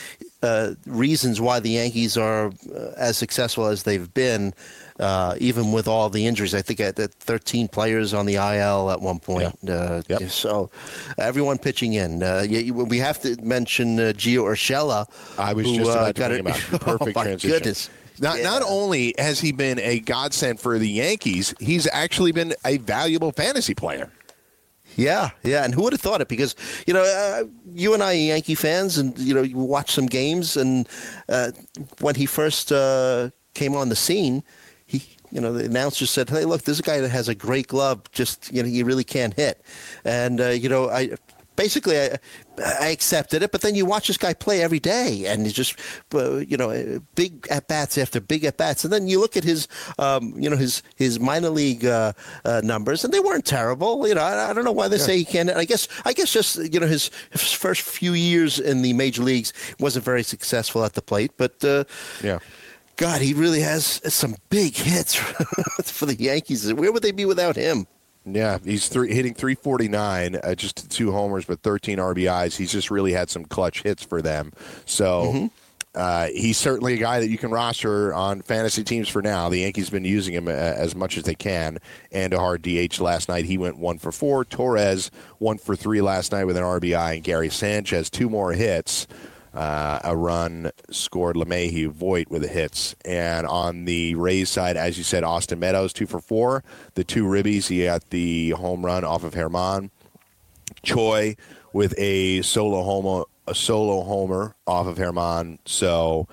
uh, 0.41 0.73
reasons 0.85 1.39
why 1.39 1.59
the 1.59 1.69
Yankees 1.71 2.17
are 2.17 2.47
uh, 2.75 2.91
as 2.97 3.17
successful 3.17 3.65
as 3.67 3.83
they've 3.83 4.13
been, 4.13 4.53
uh, 4.99 5.35
even 5.39 5.71
with 5.71 5.87
all 5.87 6.09
the 6.09 6.25
injuries. 6.25 6.53
I 6.53 6.61
think 6.61 6.79
at, 6.79 6.99
at 6.99 7.13
13 7.13 7.67
players 7.67 8.13
on 8.13 8.25
the 8.25 8.35
IL 8.35 8.91
at 8.91 9.01
one 9.01 9.19
point. 9.19 9.55
Uh, 9.67 10.01
Yep. 10.09 10.29
So 10.29 10.69
everyone 11.17 11.57
pitching 11.57 11.93
in. 11.93 12.23
Uh, 12.23 12.45
you- 12.47 12.73
we 12.73 12.97
have 12.99 13.19
to 13.21 13.35
mention 13.41 13.99
uh, 13.99 14.13
Gio 14.15 14.43
Urshela. 14.43 15.07
I 15.37 15.53
was 15.53 15.65
who, 15.65 15.77
just 15.77 15.89
uh, 15.89 15.93
about 15.93 16.15
to 16.15 16.27
bring 16.27 16.39
him 16.39 16.47
out. 16.47 16.59
Perfect 16.81 17.17
oh, 17.17 17.19
my 17.19 17.23
transition. 17.23 17.49
Goodness. 17.49 17.89
Not, 18.19 18.37
Yeah. 18.37 18.43
not 18.43 18.61
only 18.63 19.15
has 19.17 19.39
he 19.39 19.51
been 19.51 19.79
a 19.79 19.99
godsend 19.99 20.59
for 20.59 20.77
the 20.77 20.89
Yankees, 20.89 21.53
he's 21.59 21.87
actually 21.91 22.31
been 22.33 22.53
a 22.65 22.77
valuable 22.77 23.31
fantasy 23.31 23.73
player. 23.73 24.11
Yeah, 24.95 25.29
yeah, 25.43 25.63
and 25.63 25.73
who 25.73 25.83
would 25.83 25.93
have 25.93 26.01
thought 26.01 26.19
it? 26.19 26.27
Because 26.27 26.55
you 26.85 26.93
know, 26.93 27.03
uh, 27.03 27.45
you 27.73 27.93
and 27.93 28.03
I 28.03 28.11
are 28.11 28.15
Yankee 28.15 28.55
fans, 28.55 28.97
and 28.97 29.17
you 29.17 29.33
know, 29.33 29.43
you 29.43 29.55
watch 29.57 29.91
some 29.91 30.07
games, 30.07 30.57
and 30.57 30.89
uh, 31.29 31.51
when 32.01 32.15
he 32.15 32.25
first 32.25 32.71
uh, 32.71 33.29
came 33.53 33.75
on 33.75 33.87
the 33.89 33.95
scene, 33.95 34.43
you 35.31 35.41
know, 35.41 35.53
the 35.53 35.65
announcer 35.65 36.05
said, 36.05 36.29
"Hey, 36.29 36.45
look, 36.45 36.63
this 36.63 36.73
is 36.73 36.79
a 36.79 36.83
guy 36.83 36.99
that 36.99 37.09
has 37.09 37.27
a 37.27 37.35
great 37.35 37.67
glove. 37.67 38.01
Just 38.11 38.51
you 38.53 38.63
know, 38.63 38.69
he 38.69 38.83
really 38.83 39.03
can't 39.03 39.33
hit." 39.33 39.61
And 40.03 40.41
uh, 40.41 40.49
you 40.49 40.69
know, 40.69 40.89
I 40.89 41.11
basically 41.55 41.99
I, 41.99 42.17
I 42.57 42.87
accepted 42.87 43.43
it, 43.43 43.51
but 43.51 43.59
then 43.59 43.75
you 43.75 43.85
watch 43.85 44.07
this 44.07 44.15
guy 44.17 44.33
play 44.33 44.63
every 44.63 44.79
day, 44.79 45.25
and 45.25 45.43
he's 45.43 45.53
just 45.53 45.77
uh, 46.13 46.37
you 46.37 46.55
know 46.57 47.01
big 47.15 47.45
at 47.49 47.67
bats 47.67 47.97
after 47.97 48.21
big 48.21 48.45
at 48.45 48.55
bats, 48.57 48.83
and 48.85 48.93
then 48.93 49.07
you 49.07 49.19
look 49.19 49.35
at 49.35 49.43
his 49.43 49.67
um, 49.97 50.33
you 50.37 50.49
know 50.49 50.55
his 50.57 50.81
his 50.95 51.19
minor 51.19 51.49
league 51.49 51.85
uh, 51.85 52.13
uh, 52.45 52.61
numbers, 52.63 53.03
and 53.03 53.13
they 53.13 53.19
weren't 53.19 53.45
terrible. 53.45 54.07
You 54.07 54.15
know, 54.15 54.21
I, 54.21 54.49
I 54.49 54.53
don't 54.53 54.63
know 54.63 54.71
why 54.71 54.87
they 54.87 54.97
say 54.97 55.17
he 55.17 55.25
can't. 55.25 55.49
I 55.49 55.65
guess 55.65 55.87
I 56.05 56.13
guess 56.13 56.31
just 56.31 56.55
you 56.73 56.79
know 56.79 56.87
his, 56.87 57.11
his 57.31 57.51
first 57.51 57.81
few 57.81 58.13
years 58.13 58.57
in 58.59 58.81
the 58.81 58.93
major 58.93 59.21
leagues 59.21 59.51
wasn't 59.79 60.05
very 60.05 60.23
successful 60.23 60.83
at 60.85 60.93
the 60.93 61.01
plate, 61.01 61.31
but. 61.37 61.63
Uh, 61.63 61.83
Yeah. 62.23 62.39
God, 62.99 63.21
he 63.21 63.33
really 63.33 63.61
has 63.61 64.01
some 64.13 64.35
big 64.49 64.75
hits 64.75 65.15
for 65.85 66.05
the 66.05 66.15
Yankees. 66.15 66.73
Where 66.73 66.91
would 66.91 67.01
they 67.01 67.13
be 67.13 67.23
without 67.23 67.55
him? 67.55 67.87
Yeah, 68.25 68.57
he's 68.61 68.89
three, 68.89 69.13
hitting 69.13 69.33
349, 69.33 70.35
uh, 70.35 70.53
just 70.53 70.91
two 70.91 71.13
homers, 71.13 71.45
but 71.45 71.61
13 71.61 71.97
RBIs. 71.97 72.57
He's 72.57 72.73
just 72.73 72.91
really 72.91 73.13
had 73.13 73.29
some 73.29 73.45
clutch 73.45 73.83
hits 73.83 74.03
for 74.03 74.21
them. 74.21 74.51
So 74.85 75.49
uh, 75.95 76.27
he's 76.27 76.57
certainly 76.57 76.95
a 76.95 76.97
guy 76.97 77.21
that 77.21 77.29
you 77.29 77.37
can 77.37 77.51
roster 77.51 78.13
on 78.13 78.41
fantasy 78.41 78.83
teams 78.83 79.07
for 79.07 79.21
now. 79.21 79.47
The 79.47 79.59
Yankees 79.59 79.85
have 79.85 79.93
been 79.93 80.03
using 80.03 80.33
him 80.33 80.49
uh, 80.49 80.51
as 80.51 80.93
much 80.93 81.17
as 81.17 81.23
they 81.23 81.35
can. 81.35 81.77
Andujar 82.13 82.59
DH 82.61 82.99
last 82.99 83.29
night. 83.29 83.45
He 83.45 83.57
went 83.57 83.77
one 83.77 83.97
for 83.97 84.11
four. 84.11 84.43
Torres 84.43 85.09
one 85.37 85.57
for 85.57 85.77
three 85.77 86.01
last 86.01 86.33
night 86.33 86.43
with 86.43 86.57
an 86.57 86.63
RBI, 86.63 87.15
and 87.15 87.23
Gary 87.23 87.49
Sanchez 87.49 88.09
two 88.09 88.29
more 88.29 88.51
hits. 88.51 89.07
Uh, 89.53 89.99
a 90.03 90.15
run 90.15 90.71
scored 90.91 91.35
LeMahieu 91.35 91.89
Voit 91.89 92.29
with 92.29 92.43
the 92.43 92.47
hits. 92.47 92.95
And 93.03 93.47
on 93.47 93.85
the 93.85 94.15
Rays 94.15 94.49
side, 94.49 94.77
as 94.77 94.97
you 94.97 95.03
said, 95.03 95.23
Austin 95.23 95.59
Meadows 95.59 95.91
two 95.91 96.05
for 96.05 96.19
four. 96.19 96.63
The 96.93 97.03
two 97.03 97.25
ribbies, 97.25 97.67
he 97.67 97.83
got 97.85 98.09
the 98.11 98.51
home 98.51 98.85
run 98.85 99.03
off 99.03 99.23
of 99.23 99.33
Germán. 99.33 99.89
Choi 100.83 101.35
with 101.73 101.93
a 101.97 102.41
solo 102.43 102.83
homer, 102.83 103.23
a 103.47 103.55
solo 103.55 104.03
homer 104.03 104.55
off 104.67 104.87
of 104.87 104.97
Germán. 104.97 105.57
So 105.65 106.27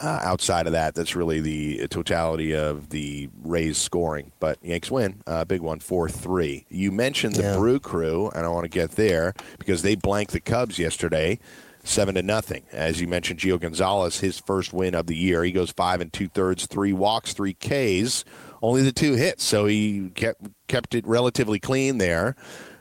uh, 0.00 0.20
outside 0.24 0.66
of 0.66 0.72
that, 0.72 0.94
that's 0.94 1.14
really 1.14 1.40
the 1.40 1.86
totality 1.88 2.54
of 2.56 2.88
the 2.88 3.28
Rays 3.44 3.78
scoring. 3.78 4.32
But 4.40 4.58
Yanks 4.62 4.90
win, 4.90 5.22
uh, 5.26 5.44
big 5.44 5.60
one, 5.60 5.78
four 5.78 6.08
three. 6.08 6.64
You 6.70 6.90
mentioned 6.90 7.36
the 7.36 7.42
Yeah. 7.42 7.56
Brew 7.56 7.78
Crew, 7.78 8.30
and 8.34 8.44
I 8.44 8.48
want 8.48 8.64
to 8.64 8.70
get 8.70 8.92
there 8.92 9.34
because 9.58 9.82
they 9.82 9.94
blanked 9.94 10.32
the 10.32 10.40
Cubs 10.40 10.78
yesterday. 10.78 11.38
Seven 11.84 12.14
to 12.14 12.22
nothing. 12.22 12.62
As 12.70 13.00
you 13.00 13.08
mentioned, 13.08 13.40
Gio 13.40 13.58
Gonzalez, 13.58 14.20
his 14.20 14.38
first 14.38 14.72
win 14.72 14.94
of 14.94 15.06
the 15.06 15.16
year. 15.16 15.42
He 15.42 15.50
goes 15.50 15.70
five 15.70 16.00
and 16.00 16.12
two 16.12 16.28
thirds, 16.28 16.66
three 16.66 16.92
walks, 16.92 17.32
three 17.32 17.54
Ks, 17.54 18.24
only 18.62 18.82
the 18.82 18.92
two 18.92 19.14
hits. 19.14 19.42
So 19.42 19.66
he 19.66 20.10
kept 20.14 20.46
kept 20.68 20.94
it 20.94 21.06
relatively 21.06 21.58
clean 21.58 21.98
there. 21.98 22.36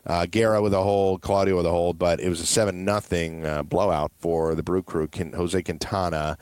Uh, 0.05 0.25
Guerra 0.25 0.61
with 0.61 0.73
a 0.73 0.81
hold, 0.81 1.21
Claudio 1.21 1.57
with 1.57 1.65
a 1.65 1.71
hold, 1.71 1.99
but 1.99 2.19
it 2.19 2.29
was 2.29 2.41
a 2.41 2.45
seven 2.45 2.85
nothing 2.85 3.45
uh, 3.45 3.63
blowout 3.63 4.11
for 4.19 4.55
the 4.55 4.63
Brew 4.63 4.81
Crew. 4.81 5.07
Can, 5.07 5.33
Jose 5.33 5.61
Quintana 5.61 6.37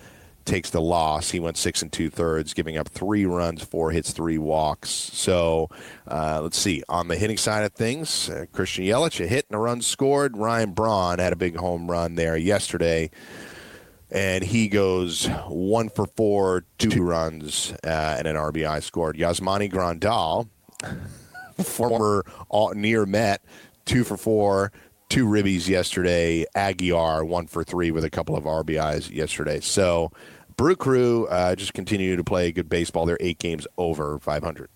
takes 0.50 0.72
the 0.72 0.82
loss. 0.82 1.30
He 1.30 1.40
went 1.40 1.58
six 1.58 1.82
and 1.82 1.92
two 1.92 2.10
thirds, 2.10 2.54
giving 2.54 2.76
up 2.76 2.90
three 2.90 3.26
runs, 3.26 3.62
four 3.62 3.92
hits, 3.92 4.12
three 4.12 4.40
walks. 4.40 4.90
So 4.90 5.70
uh, 6.08 6.42
let's 6.42 6.58
see. 6.58 6.84
On 6.90 7.08
the 7.08 7.16
hitting 7.16 7.38
side 7.38 7.64
of 7.64 7.74
things, 7.74 8.30
uh, 8.30 8.46
Christian 8.52 8.84
Yelich, 8.84 9.24
a 9.24 9.28
hit 9.28 9.46
and 9.50 9.56
a 9.56 9.60
run 9.60 9.82
scored. 9.82 10.36
Ryan 10.36 10.72
Braun 10.72 11.20
had 11.20 11.34
a 11.34 11.38
big 11.38 11.56
home 11.56 11.90
run 11.90 12.16
there 12.16 12.36
yesterday. 12.36 13.12
And 14.12 14.44
he 14.44 14.70
goes 14.70 15.28
one 15.48 15.90
for 15.90 16.08
four, 16.18 16.66
two 16.80 17.04
runs, 17.04 17.72
uh, 17.84 18.16
and 18.18 18.28
an 18.28 18.36
RBI 18.36 18.82
scored. 18.82 19.18
Yasmani 19.18 19.72
Grandal, 19.72 20.50
former 21.64 22.26
all, 22.50 22.74
near 22.74 23.06
Met, 23.06 23.44
two 23.86 24.04
for 24.04 24.18
four, 24.18 24.72
two 25.10 25.28
ribbies 25.28 25.68
yesterday. 25.68 26.44
Aguilar, 26.56 27.24
one 27.24 27.46
for 27.46 27.64
three 27.64 27.92
with 27.92 28.04
a 28.04 28.10
couple 28.10 28.36
of 28.36 28.46
RBIs 28.46 29.12
yesterday. 29.12 29.60
So, 29.60 30.12
Brew 30.60 30.76
Crew 30.76 31.26
uh, 31.28 31.56
just 31.56 31.74
continue 31.74 32.18
to 32.18 32.24
play 32.26 32.52
good 32.52 32.68
baseball. 32.68 33.06
They're 33.06 33.16
eight 33.22 33.40
games 33.40 33.66
over 33.78 34.20
500. 34.20 34.70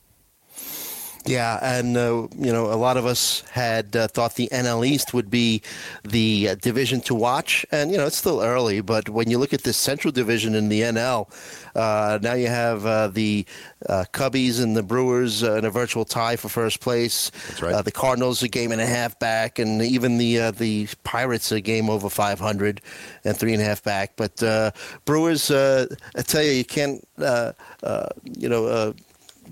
Yeah, 1.26 1.58
and 1.62 1.96
uh, 1.96 2.28
you 2.38 2.52
know, 2.52 2.66
a 2.66 2.76
lot 2.76 2.98
of 2.98 3.06
us 3.06 3.44
had 3.50 3.96
uh, 3.96 4.08
thought 4.08 4.36
the 4.36 4.50
NL 4.52 4.86
East 4.86 5.14
would 5.14 5.30
be 5.30 5.62
the 6.04 6.50
uh, 6.50 6.56
division 6.56 7.00
to 7.02 7.16
watch, 7.16 7.66
and 7.72 7.92
you 7.92 7.98
know, 7.98 8.06
it's 8.06 8.18
still 8.18 8.42
early. 8.42 8.82
But 8.82 9.08
when 9.08 9.30
you 9.30 9.38
look 9.38 9.54
at 9.54 9.64
this 9.64 9.78
Central 9.78 10.12
Division 10.12 10.54
in 10.54 10.68
the 10.68 10.82
NL, 10.82 11.30
uh, 11.76 12.20
now 12.22 12.34
you 12.34 12.48
have 12.48 12.86
uh, 12.86 13.08
the 13.08 13.46
uh, 13.88 14.04
Cubbies 14.12 14.62
and 14.62 14.76
the 14.76 14.84
Brewers 14.84 15.44
uh, 15.44 15.56
in 15.56 15.66
a 15.66 15.70
virtual 15.70 16.04
tie 16.04 16.36
for 16.36 16.50
first 16.50 16.82
place. 16.82 17.32
That's 17.48 17.62
right. 17.62 17.74
Uh, 17.74 17.82
the 17.82 17.92
Cardinals 17.92 18.44
a 18.44 18.50
game 18.50 18.74
and 18.74 18.82
a 18.82 18.86
half 18.86 19.18
back, 19.20 19.60
and 19.60 19.82
even 19.82 20.18
the 20.18 20.40
uh, 20.40 20.52
the 20.52 20.90
Pirates 21.06 21.54
a 21.54 21.62
game 21.62 21.90
over 21.90 22.10
500 22.10 22.82
and 23.24 23.38
three 23.38 23.54
and 23.54 23.62
a 23.62 23.66
half 23.66 23.82
back. 23.82 24.14
But 24.18 24.44
uh, 24.44 24.72
Brewers, 25.06 25.50
uh, 25.50 25.88
I 26.18 26.22
tell 26.22 26.44
you, 26.44 26.52
you 26.52 26.66
can't, 26.66 27.08
uh, 27.18 27.54
uh, 27.82 28.10
you 28.38 28.50
know. 28.50 28.94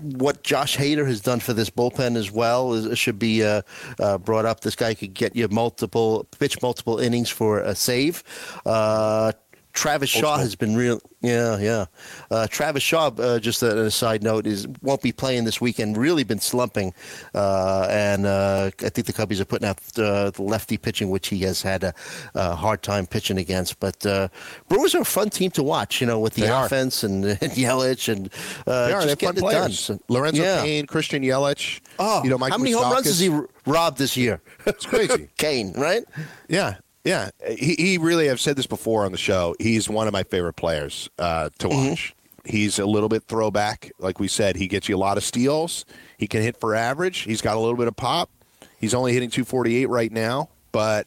What 0.02 0.42
Josh 0.42 0.76
Hader 0.76 1.06
has 1.06 1.20
done 1.20 1.40
for 1.40 1.52
this 1.52 1.70
bullpen 1.70 2.16
as 2.16 2.30
well 2.30 2.72
is, 2.74 2.98
should 2.98 3.18
be 3.18 3.44
uh, 3.44 3.62
uh, 3.98 4.18
brought 4.18 4.44
up. 4.44 4.60
This 4.60 4.76
guy 4.76 4.94
could 4.94 5.14
get 5.14 5.36
you 5.36 5.48
multiple 5.48 6.26
pitch 6.38 6.60
multiple 6.62 6.98
innings 6.98 7.30
for 7.30 7.60
a 7.60 7.74
save. 7.74 8.22
Uh, 8.66 9.32
Travis 9.72 10.10
Shaw 10.10 10.36
has 10.38 10.54
been 10.54 10.76
real. 10.76 11.00
Yeah, 11.22 11.56
yeah. 11.58 11.84
Uh, 12.30 12.46
Travis 12.48 12.82
Shaw, 12.82 13.06
uh, 13.18 13.38
just 13.38 13.62
a, 13.62 13.84
a 13.84 13.90
side 13.90 14.22
note, 14.22 14.46
is 14.46 14.66
won't 14.82 15.00
be 15.02 15.12
playing 15.12 15.44
this 15.44 15.60
weekend. 15.60 15.96
Really 15.96 16.24
been 16.24 16.40
slumping, 16.40 16.92
uh, 17.34 17.86
and 17.90 18.26
uh, 18.26 18.70
I 18.80 18.88
think 18.90 19.06
the 19.06 19.12
Cubbies 19.12 19.40
are 19.40 19.44
putting 19.46 19.66
out 19.68 19.78
uh, 19.98 20.30
the 20.30 20.42
lefty 20.42 20.76
pitching, 20.76 21.08
which 21.10 21.28
he 21.28 21.38
has 21.40 21.62
had 21.62 21.84
a, 21.84 21.94
a 22.34 22.54
hard 22.54 22.82
time 22.82 23.06
pitching 23.06 23.38
against. 23.38 23.80
But 23.80 24.04
uh, 24.04 24.28
Brewers 24.68 24.94
are 24.94 25.02
a 25.02 25.04
fun 25.06 25.30
team 25.30 25.50
to 25.52 25.62
watch. 25.62 26.00
You 26.00 26.06
know, 26.06 26.18
with 26.20 26.34
the 26.34 26.42
They 26.42 26.48
are. 26.48 26.66
offense 26.66 27.02
and, 27.02 27.24
and 27.24 27.38
Yelich 27.52 28.12
and 28.12 28.28
uh, 28.66 28.88
They 28.88 28.92
are. 28.92 29.02
just 29.02 29.18
getting 29.18 29.44
it 29.44 29.50
done. 29.50 29.72
So- 29.72 29.98
Lorenzo 30.08 30.42
yeah. 30.42 30.60
Payne, 30.62 30.86
Christian 30.86 31.22
Yelich. 31.22 31.80
Oh, 31.98 32.22
you 32.24 32.30
know, 32.30 32.36
Mike 32.38 32.52
how 32.52 32.58
many 32.58 32.72
home 32.72 32.92
runs 32.92 33.06
has 33.06 33.18
he 33.20 33.30
robbed 33.64 33.96
this 33.98 34.16
year? 34.16 34.40
It's 34.66 34.84
crazy. 34.84 35.28
Cain, 35.38 35.72
right? 35.78 36.02
Yeah, 36.48 36.76
yeah. 37.04 37.30
He, 37.48 37.74
he 37.74 37.98
really, 37.98 38.30
I've 38.30 38.40
said 38.40 38.56
this 38.56 38.66
before 38.66 39.04
on 39.04 39.12
the 39.12 39.18
show, 39.18 39.54
he's 39.58 39.88
one 39.88 40.06
of 40.06 40.12
my 40.12 40.22
favorite 40.22 40.54
players 40.54 41.10
uh, 41.18 41.50
to 41.58 41.68
watch. 41.68 42.14
He's 42.44 42.78
a 42.78 42.86
little 42.86 43.08
bit 43.08 43.24
throwback. 43.24 43.92
Like 43.98 44.18
we 44.18 44.28
said, 44.28 44.56
he 44.56 44.66
gets 44.66 44.88
you 44.88 44.96
a 44.96 44.98
lot 44.98 45.16
of 45.16 45.24
steals. 45.24 45.84
He 46.18 46.26
can 46.26 46.42
hit 46.42 46.56
for 46.56 46.74
average. 46.74 47.20
He's 47.20 47.40
got 47.40 47.56
a 47.56 47.60
little 47.60 47.76
bit 47.76 47.88
of 47.88 47.96
pop. 47.96 48.30
He's 48.80 48.94
only 48.94 49.12
hitting 49.12 49.30
248 49.30 49.86
right 49.86 50.10
now, 50.10 50.48
but 50.72 51.06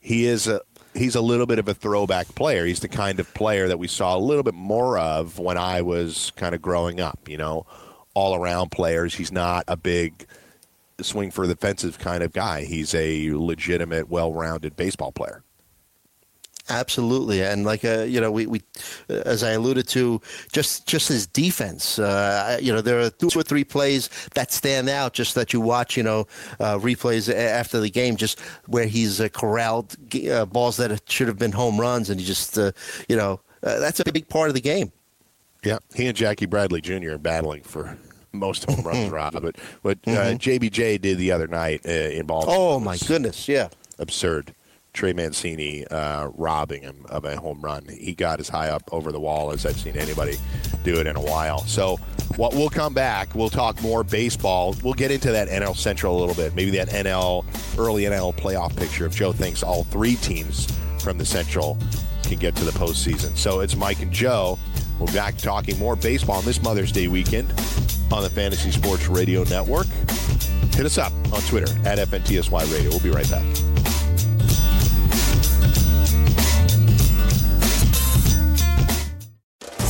he 0.00 0.26
is 0.26 0.48
a. 0.48 0.60
He's 0.94 1.14
a 1.14 1.22
little 1.22 1.46
bit 1.46 1.58
of 1.58 1.68
a 1.68 1.72
throwback 1.72 2.34
player. 2.34 2.66
He's 2.66 2.80
the 2.80 2.88
kind 2.88 3.18
of 3.18 3.32
player 3.32 3.66
that 3.66 3.78
we 3.78 3.88
saw 3.88 4.14
a 4.14 4.18
little 4.18 4.42
bit 4.42 4.52
more 4.52 4.98
of 4.98 5.38
when 5.38 5.56
I 5.56 5.80
was 5.80 6.32
kind 6.36 6.54
of 6.54 6.60
growing 6.60 7.00
up, 7.00 7.30
you 7.30 7.38
know, 7.38 7.64
all 8.12 8.34
around 8.34 8.72
players. 8.72 9.14
He's 9.14 9.32
not 9.32 9.64
a 9.68 9.76
big 9.78 10.26
swing 11.02 11.30
for 11.30 11.46
the 11.46 11.56
fences 11.56 11.96
kind 11.96 12.22
of 12.22 12.32
guy. 12.32 12.64
He's 12.64 12.94
a 12.94 13.32
legitimate, 13.32 14.08
well 14.08 14.32
rounded 14.32 14.76
baseball 14.76 15.12
player. 15.12 15.42
Absolutely, 16.68 17.42
and 17.42 17.64
like 17.64 17.84
uh, 17.84 18.02
you 18.02 18.20
know, 18.20 18.30
we, 18.30 18.46
we 18.46 18.62
uh, 19.10 19.14
as 19.26 19.42
I 19.42 19.50
alluded 19.50 19.88
to, 19.88 20.20
just 20.52 20.86
just 20.86 21.08
his 21.08 21.26
defense. 21.26 21.98
Uh, 21.98 22.56
you 22.62 22.72
know, 22.72 22.80
there 22.80 23.00
are 23.00 23.10
two 23.10 23.30
or 23.34 23.42
three 23.42 23.64
plays 23.64 24.08
that 24.34 24.52
stand 24.52 24.88
out, 24.88 25.12
just 25.12 25.34
that 25.34 25.52
you 25.52 25.60
watch. 25.60 25.96
You 25.96 26.04
know, 26.04 26.26
uh, 26.60 26.78
replays 26.78 27.32
after 27.34 27.80
the 27.80 27.90
game, 27.90 28.14
just 28.14 28.38
where 28.66 28.86
he's 28.86 29.20
uh, 29.20 29.28
corralled 29.30 29.96
uh, 30.30 30.46
balls 30.46 30.76
that 30.76 31.02
should 31.10 31.26
have 31.26 31.38
been 31.38 31.52
home 31.52 31.80
runs, 31.80 32.10
and 32.10 32.20
he 32.20 32.24
just 32.24 32.56
uh, 32.56 32.70
you 33.08 33.16
know 33.16 33.40
uh, 33.64 33.80
that's 33.80 33.98
a 33.98 34.04
big 34.12 34.28
part 34.28 34.48
of 34.48 34.54
the 34.54 34.60
game. 34.60 34.92
Yeah, 35.64 35.78
he 35.94 36.06
and 36.06 36.16
Jackie 36.16 36.46
Bradley 36.46 36.80
Jr. 36.80 37.12
are 37.14 37.18
battling 37.18 37.62
for 37.62 37.98
most 38.32 38.64
of 38.68 38.74
home 38.74 38.86
runs, 38.86 39.10
Rob. 39.10 39.34
But 39.40 39.56
what 39.82 39.98
uh, 40.06 40.34
JBJ 40.34 41.00
did 41.00 41.18
the 41.18 41.32
other 41.32 41.46
night 41.46 41.82
uh, 41.86 41.90
in 41.90 42.26
Baltimore. 42.26 42.56
Oh 42.58 42.80
my 42.80 42.96
goodness, 42.96 43.48
yeah. 43.48 43.68
Absurd. 43.98 44.54
Trey 44.92 45.14
Mancini 45.14 45.86
uh, 45.86 46.26
robbing 46.34 46.82
him 46.82 47.06
of 47.08 47.24
a 47.24 47.36
home 47.36 47.62
run. 47.62 47.86
He 47.88 48.14
got 48.14 48.40
as 48.40 48.48
high 48.50 48.68
up 48.68 48.82
over 48.92 49.10
the 49.10 49.20
wall 49.20 49.50
as 49.50 49.64
I've 49.64 49.80
seen 49.80 49.96
anybody 49.96 50.36
do 50.84 51.00
it 51.00 51.06
in 51.06 51.16
a 51.16 51.20
while. 51.20 51.60
So 51.60 51.96
what 52.36 52.54
we'll 52.54 52.68
come 52.68 52.92
back. 52.92 53.34
We'll 53.34 53.48
talk 53.48 53.80
more 53.82 54.04
baseball. 54.04 54.76
We'll 54.82 54.92
get 54.92 55.10
into 55.10 55.32
that 55.32 55.48
NL 55.48 55.76
Central 55.76 56.18
a 56.18 56.20
little 56.20 56.34
bit. 56.34 56.54
Maybe 56.54 56.70
that 56.72 56.88
NL 56.88 57.44
early 57.78 58.02
NL 58.02 58.34
playoff 58.34 58.76
picture. 58.76 59.06
If 59.06 59.16
Joe 59.16 59.32
thinks 59.32 59.62
all 59.62 59.84
three 59.84 60.16
teams 60.16 60.70
from 61.02 61.16
the 61.16 61.24
Central 61.24 61.78
can 62.22 62.38
get 62.38 62.54
to 62.56 62.64
the 62.64 62.70
postseason. 62.72 63.36
So 63.36 63.60
it's 63.60 63.74
Mike 63.74 64.00
and 64.00 64.12
Joe. 64.12 64.58
We'll 65.02 65.08
be 65.08 65.14
back 65.14 65.36
talking 65.36 65.76
more 65.80 65.96
baseball 65.96 66.36
on 66.36 66.44
this 66.44 66.62
Mother's 66.62 66.92
Day 66.92 67.08
weekend 67.08 67.50
on 68.12 68.22
the 68.22 68.30
Fantasy 68.30 68.70
Sports 68.70 69.08
Radio 69.08 69.42
Network. 69.42 69.88
Hit 70.76 70.86
us 70.86 70.96
up 70.96 71.12
on 71.32 71.40
Twitter 71.42 71.72
at 71.84 71.98
FNTSY 71.98 72.72
Radio. 72.72 72.88
We'll 72.88 73.00
be 73.00 73.10
right 73.10 73.28
back. 73.28 73.81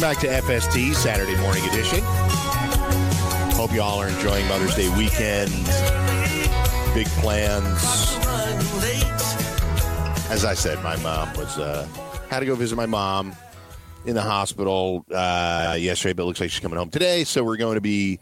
Back 0.00 0.16
to 0.16 0.26
FST 0.26 0.94
Saturday 0.94 1.36
Morning 1.36 1.62
Edition. 1.68 2.00
Hope 3.52 3.72
you 3.72 3.82
all 3.82 4.00
are 4.00 4.08
enjoying 4.08 4.48
Mother's 4.48 4.74
Day 4.74 4.88
weekend. 4.96 5.50
Big 6.94 7.06
plans. 7.20 8.16
As 10.30 10.46
I 10.46 10.54
said, 10.54 10.82
my 10.82 10.96
mom 10.96 11.32
was 11.34 11.58
uh, 11.58 11.86
had 12.30 12.40
to 12.40 12.46
go 12.46 12.54
visit 12.54 12.76
my 12.76 12.86
mom 12.86 13.36
in 14.04 14.14
the 14.14 14.22
hospital 14.22 15.04
uh, 15.14 15.76
yesterday, 15.78 16.12
but 16.14 16.22
it 16.22 16.26
looks 16.26 16.40
like 16.40 16.50
she's 16.50 16.60
coming 16.60 16.78
home 16.78 16.90
today. 16.90 17.24
So 17.24 17.44
we're 17.44 17.56
going 17.56 17.74
to 17.76 17.80
be 17.80 18.18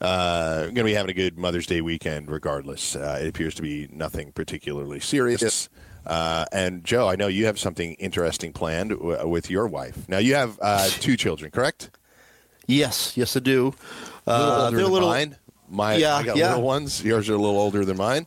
uh, 0.00 0.62
going 0.64 0.74
to 0.74 0.84
be 0.84 0.94
having 0.94 1.10
a 1.10 1.14
good 1.14 1.38
Mother's 1.38 1.66
Day 1.66 1.80
weekend, 1.80 2.30
regardless. 2.30 2.94
Uh, 2.96 3.18
it 3.22 3.28
appears 3.28 3.54
to 3.54 3.62
be 3.62 3.88
nothing 3.92 4.32
particularly 4.32 5.00
serious. 5.00 5.68
Uh, 6.06 6.44
and 6.52 6.84
Joe, 6.84 7.08
I 7.08 7.16
know 7.16 7.28
you 7.28 7.46
have 7.46 7.58
something 7.58 7.94
interesting 7.94 8.52
planned 8.52 8.90
w- 8.90 9.26
with 9.26 9.50
your 9.50 9.66
wife. 9.66 10.06
Now 10.08 10.18
you 10.18 10.34
have 10.34 10.58
uh, 10.60 10.86
two 10.88 11.16
children, 11.16 11.50
correct? 11.50 11.90
Yes, 12.66 13.16
yes, 13.16 13.36
I 13.36 13.40
do. 13.40 13.74
Uh, 14.26 14.64
older 14.64 14.76
they're 14.76 14.80
a 14.80 14.88
than 14.88 14.92
little. 14.92 15.08
mine. 15.08 15.36
My, 15.70 15.96
Yeah, 15.96 16.16
I 16.16 16.22
got 16.22 16.36
yeah. 16.36 16.48
little 16.50 16.62
ones. 16.64 17.02
Yours 17.02 17.30
are 17.30 17.34
a 17.34 17.38
little 17.38 17.58
older 17.58 17.86
than 17.86 17.96
mine. 17.96 18.26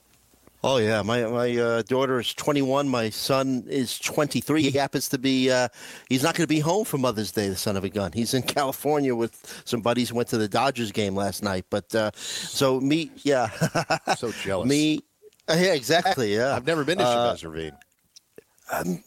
Oh 0.70 0.80
yeah, 0.80 1.02
my 1.02 1.24
my 1.24 1.56
uh, 1.56 1.82
daughter 1.84 2.20
is 2.20 2.34
21. 2.34 2.90
My 2.90 3.10
son 3.10 3.64
is 3.68 3.98
23. 4.00 4.64
He 4.64 4.72
happens 4.72 5.08
to 5.08 5.18
be. 5.18 5.50
Uh, 5.50 5.70
he's 6.10 6.24
not 6.24 6.36
going 6.36 6.44
to 6.44 6.48
be 6.54 6.60
home 6.60 6.84
for 6.84 6.98
Mother's 6.98 7.32
Day. 7.32 7.48
The 7.48 7.56
son 7.56 7.78
of 7.78 7.86
a 7.86 7.90
gun. 7.90 8.12
He's 8.12 8.34
in 8.34 8.42
California 8.58 9.16
with 9.16 9.62
some 9.64 9.80
buddies. 9.80 10.12
Went 10.12 10.28
to 10.28 10.38
the 10.38 10.50
Dodgers 10.50 10.92
game 10.92 11.16
last 11.16 11.42
night. 11.42 11.68
But 11.70 11.96
uh, 11.96 12.12
so 12.16 12.82
me, 12.82 13.12
yeah, 13.24 13.48
So 14.18 14.34
jealous. 14.44 14.68
me. 14.70 15.00
Uh, 15.48 15.56
yeah, 15.58 15.74
exactly. 15.74 16.36
Yeah, 16.36 16.54
I've 16.54 16.68
never 16.68 16.84
been 16.84 16.98
to 16.98 17.06
Uh, 17.06 17.28
Chavez 17.28 17.46
Ravine. 17.46 17.78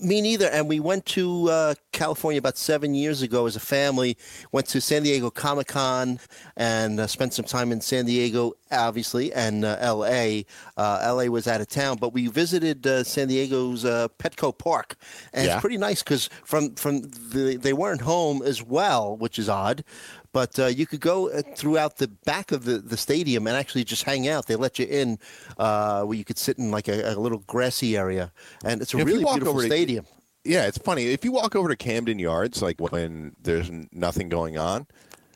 Me 0.01 0.23
neither. 0.23 0.47
And 0.49 0.69
we 0.69 0.81
went 0.81 1.05
to 1.07 1.51
uh, 1.51 1.75
California 1.93 2.39
about 2.39 2.57
seven 2.57 2.95
years 2.95 3.21
ago 3.21 3.47
as 3.47 3.57
a 3.57 3.61
family. 3.61 4.17
Went 4.53 4.67
to 4.69 4.81
San 4.81 5.03
Diego 5.03 5.31
Comic 5.31 5.67
Con 5.69 6.19
and 6.57 6.99
uh, 6.99 7.07
spent 7.07 7.35
some 7.35 7.45
time 7.45 7.71
in 7.71 7.81
San 7.83 8.07
Diego, 8.07 8.55
obviously, 8.73 9.33
and 9.35 9.65
uh, 9.67 9.77
L.A. 9.81 10.47
Uh, 10.79 11.01
L.A. 11.03 11.29
was 11.29 11.47
out 11.47 11.61
of 11.61 11.69
town, 11.69 11.99
but 11.99 12.15
we 12.15 12.27
visited 12.29 12.87
uh, 12.87 13.05
San 13.05 13.29
Diego's 13.29 13.85
uh, 13.85 14.09
Petco 14.19 14.57
Park, 14.57 14.97
and 15.35 15.47
Yeah. 15.47 15.55
it's 15.55 15.61
pretty 15.61 15.77
nice 15.79 16.03
because 16.03 16.31
from 16.45 16.75
from 16.77 17.03
the, 17.03 17.59
they 17.61 17.75
weren't 17.75 18.01
home 18.01 18.41
as 18.43 18.63
well, 18.63 19.15
which 19.17 19.39
is 19.39 19.49
odd. 19.51 19.85
But 20.33 20.59
uh, 20.59 20.67
you 20.67 20.87
could 20.87 21.01
go 21.01 21.29
uh, 21.31 21.43
throughout 21.57 21.97
the 21.97 22.09
back 22.25 22.53
of 22.53 22.65
the, 22.65 22.79
the 22.79 22.97
stadium 22.97 23.47
and 23.47 23.57
actually 23.57 23.85
just 23.85 24.05
hang 24.05 24.29
out. 24.29 24.47
They 24.47 24.57
let 24.57 24.79
you 24.79 24.87
in 24.87 25.19
uh, 25.59 26.03
where 26.05 26.17
you 26.17 26.25
could 26.25 26.39
sit 26.39 26.59
in 26.59 26.71
like 26.71 26.87
a, 26.89 27.15
a 27.15 27.17
little 27.19 27.39
grassy 27.47 27.97
area, 27.97 28.33
and 28.65 28.81
it's 28.81 28.95
a 28.95 28.99
If 28.99 29.07
really 29.07 29.25
beautiful 29.25 29.49
over 29.55 29.63
to- 29.63 29.67
stadium. 29.67 30.07
Yeah, 30.45 30.67
it's 30.67 30.79
funny. 30.79 31.07
If 31.09 31.23
you 31.25 31.33
walk 31.33 31.55
over 31.55 31.69
to 31.69 31.77
Camden 31.77 32.19
Yards, 32.19 32.63
like 32.63 32.81
when 32.81 33.35
there's 33.43 33.71
nothing 33.93 34.29
going 34.29 34.57
on, 34.59 34.87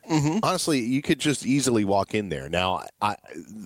Mm-hmm. 0.09 0.37
honestly, 0.43 0.79
you 0.81 1.01
could 1.01 1.17
just 1.19 1.47
easily 1.47 1.83
walk 1.83 2.13
in 2.13 2.29
there. 2.29 2.47
Now, 2.47 2.83
I, 3.01 3.15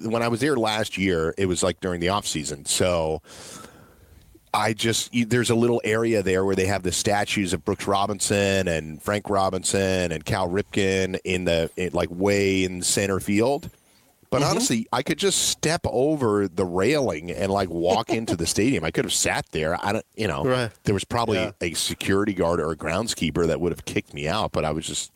when 0.06 0.24
I 0.24 0.30
was 0.30 0.40
there 0.40 0.56
last 0.56 0.98
year, 0.98 1.34
it 1.38 1.48
was 1.48 1.64
like 1.64 1.82
during 1.82 2.00
the 2.00 2.08
off 2.08 2.26
season, 2.26 2.64
so 2.64 3.22
I 4.54 4.74
just 4.74 5.12
there's 5.28 5.50
a 5.50 5.56
little 5.56 5.82
area 5.84 6.24
there 6.24 6.44
where 6.46 6.56
they 6.56 6.66
have 6.66 6.84
the 6.84 6.92
statues 6.92 7.54
of 7.54 7.64
Brooks 7.64 7.88
Robinson 7.88 8.68
and 8.68 9.02
Frank 9.02 9.30
Robinson 9.30 10.12
and 10.12 10.26
Cal 10.26 10.50
Ripken 10.50 11.20
in 11.24 11.46
the 11.46 11.70
in, 11.78 11.92
like 11.94 12.10
way 12.12 12.64
in 12.64 12.82
center 12.82 13.20
field. 13.20 13.70
But 14.32 14.42
Mm-hmm. 14.42 14.50
honestly, 14.52 14.88
I 14.94 15.02
could 15.02 15.18
just 15.18 15.50
step 15.50 15.82
over 15.86 16.48
the 16.48 16.64
railing 16.66 17.32
and 17.32 17.52
like 17.52 17.70
walk 17.70 18.10
into 18.14 18.36
the 18.36 18.46
stadium. 18.46 18.84
I 18.84 18.92
could 18.92 19.06
have 19.06 19.14
sat 19.14 19.46
there. 19.52 19.78
I 19.84 19.92
don't, 19.94 20.06
you 20.16 20.28
know, 20.28 20.44
Right. 20.46 20.72
there 20.84 20.94
was 20.94 21.04
probably 21.04 21.38
Yeah. 21.40 21.52
a 21.62 21.74
security 21.74 22.34
guard 22.34 22.60
or 22.60 22.72
a 22.72 22.76
groundskeeper 22.76 23.48
that 23.48 23.60
would 23.60 23.72
have 23.72 23.86
kicked 23.86 24.14
me 24.14 24.28
out, 24.28 24.52
but 24.52 24.66
I 24.66 24.72
was 24.72 24.86
just 24.86 25.12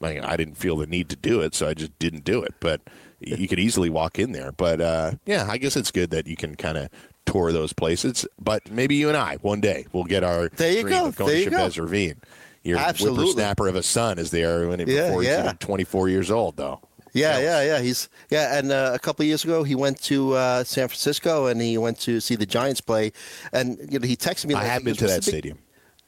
like 0.00 0.22
I 0.24 0.36
didn't 0.36 0.56
feel 0.56 0.76
the 0.76 0.86
need 0.86 1.08
to 1.10 1.16
do 1.16 1.40
it, 1.42 1.54
so 1.54 1.68
I 1.68 1.74
just 1.74 1.98
didn't 1.98 2.24
do 2.24 2.42
it. 2.42 2.54
But 2.60 2.80
you 3.20 3.48
could 3.48 3.58
easily 3.60 3.88
walk 3.88 4.18
in 4.18 4.32
there. 4.32 4.52
But 4.52 4.80
uh, 4.82 5.12
yeah, 5.24 5.46
I 5.48 5.56
guess 5.58 5.76
it's 5.76 5.90
good 5.90 6.10
that 6.10 6.26
you 6.26 6.36
can 6.36 6.56
kind 6.56 6.76
of 6.76 6.88
tour 7.26 7.52
those 7.52 7.72
places. 7.72 8.26
But 8.40 8.70
maybe 8.70 8.94
you 8.96 9.08
and 9.08 9.16
I 9.16 9.36
one 9.36 9.60
day 9.60 9.86
we'll 9.92 10.04
get 10.04 10.24
our 10.24 10.48
There 10.48 10.72
you 10.72 10.82
dream 10.82 10.92
go. 11.00 11.06
of 11.06 11.16
going 11.16 11.28
There 11.30 11.38
to 11.38 11.44
you 11.44 11.50
go. 11.50 11.56
Chavez 11.58 11.78
Ravine. 11.78 12.20
Your 12.62 12.78
Absolutely. 12.78 13.24
whippersnapper 13.26 13.68
of 13.68 13.76
a 13.76 13.82
son 13.82 14.18
is 14.18 14.30
there 14.30 14.66
when 14.68 14.80
he, 14.80 14.86
Yeah, 14.94 15.08
before 15.08 15.20
he's 15.22 15.30
yeah. 15.30 15.44
even 15.44 15.56
24 15.58 16.08
years 16.08 16.30
old, 16.30 16.56
though. 16.56 16.80
Yeah, 17.12 17.38
yeah, 17.38 17.62
yeah. 17.62 17.80
He's 17.80 18.08
yeah, 18.30 18.58
and 18.58 18.72
uh, 18.72 18.90
a 18.94 18.98
couple 18.98 19.22
of 19.22 19.28
years 19.28 19.44
ago 19.44 19.62
he 19.62 19.74
went 19.76 20.00
to 20.04 20.32
uh, 20.34 20.64
San 20.64 20.88
Francisco 20.88 21.46
and 21.46 21.60
he 21.60 21.78
went 21.78 22.00
to 22.00 22.18
see 22.20 22.34
the 22.34 22.46
Giants 22.46 22.80
play, 22.80 23.12
and 23.52 23.78
you 23.88 24.00
know 24.00 24.06
he 24.06 24.16
texted 24.16 24.46
me. 24.46 24.54
I 24.54 24.58
like, 24.62 24.66
have 24.70 24.82
he 24.82 24.84
been 24.86 24.96
to 24.96 25.06
that 25.06 25.16
big-" 25.18 25.22
stadium. 25.22 25.58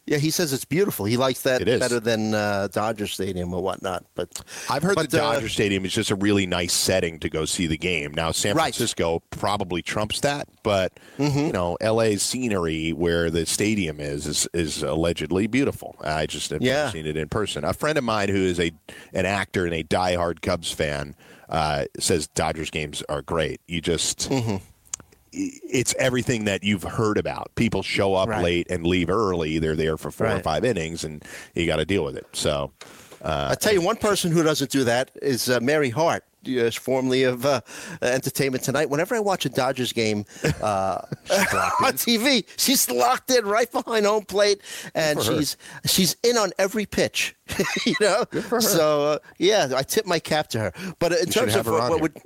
Yeah, 0.07 0.19
he 0.19 0.31
says 0.31 0.53
it's 0.53 0.65
beautiful. 0.65 1.05
He 1.05 1.17
likes 1.17 1.43
that 1.43 1.65
better 1.65 1.99
than 1.99 2.33
uh, 2.33 2.69
Dodger 2.71 3.09
Stadium 3.09 3.53
or 3.53 3.61
whatnot. 3.61 4.05
But 4.15 4.41
I've 4.71 4.83
heard 4.85 4.95
but, 4.95 5.11
the 5.11 5.21
uh, 5.23 5.35
Dodger 5.35 5.49
Stadium 5.49 5.85
is 5.85 5.93
just 5.93 6.13
a 6.13 6.15
really 6.15 6.47
nice 6.47 6.73
setting 6.73 7.19
to 7.21 7.29
go 7.29 7.45
see 7.45 7.67
the 7.67 7.77
game. 7.77 8.13
Now, 8.15 8.31
San 8.31 8.55
Right. 8.55 8.73
Francisco 8.75 9.21
probably 9.31 9.83
trumps 9.83 10.21
that, 10.21 10.49
but 10.63 10.93
Mm-hmm. 11.19 11.47
you 11.47 11.53
know, 11.53 11.77
LA's 11.83 12.23
scenery 12.23 12.93
where 12.93 13.31
the 13.31 13.47
stadium 13.47 13.99
is 14.01 14.27
is, 14.29 14.49
is 14.55 14.83
allegedly 14.83 15.47
beautiful. 15.49 15.97
I 16.01 16.27
just 16.27 16.51
have 16.51 16.63
Yeah. 16.63 16.75
never 16.85 16.91
seen 16.93 17.07
it 17.07 17.17
in 17.17 17.29
person. 17.29 17.65
A 17.65 17.73
friend 17.73 17.99
of 17.99 18.05
mine 18.05 18.29
who 18.29 18.37
is 18.45 18.61
a 18.61 18.71
an 19.13 19.27
actor 19.27 19.65
and 19.65 19.75
a 19.75 19.83
diehard 19.83 20.41
Cubs 20.41 20.71
fan 20.71 21.17
uh, 21.49 21.87
says 21.99 22.29
Dodgers 22.29 22.71
games 22.71 23.03
are 23.09 23.23
great. 23.23 23.61
You 23.67 23.81
just 23.81 24.31
Mm-hmm. 24.31 24.57
It's 25.37 25.95
everything 25.99 26.45
that 26.47 26.65
you've 26.65 26.83
heard 26.83 27.19
about. 27.19 27.55
People 27.55 27.83
show 27.83 28.15
up 28.15 28.29
Right. 28.29 28.43
late 28.43 28.71
and 28.71 28.87
leave 28.87 29.11
early. 29.11 29.59
They're 29.59 29.77
there 29.77 29.97
for 29.97 30.11
four 30.11 30.29
or 30.29 30.41
five 30.41 30.65
innings, 30.65 31.05
and 31.05 31.25
you 31.55 31.67
got 31.67 31.77
to 31.77 31.85
deal 31.85 32.05
with 32.05 32.17
it. 32.17 32.27
So. 32.33 32.73
I 33.25 33.57
tell 33.57 33.73
you, 33.73 33.81
one 33.81 33.97
person 33.97 34.31
who 34.31 34.45
doesn't 34.45 34.71
do 34.71 34.85
that 34.85 35.11
is 35.21 35.51
uh, 35.51 35.59
Mary 35.61 35.91
Hart. 35.91 36.23
Formerly 36.79 37.25
of 37.25 37.45
uh, 37.45 37.61
Entertainment 38.01 38.63
Tonight. 38.63 38.89
Whenever 38.89 39.17
I 39.17 39.19
watch 39.19 39.45
a 39.47 39.49
Dodgers 39.49 39.93
game 39.93 40.25
uh, 40.63 41.01
on 41.83 41.95
TV, 41.95 42.47
she's 42.57 42.89
locked 42.89 43.33
in 43.33 43.45
right 43.45 43.71
behind 43.73 44.07
home 44.07 44.25
plate, 44.25 44.61
and 44.95 45.19
her. 45.19 45.25
she's 45.25 45.57
she's 45.87 46.17
in 46.23 46.37
on 46.37 46.53
every 46.57 46.87
pitch. 46.87 47.35
you 47.85 47.97
know, 48.01 48.25
so 48.61 49.07
uh, 49.07 49.19
yeah, 49.39 49.73
I 49.75 49.83
tip 49.83 50.07
my 50.07 50.21
cap 50.21 50.47
to 50.51 50.61
her. 50.61 50.73
But 51.01 51.13
in 51.13 51.25
should 51.27 51.33
terms 51.33 51.57
of 51.57 51.67
her 51.67 51.73
what, 51.73 51.91
what 51.91 52.01
would, 52.01 52.23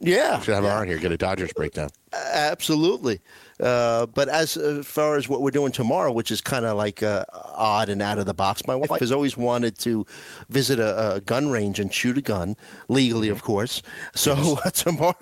yeah, 0.00 0.40
Should 0.40 0.54
have 0.54 0.64
yeah. 0.64 0.70
her 0.70 0.80
on 0.80 0.88
here. 0.88 0.98
Get 0.98 1.12
a 1.12 1.16
Dodgers 1.16 1.52
breakdown. 1.52 1.88
Absolutely. 2.12 3.20
Uh, 3.58 4.06
but 4.06 4.28
as 4.28 4.56
uh, 4.56 4.82
far 4.84 5.16
as 5.16 5.28
what 5.28 5.40
we're 5.40 5.50
doing 5.50 5.72
tomorrow, 5.72 6.12
which 6.12 6.30
is 6.30 6.40
kind 6.40 6.66
of 6.66 6.76
like 6.76 7.02
uh, 7.02 7.24
odd 7.32 7.88
and 7.88 8.02
out 8.02 8.18
of 8.18 8.26
the 8.26 8.34
box, 8.34 8.66
my 8.66 8.74
wife 8.74 9.00
has 9.00 9.10
always 9.10 9.36
wanted 9.36 9.78
to 9.78 10.04
visit 10.50 10.78
a, 10.78 11.14
a 11.14 11.20
gun 11.22 11.48
range 11.48 11.80
and 11.80 11.92
shoot 11.92 12.18
a 12.18 12.22
gun 12.22 12.56
legally, 12.88 13.28
of 13.30 13.42
course. 13.42 13.82
So 14.14 14.58
tomorrow, 14.74 15.14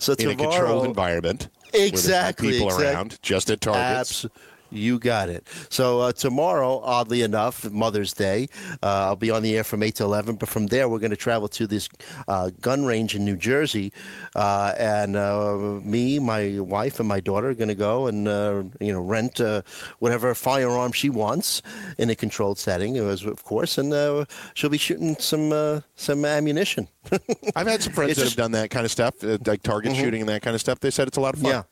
so 0.00 0.14
in 0.14 0.30
a 0.30 0.36
controlled 0.36 0.86
environment. 0.86 1.48
Exactly, 1.72 2.52
people 2.52 2.68
exact- 2.68 2.82
around, 2.82 3.22
just 3.22 3.50
at 3.50 3.60
targets. 3.60 4.24
Abs- 4.24 4.34
you 4.70 4.98
got 4.98 5.28
it. 5.28 5.46
So 5.70 6.00
uh, 6.00 6.12
tomorrow, 6.12 6.80
oddly 6.82 7.22
enough, 7.22 7.70
Mother's 7.70 8.12
Day, 8.12 8.48
uh, 8.82 9.06
I'll 9.08 9.16
be 9.16 9.30
on 9.30 9.42
the 9.42 9.56
air 9.56 9.64
from 9.64 9.82
eight 9.82 9.94
to 9.96 10.04
eleven. 10.04 10.36
But 10.36 10.48
from 10.48 10.66
there, 10.66 10.88
we're 10.88 10.98
going 10.98 11.10
to 11.10 11.16
travel 11.16 11.48
to 11.48 11.66
this 11.66 11.88
uh, 12.26 12.50
gun 12.60 12.84
range 12.84 13.14
in 13.14 13.24
New 13.24 13.36
Jersey, 13.36 13.92
uh, 14.34 14.74
and 14.78 15.16
uh, 15.16 15.56
me, 15.82 16.18
my 16.18 16.58
wife, 16.60 17.00
and 17.00 17.08
my 17.08 17.20
daughter 17.20 17.48
are 17.50 17.54
going 17.54 17.68
to 17.68 17.74
go 17.74 18.06
and 18.06 18.28
uh, 18.28 18.62
you 18.80 18.92
know 18.92 19.00
rent 19.00 19.40
uh, 19.40 19.62
whatever 19.98 20.34
firearm 20.34 20.92
she 20.92 21.08
wants 21.10 21.62
in 21.98 22.10
a 22.10 22.14
controlled 22.14 22.58
setting, 22.58 22.98
of 22.98 23.44
course, 23.44 23.78
and 23.78 23.92
uh, 23.92 24.24
she'll 24.54 24.70
be 24.70 24.78
shooting 24.78 25.16
some 25.18 25.52
uh, 25.52 25.80
some 25.96 26.24
ammunition. 26.24 26.88
I've 27.56 27.66
had 27.66 27.82
some 27.82 27.92
friends 27.94 28.10
It's 28.12 28.18
that 28.20 28.24
just- 28.26 28.36
have 28.36 28.44
done 28.44 28.52
that 28.52 28.70
kind 28.70 28.84
of 28.84 28.90
stuff, 28.90 29.14
like 29.46 29.62
target 29.62 29.96
shooting 29.96 30.20
and 30.20 30.28
that 30.28 30.42
kind 30.42 30.54
of 30.54 30.60
stuff. 30.60 30.80
They 30.80 30.90
said 30.90 31.08
it's 31.08 31.16
a 31.16 31.20
lot 31.20 31.34
of 31.34 31.40
fun. 31.40 31.50
Yeah. 31.50 31.62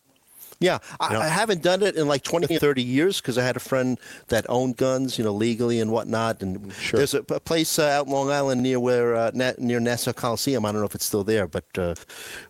Yeah, 0.59 0.79
I? 1.01 1.17
I 1.17 1.29
haven't 1.29 1.63
done 1.63 1.83
it 1.83 1.97
in 1.97 2.09
like 2.09 2.23
20 2.23 2.57
30 2.59 2.83
years 2.83 3.21
because 3.21 3.37
I 3.37 3.45
had 3.45 3.57
a 3.57 3.61
friend 3.61 3.99
that 4.29 4.47
owned 4.49 4.77
guns, 4.79 5.19
you 5.19 5.25
know, 5.25 5.33
legally 5.33 5.81
and 5.81 5.91
whatnot. 5.91 6.43
And 6.43 6.73
Sure. 6.73 6.97
there's 6.99 7.13
a, 7.15 7.19
a 7.31 7.41
place 7.41 7.79
uh, 7.79 7.85
out 7.89 8.07
in 8.07 8.13
Long 8.13 8.31
Island 8.31 8.63
near 8.63 8.81
where 8.81 9.15
uh, 9.15 9.31
Na- 9.35 9.53
near 9.59 9.81
Nassau 9.81 10.13
Coliseum. 10.15 10.65
I 10.65 10.73
don't 10.73 10.81
know 10.81 10.87
if 10.87 10.95
it's 10.95 11.05
still 11.05 11.25
there, 11.25 11.47
but 11.47 11.65
uh, 11.79 11.95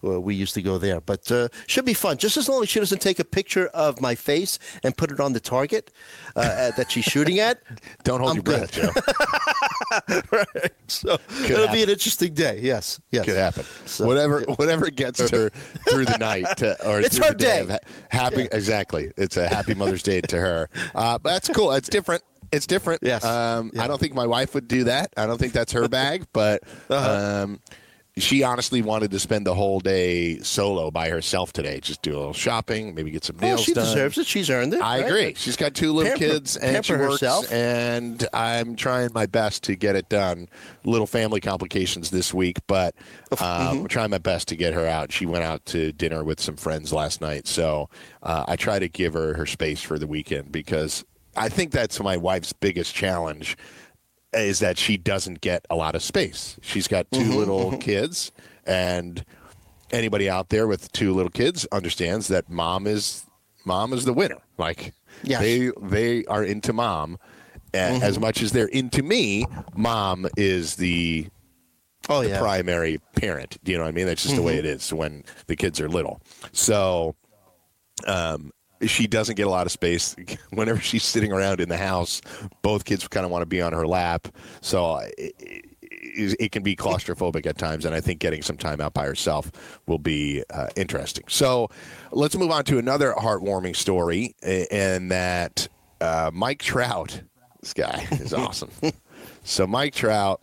we 0.03 0.35
used 0.37 0.55
to 0.55 0.63
go 0.63 0.79
there. 0.79 1.01
But 1.01 1.31
uh, 1.33 1.49
should 1.67 1.85
be 1.85 1.95
fun, 1.95 2.17
just 2.19 2.37
as 2.37 2.49
long 2.49 2.63
as 2.63 2.69
she 2.69 2.79
doesn't 2.79 3.01
take 3.01 3.19
a 3.19 3.25
picture 3.25 3.67
of 3.69 4.01
my 4.01 4.15
face 4.15 4.59
and 4.85 4.97
put 4.97 5.11
it 5.11 5.19
on 5.19 5.33
the 5.33 5.41
target 5.41 5.93
uh, 6.37 6.41
uh, 6.41 6.71
that 6.77 6.93
she's 6.93 7.05
shooting 7.05 7.41
at. 7.41 7.61
Don't 8.05 8.21
hold 8.21 8.31
I'm 8.31 8.37
your 8.37 8.43
breath, 8.45 8.73
good. 8.75 8.91
Joe. 8.95 9.01
So 10.89 11.19
it'll 11.45 11.59
happen. 11.63 11.75
be 11.75 11.83
an 11.83 11.91
interesting 11.91 12.33
day. 12.35 12.61
Yes, 12.63 13.01
yes, 13.11 13.25
Could 13.25 13.37
happen. 13.37 13.65
So- 13.87 14.07
whatever, 14.07 14.43
whatever 14.57 14.89
gets 14.91 15.19
her 15.31 15.51
through 15.91 16.05
the 16.05 16.19
night, 16.19 16.45
to, 16.59 16.89
or 16.89 17.01
It's 17.01 17.17
through 17.17 17.27
her 17.27 17.33
the 17.33 17.39
day. 17.39 17.67
day. 17.67 17.79
Happy, 18.11 18.49
exactly. 18.51 19.13
It's 19.17 19.37
a 19.37 19.49
happy 19.49 19.75
Mother's 19.75 20.03
Day 20.03 20.21
to 20.23 20.37
her. 20.39 20.69
Uh, 20.95 21.19
but 21.19 21.31
that's 21.31 21.49
cool. 21.51 21.73
It's 21.73 21.89
different. 21.89 22.23
It's 22.53 22.67
different. 22.67 23.03
Yes. 23.03 23.25
Um, 23.25 23.71
Yeah. 23.75 23.85
I 23.85 23.87
don't 23.89 23.99
think 24.01 24.15
my 24.15 24.27
wife 24.27 24.55
would 24.55 24.69
do 24.69 24.85
that. 24.85 25.13
I 25.17 25.27
don't 25.27 25.39
think 25.39 25.53
that's 25.53 25.73
her 25.73 25.89
bag. 25.89 26.27
But 26.33 26.63
Uh-huh. 26.89 27.43
um, 27.45 27.61
she 28.19 28.43
honestly 28.43 28.81
wanted 28.81 29.11
to 29.11 29.21
spend 29.21 29.47
the 29.47 29.55
whole 29.55 29.79
day 29.79 30.39
solo 30.39 30.91
by 30.91 31.11
herself 31.11 31.53
today. 31.53 31.81
Just 31.81 32.01
do 32.01 32.17
a 32.17 32.19
little 32.19 32.33
shopping, 32.33 32.95
maybe 32.95 33.11
get 33.11 33.25
some 33.25 33.37
nails 33.37 33.59
well, 33.59 33.65
she 33.65 33.75
done. 33.75 33.85
deserves 33.85 34.17
it. 34.17 34.27
She's 34.27 34.49
earned 34.49 34.73
it. 34.73 34.81
I 34.81 35.01
right? 35.01 35.07
agree. 35.07 35.35
She's 35.35 35.57
got 35.57 35.75
two 35.75 35.93
little 35.93 36.13
Pamper- 36.13 36.25
kids 36.25 36.57
and 36.57 36.85
she 36.85 36.95
works, 36.95 37.21
herself. 37.21 37.53
and 37.53 38.27
I'm 38.33 38.75
trying 38.75 39.11
my 39.13 39.27
best 39.27 39.65
to 39.65 39.77
get 39.77 39.97
it 39.97 40.09
done. 40.09 40.49
Little 40.85 41.07
family 41.07 41.41
complications 41.41 42.11
this 42.11 42.33
week, 42.33 42.59
but 42.67 42.95
um, 43.33 43.37
mm-hmm. 43.39 43.79
I'm 43.81 43.89
trying 43.89 44.11
my 44.11 44.19
best 44.19 44.49
to 44.49 44.57
get 44.57 44.73
her 44.73 44.87
out. 44.87 45.13
She 45.13 45.27
went 45.27 45.45
out 45.45 45.67
to 45.67 45.93
dinner 45.93 46.25
with 46.25 46.41
some 46.41 46.57
friends 46.57 46.95
last 46.95 47.21
night, 47.21 47.47
so 47.47 47.91
uh, 48.23 48.47
I 48.49 48.57
try 48.57 48.79
to 48.79 48.89
give 48.89 49.13
her 49.13 49.35
her 49.35 49.45
space 49.45 49.83
for 49.83 49.99
the 49.99 50.07
weekend 50.07 50.51
because 50.51 51.05
I 51.37 51.51
think 51.51 51.71
that's 51.71 52.01
my 52.01 52.17
wife's 52.17 52.55
biggest 52.55 52.95
challenge 52.95 53.59
is 54.33 54.59
that 54.59 54.77
she 54.79 54.97
doesn't 54.97 55.41
get 55.41 55.65
a 55.71 55.77
lot 55.77 55.95
of 55.95 56.03
space. 56.03 56.59
She's 56.63 56.89
got 56.89 57.11
2 57.13 57.21
Mm-hmm, 57.21 57.33
little 57.37 57.79
kids, 57.79 58.33
and 58.67 59.25
anybody 59.91 60.29
out 60.29 60.49
there 60.49 60.67
with 60.67 60.91
two 60.93 61.15
little 61.15 61.31
kids 61.31 61.67
understands 61.73 62.29
that 62.29 62.51
mom 62.51 62.87
is 62.87 63.25
mom 63.65 63.93
is 63.93 64.05
the 64.05 64.13
winner. 64.13 64.39
Like 64.59 64.93
Yes. 65.23 65.41
they 65.41 65.71
they 65.83 66.25
are 66.27 66.45
into 66.45 66.73
mom 66.73 67.19
Mm-hmm. 67.73 68.03
as 68.03 68.19
much 68.19 68.43
as 68.43 68.53
they're 68.53 68.69
into 68.69 69.03
me. 69.03 69.45
Mom 69.75 70.27
is 70.37 70.77
the 70.77 71.27
Oh 72.09 72.23
the 72.23 72.31
yeah. 72.31 72.39
primary 72.41 73.01
parent. 73.17 73.59
Do 73.65 73.73
you 73.73 73.77
know 73.79 73.85
what 73.85 73.91
I 73.91 73.93
mean? 73.93 74.07
That's 74.07 74.23
just 74.23 74.37
the 74.37 74.43
way 74.43 74.57
it 74.57 74.65
is 74.65 74.93
when 74.93 75.25
the 75.47 75.57
kids 75.57 75.79
are 75.81 75.89
little. 75.89 76.21
So, 76.53 77.17
um, 78.07 78.53
she 78.83 79.07
doesn't 79.07 79.37
get 79.37 79.47
a 79.47 79.51
lot 79.51 79.67
of 79.67 79.73
space. 79.73 80.17
Whenever 80.51 80.81
she's 80.81 81.05
sitting 81.05 81.33
around 81.33 81.61
in 81.61 81.69
the 81.69 81.77
house, 81.77 82.21
both 82.63 82.85
kids 82.85 83.07
kind 83.09 83.25
of 83.25 83.33
want 83.33 83.43
to 83.43 83.47
be 83.47 83.61
on 83.61 83.73
her 83.73 83.87
lap. 83.87 84.29
So 84.61 84.99
it, 85.19 85.35
it, 85.91 86.37
it 86.41 86.53
can 86.53 86.63
be 86.63 86.77
claustrophobic 86.77 87.47
at 87.47 87.59
times, 87.59 87.85
and 87.85 87.95
I 87.95 88.01
think 88.01 88.21
getting 88.21 88.43
some 88.43 88.57
time 88.57 88.81
out 88.81 88.95
by 88.95 89.05
herself 89.07 89.51
will 89.87 89.99
be 89.99 90.43
uh, 90.51 90.69
interesting. 90.77 91.25
So 91.29 91.69
let's 92.11 92.37
move 92.37 92.51
on 92.51 92.65
to 92.65 92.79
another 92.79 93.13
heartwarming 93.15 93.77
story, 93.77 94.35
and 94.43 95.11
that 95.11 95.69
uh, 96.01 96.31
Mike 96.33 96.61
Trout. 96.61 97.23
This 97.61 97.73
guy 97.73 98.07
is 98.13 98.33
awesome. 98.35 98.71
so 99.45 99.67
Mike 99.67 99.95
Trout 99.95 100.41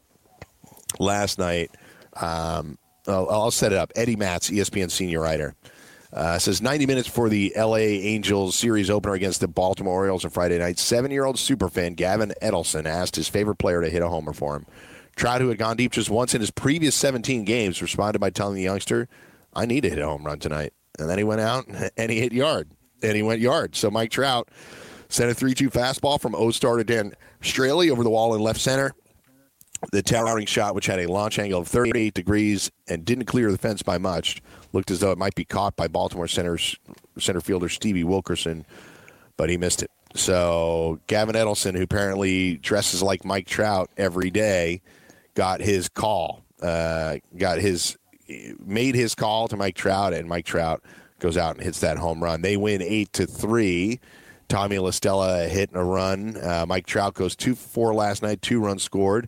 last 1.00 1.40
night. 1.40 1.72
Um, 2.16 2.78
I'll, 3.08 3.30
I'll 3.30 3.52
set 3.52 3.72
it 3.72 3.78
up. 3.78 3.92
Eddie 3.96 4.16
Matz, 4.16 4.50
ESPN 4.50 4.90
senior 4.90 5.22
writer, 5.22 5.56
uh, 6.14 6.38
says 6.38 6.61
90 6.61 6.86
minutes 6.86 7.07
for 7.07 7.28
the 7.28 7.51
LA 7.57 7.78
Angels 7.78 8.55
series 8.55 8.89
opener 8.89 9.14
against 9.14 9.41
the 9.41 9.47
Baltimore 9.47 9.95
Orioles 9.95 10.24
on 10.24 10.32
Friday 10.32 10.59
night. 10.59 10.78
Seven-year-old 10.78 11.38
superfan 11.38 11.95
Gavin 11.95 12.34
Edelson 12.41 12.86
asked 12.86 13.16
his 13.16 13.28
favorite 13.28 13.55
player 13.55 13.82
to 13.82 13.89
hit 13.89 14.03
a 14.03 14.07
homer 14.07 14.34
for 14.34 14.55
him. 14.55 14.66
Trout, 15.16 15.41
who 15.41 15.49
had 15.49 15.57
gone 15.57 15.78
deep 15.78 15.91
just 15.91 16.09
once 16.09 16.34
in 16.34 16.41
his 16.41 16.51
previous 16.51 16.95
17 16.95 17.45
games, 17.45 17.82
responded 17.82 18.20
by 18.20 18.30
telling 18.30 18.55
the 18.55 18.61
youngster, 18.61 19.07
"I 19.53 19.66
need 19.66 19.82
to 19.82 19.89
hit 19.89 19.99
a 19.99 20.05
home 20.05 20.24
run 20.24 20.39
tonight." 20.39 20.74
And 20.99 21.09
then 21.09 21.18
he 21.18 21.24
went 21.24 21.41
out 21.41 21.66
and 21.97 22.11
he 22.11 22.20
hit 22.20 22.32
yard, 22.32 22.70
and 23.01 23.16
he 23.16 23.24
went 23.24 23.41
yard. 23.41 23.76
So 23.76 23.89
Mike 23.89 24.11
Trout 24.11 24.49
sent 25.09 25.32
a 25.32 25.36
3-2 25.36 25.72
fastball 25.72 26.20
from 26.20 26.36
O-Star 26.36 26.78
to 26.78 26.84
Dan 26.84 27.14
Straily 27.41 27.91
over 27.91 28.03
the 28.03 28.09
wall 28.09 28.34
in 28.36 28.41
left 28.41 28.59
center. 28.59 28.93
The 29.91 30.01
towering 30.01 30.45
shot, 30.45 30.76
which 30.76 30.86
had 30.86 30.99
a 30.99 31.11
launch 31.11 31.38
angle 31.38 31.59
of 31.59 31.68
38 31.68 32.14
degrees 32.14 32.72
and 32.88 33.03
didn't 33.03 33.26
clear 33.26 33.51
the 33.51 33.57
fence 33.57 33.84
by 33.84 33.97
much, 33.97 34.41
looked 34.74 34.91
as 34.91 34.99
though 34.99 35.11
it 35.11 35.17
might 35.17 35.36
be 35.36 35.45
caught 35.45 35.76
by 35.76 35.88
Baltimore 35.88 36.28
center's, 36.28 36.76
center 37.17 37.39
fielder 37.41 37.69
Stevie 37.69 38.03
Wilkerson, 38.03 38.65
but 39.38 39.49
he 39.49 39.57
missed 39.57 39.82
it. 39.82 39.91
So 40.15 40.99
Gavin 41.07 41.36
Edelson, 41.36 41.76
who 41.76 41.84
apparently 41.84 42.57
dresses 42.57 43.01
like 43.01 43.24
Mike 43.24 43.47
Trout 43.47 43.89
every 43.97 44.30
day, 44.30 44.82
got 45.34 45.61
his 45.61 45.89
call, 45.89 46.43
uh, 46.61 47.17
got 47.38 47.59
his 47.59 47.97
made 48.59 48.95
his 48.95 49.15
call 49.15 49.47
to 49.47 49.57
Mike 49.57 49.76
Trout, 49.76 50.13
and 50.13 50.28
Mike 50.28 50.45
Trout 50.45 50.84
goes 51.19 51.38
out 51.38 51.55
and 51.55 51.63
hits 51.63 51.80
that 51.80 51.97
home 51.97 52.24
run. 52.24 52.41
They 52.41 52.57
win 52.57 52.82
eight 52.82 53.13
to 53.13 53.26
three. 53.26 53.99
Tommy 54.49 54.78
La 54.78 54.91
Stella 54.91 55.47
hitting 55.47 55.78
a 55.78 55.84
run. 55.84 56.38
Uh, 56.38 56.65
Mike 56.67 56.86
Trout 56.86 57.15
goes 57.15 57.36
two 57.36 57.55
for 57.55 57.67
four 57.67 57.93
last 57.93 58.21
night, 58.21 58.41
two 58.41 58.59
runs 58.59 58.84
scored, 58.84 59.28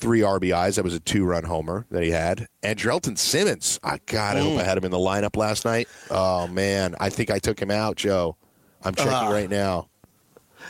three 0.00 0.20
RBIs. 0.20 0.76
That 0.76 0.84
was 0.84 0.94
a 0.94 1.00
two 1.00 1.24
run 1.24 1.44
homer 1.44 1.86
that 1.90 2.02
he 2.02 2.10
had. 2.10 2.46
Andrelton 2.62 3.16
Simmons. 3.18 3.78
I 3.82 3.98
God, 4.06 4.36
I 4.36 4.40
hope 4.40 4.58
I 4.58 4.64
had 4.64 4.76
him 4.78 4.84
in 4.84 4.90
the 4.90 4.98
lineup 4.98 5.36
last 5.36 5.64
night. 5.64 5.88
Oh 6.10 6.46
man, 6.48 6.94
I 6.98 7.10
think 7.10 7.30
I 7.30 7.38
took 7.38 7.60
him 7.60 7.70
out, 7.70 7.96
Joe. 7.96 8.36
I'm 8.82 8.94
checking 8.94 9.12
Ah. 9.12 9.30
right 9.30 9.48
now. 9.50 9.88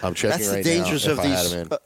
I'm 0.02 0.14
checking 0.14 0.38
That's 0.38 0.48
the 0.50 0.54
right 0.56 0.64
dangers 0.64 1.06
now 1.06 1.12
of 1.12 1.18
I 1.20 1.26
had 1.26 1.44
these 1.46 1.54
uh, 1.72 1.76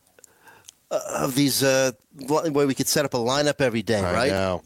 uh, 0.90 1.00
of 1.20 1.34
these 1.34 1.62
uh, 1.62 1.92
li- 2.16 2.50
where 2.50 2.66
we 2.66 2.74
could 2.74 2.88
set 2.88 3.04
up 3.04 3.14
a 3.14 3.18
lineup 3.18 3.60
every 3.60 3.82
day, 3.82 3.98
I 4.00 4.12
right? 4.12 4.30
know. 4.30 4.62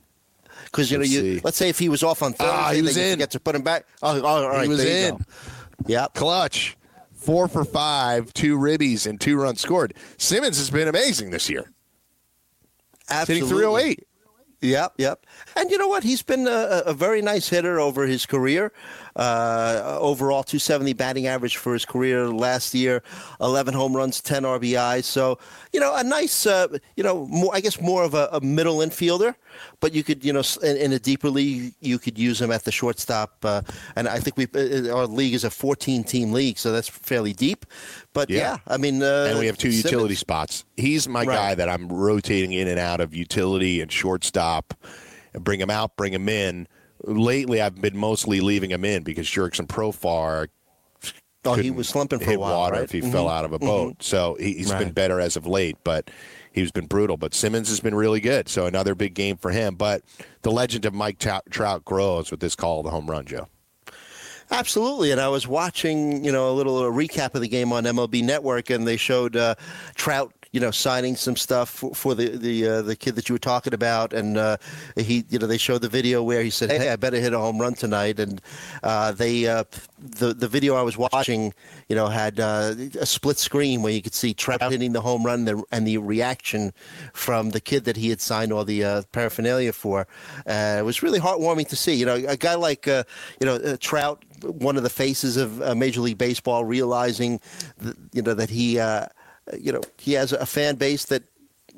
Because 0.66 0.91
you 0.91 0.99
know, 0.99 1.03
Let's 1.03 1.12
you 1.12 1.20
see. 1.37 1.41
let's 1.45 1.57
say 1.57 1.68
if 1.70 1.79
he 1.79 1.89
was 1.89 2.03
off 2.03 2.22
on 2.22 2.33
Thursday, 2.35 2.53
Ah, 2.55 2.72
he 2.72 2.83
was 2.83 2.97
in. 2.97 3.18
get 3.18 3.31
to 3.33 3.41
put 3.41 3.55
him 3.55 3.62
back. 3.62 3.87
Oh, 4.03 4.20
oh, 4.20 4.24
all 4.26 4.49
right, 4.51 4.68
was 4.68 4.79
there 4.79 5.09
you 5.09 5.14
in. 5.16 5.24
Yep. 5.87 6.14
Clutch. 6.14 6.76
Four 7.14 7.49
for 7.49 7.64
five, 7.64 8.33
two 8.33 8.57
ribbies, 8.57 9.07
and 9.07 9.20
two 9.20 9.37
runs 9.37 9.61
scored. 9.61 9.93
Simmons 10.18 10.57
has 10.59 10.70
been 10.70 10.89
amazing 10.89 11.31
this 11.31 11.49
year. 11.51 11.70
Hitting 13.09 13.42
Absolutely. 13.42 13.94
308. 13.94 14.04
Yep, 14.61 14.94
yep. 14.98 15.26
And 15.56 15.70
you 15.70 15.78
know 15.78 15.86
what? 15.86 16.02
He's 16.02 16.22
been 16.22 16.48
a, 16.48 16.82
a 16.86 16.92
very 16.92 17.22
nice 17.22 17.48
hitter 17.48 17.78
over 17.78 18.06
his 18.06 18.26
career. 18.26 18.72
Uh, 19.18 19.98
overall, 20.00 20.44
270 20.44 20.92
batting 20.92 21.26
average 21.26 21.56
for 21.56 21.72
his 21.72 21.84
career 21.84 22.28
last 22.28 22.72
year, 22.72 23.02
11 23.40 23.74
home 23.74 23.96
runs, 23.96 24.20
10 24.20 24.44
RBIs. 24.44 25.04
So, 25.04 25.38
you 25.72 25.80
know, 25.80 25.92
a 25.96 26.04
nice, 26.04 26.46
uh, 26.46 26.68
you 26.96 27.02
know, 27.02 27.26
more, 27.26 27.50
I 27.52 27.60
guess 27.60 27.80
more 27.80 28.04
of 28.04 28.14
a, 28.14 28.28
a 28.32 28.40
middle 28.40 28.76
infielder. 28.78 29.34
But 29.80 29.92
you 29.92 30.04
could, 30.04 30.24
you 30.24 30.32
know, 30.32 30.42
in, 30.62 30.76
in 30.76 30.92
a 30.92 31.00
deeper 31.00 31.28
league, 31.30 31.74
you 31.80 31.98
could 31.98 32.16
use 32.16 32.40
him 32.40 32.52
at 32.52 32.62
the 32.64 32.70
shortstop. 32.70 33.44
Uh, 33.44 33.62
and 33.96 34.06
I 34.08 34.20
think 34.20 34.36
we 34.36 34.46
uh, 34.54 34.94
our 34.96 35.06
league 35.06 35.34
is 35.34 35.42
a 35.42 35.50
14 35.50 36.04
team 36.04 36.30
league, 36.32 36.56
so 36.58 36.70
that's 36.70 36.88
fairly 36.88 37.32
deep. 37.32 37.66
But 38.12 38.30
Yeah. 38.30 38.38
yeah, 38.38 38.56
I 38.68 38.76
mean, 38.76 39.02
uh, 39.02 39.26
and 39.30 39.38
we 39.40 39.46
have 39.46 39.58
two 39.58 39.72
Simmons- 39.72 39.84
utility 39.92 40.14
spots. 40.14 40.64
He's 40.76 41.08
my 41.08 41.24
Right. 41.24 41.34
guy 41.34 41.54
that 41.56 41.68
I'm 41.68 41.88
rotating 41.88 42.52
in 42.52 42.68
and 42.68 42.78
out 42.78 43.00
of 43.00 43.14
utility 43.14 43.80
and 43.80 43.90
shortstop. 43.90 44.74
And 45.34 45.42
bring 45.44 45.60
him 45.60 45.70
out, 45.70 45.96
bring 45.96 46.12
him 46.12 46.28
in. 46.28 46.68
Lately, 47.05 47.61
I've 47.61 47.80
been 47.80 47.96
mostly 47.96 48.40
leaving 48.40 48.70
him 48.70 48.84
in 48.84 49.03
because 49.03 49.26
Jurickson 49.26 49.66
Profar 49.66 50.49
Oh, 51.44 51.55
he 51.55 51.70
was 51.70 51.88
slumping 51.88 52.18
for 52.18 52.24
hit 52.26 52.34
a 52.36 52.40
while, 52.40 52.59
water 52.59 52.74
right? 52.74 52.82
if 52.84 52.90
he 52.90 53.01
Mhm. 53.01 53.12
fell 53.12 53.28
out 53.28 53.44
of 53.44 53.53
a 53.53 53.59
boat. 53.61 54.03
So 54.03 54.36
he, 54.40 54.55
he's 54.55 54.72
been 54.72 54.90
better 54.90 55.20
as 55.20 55.36
of 55.36 55.46
late, 55.46 55.76
but 55.84 56.11
he's 56.53 56.72
been 56.72 56.86
brutal. 56.86 57.16
But 57.16 57.32
Simmons 57.32 57.68
has 57.68 57.78
been 57.80 57.94
really 57.94 58.20
good. 58.20 58.49
So 58.49 58.66
another 58.66 58.94
big 58.96 59.14
game 59.14 59.36
for 59.36 59.53
him. 59.53 59.76
But 59.76 60.03
the 60.42 60.51
legend 60.51 60.84
of 60.84 60.92
Mike 60.94 61.18
Trout, 61.20 61.44
Trout 61.49 61.84
grows 61.84 62.30
with 62.32 62.40
this 62.40 62.57
call 62.57 62.80
of 62.80 62.84
the 62.84 62.90
home 62.90 63.09
run, 63.09 63.24
Joe. 63.24 63.46
Absolutely, 64.51 65.11
and 65.12 65.20
I 65.20 65.28
was 65.28 65.46
watching, 65.46 66.24
you 66.24 66.32
know, 66.32 66.51
a 66.51 66.53
little 66.55 66.80
recap 66.90 67.34
of 67.34 67.42
the 67.42 67.49
game 67.49 67.70
on 67.70 67.84
MLB 67.84 68.22
Network, 68.24 68.70
and 68.70 68.86
they 68.86 68.96
showed 68.96 69.36
uh, 69.36 69.55
Trout, 69.94 70.32
you 70.53 70.61
know, 70.61 70.70
signing 70.70 71.16
some 71.16 71.36
stuff 71.36 71.68
for, 71.68 71.94
for 71.94 72.14
the 72.14 72.30
the 72.36 72.66
uh, 72.66 72.82
the 72.82 72.96
kid 72.96 73.14
that 73.16 73.28
you 73.28 73.34
were 73.34 73.38
talking 73.38 73.74
about, 73.74 74.12
and 74.12 74.36
uh, 74.38 74.57
he, 74.96 75.24
you 75.28 75.38
know, 75.38 75.46
they 75.46 75.59
showed 75.59 75.82
the 75.82 75.88
video 75.88 76.22
where 76.22 76.42
he 76.42 76.51
said, 76.51 76.70
"Hey, 76.70 76.88
I 76.88 76.96
better 76.96 77.20
hit 77.20 77.32
a 77.32 77.38
home 77.38 77.59
run 77.59 77.74
tonight," 77.74 78.18
and 78.18 78.40
uh, 78.82 79.12
they 79.12 79.46
uh, 79.46 79.64
the 79.99 80.32
the 80.32 80.49
video 80.49 80.74
I 80.74 80.82
was 80.82 80.96
watching, 80.96 81.53
you 81.88 81.96
know, 81.96 82.09
had 82.09 82.40
uh, 82.40 82.74
a 82.99 83.07
split 83.07 83.38
screen 83.38 83.82
where 83.82 83.92
you 83.92 84.01
could 84.01 84.14
see 84.14 84.32
Trout 84.32 84.62
hitting 84.62 84.92
the 84.92 85.01
home 85.01 85.24
run 85.24 85.40
and 85.40 85.49
the, 85.49 85.64
and 85.70 85.86
the 85.86 85.99
reaction 85.99 86.72
from 87.12 87.51
the 87.51 87.61
kid 87.61 87.84
that 87.84 87.96
he 87.96 88.09
had 88.09 88.20
signed 88.20 88.53
all 88.53 88.64
the 88.64 88.84
uh, 88.84 89.03
paraphernalia 89.12 89.72
for. 89.72 90.07
It 90.46 90.84
was 90.84 91.03
really 91.03 91.20
heartwarming 91.20 91.68
to 91.68 91.76
see. 91.76 91.94
You 91.94 92.07
know, 92.07 92.14
a 92.14 92.36
guy 92.36 92.55
like 92.55 92.86
you 92.86 93.05
know 93.42 93.76
Trout, 93.76 94.24
one 94.42 94.76
of 94.76 94.82
the 94.82 94.90
faces 94.90 95.36
of 95.36 95.76
Major 95.76 96.01
League 96.01 96.18
Baseball, 96.18 96.64
realizing 96.64 97.40
th- 97.82 97.96
you 98.12 98.22
know 98.22 98.34
that 98.34 98.49
he 98.49 98.78
you 99.59 99.72
know 99.72 99.80
he 99.99 100.12
has 100.14 100.32
a 100.32 100.46
fan 100.46 100.76
base 100.76 101.05
that 101.07 101.22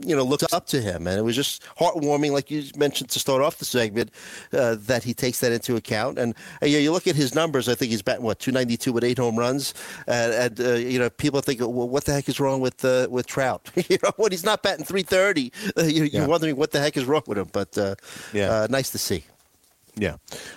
you 0.07 0.17
know 0.17 0.23
looks 0.25 0.51
up 0.53 0.67
to 0.69 0.81
him, 0.81 1.07
and 1.07 1.19
it 1.19 1.23
was 1.23 1.37
just 1.37 1.63
heartwarming, 1.79 2.31
like 2.33 2.51
you 2.51 2.65
mentioned 2.77 3.11
to 3.11 3.19
start 3.19 3.43
off 3.43 3.59
the 3.59 3.67
segment, 3.67 4.11
uh, 4.55 4.77
that 4.81 5.03
he 5.05 5.13
takes 5.13 5.41
that 5.41 5.53
into 5.53 5.77
account. 5.77 6.19
And 6.19 6.35
uh, 6.63 6.67
yeah, 6.67 6.79
you 6.79 6.91
look 6.91 7.07
at 7.07 7.17
his 7.17 7.35
numbers. 7.35 7.69
I 7.69 7.75
think 7.75 7.91
he's 7.91 8.01
batting 8.01 8.25
what 8.25 8.39
292 8.39 8.93
with 8.95 9.05
eight 9.05 9.19
home 9.19 9.37
runs, 9.39 9.75
and, 10.07 10.33
and 10.33 10.61
uh, 10.61 10.73
you 10.75 10.99
know 10.99 11.11
people 11.11 11.41
think, 11.43 11.61
well, 11.61 11.71
what 11.89 12.05
the 12.05 12.13
heck 12.15 12.29
is 12.31 12.41
wrong 12.41 12.61
with 12.63 12.83
uh, 12.85 13.09
with 13.11 13.27
Trout? 13.27 13.71
you 13.91 13.99
know, 14.03 14.11
when 14.17 14.31
he's 14.31 14.45
not 14.45 14.63
batting 14.63 14.87
330, 14.87 15.53
uh, 15.77 15.83
you, 15.83 16.05
Yeah. 16.05 16.21
you're 16.21 16.29
wondering 16.29 16.57
what 16.57 16.71
the 16.71 16.81
heck 16.81 16.97
is 16.97 17.05
wrong 17.05 17.23
with 17.27 17.37
him. 17.37 17.49
But 17.53 17.77
uh, 17.77 17.95
Yeah. 18.33 18.51
uh, 18.51 18.67
nice 18.71 18.89
to 18.91 18.99
see. 18.99 19.25
Yeah. 19.97 20.17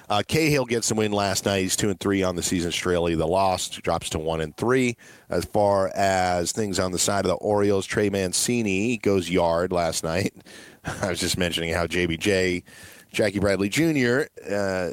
Uh, 0.10 0.24
Cahill 0.28 0.66
gets 0.66 0.90
the 0.90 0.96
win 0.96 1.12
last 1.12 1.46
night. 1.46 1.62
He's 1.62 1.76
two 1.76 1.90
and 1.90 2.00
three 2.00 2.24
on 2.24 2.36
the 2.36 2.44
season. 2.44 2.72
Straily 2.72 3.18
the 3.18 3.28
lost 3.28 3.82
drops 3.82 4.10
to 4.12 4.20
one 4.20 4.42
and 4.42 4.56
three. 4.56 4.98
As 5.30 5.46
far 5.46 5.92
as 5.96 6.52
things 6.52 6.80
on 6.80 6.92
the 6.92 7.00
side 7.00 7.26
of 7.26 7.30
the 7.30 7.36
Orioles, 7.36 7.86
Trey 7.86 8.10
Mancini 8.10 8.98
goes 8.98 9.30
yard 9.30 9.72
last 9.72 10.04
night. 10.04 10.34
I 11.02 11.10
was 11.10 11.20
just 11.20 11.38
mentioning 11.38 11.74
how 11.74 11.88
JBJ, 11.88 12.64
Jackie 13.12 13.40
Bradley 13.40 13.70
Jr. 13.70 14.24
Uh, 14.50 14.92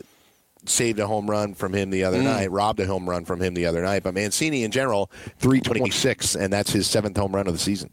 saved 0.66 0.98
a 0.98 1.06
home 1.06 1.28
run 1.28 1.54
from 1.54 1.72
him 1.72 1.90
the 1.90 2.04
other 2.04 2.18
night, 2.22 2.50
robbed 2.50 2.80
a 2.80 2.86
home 2.86 3.08
run 3.08 3.24
from 3.24 3.40
him 3.40 3.54
the 3.54 3.66
other 3.66 3.82
night. 3.82 4.02
But 4.02 4.14
Mancini 4.14 4.62
in 4.64 4.70
general, 4.70 5.10
three 5.38 5.60
twenty 5.60 5.90
six, 5.90 6.34
and 6.36 6.52
that's 6.52 6.70
his 6.72 6.86
seventh 6.86 7.16
home 7.16 7.34
run 7.34 7.46
of 7.46 7.52
the 7.52 7.58
season. 7.58 7.90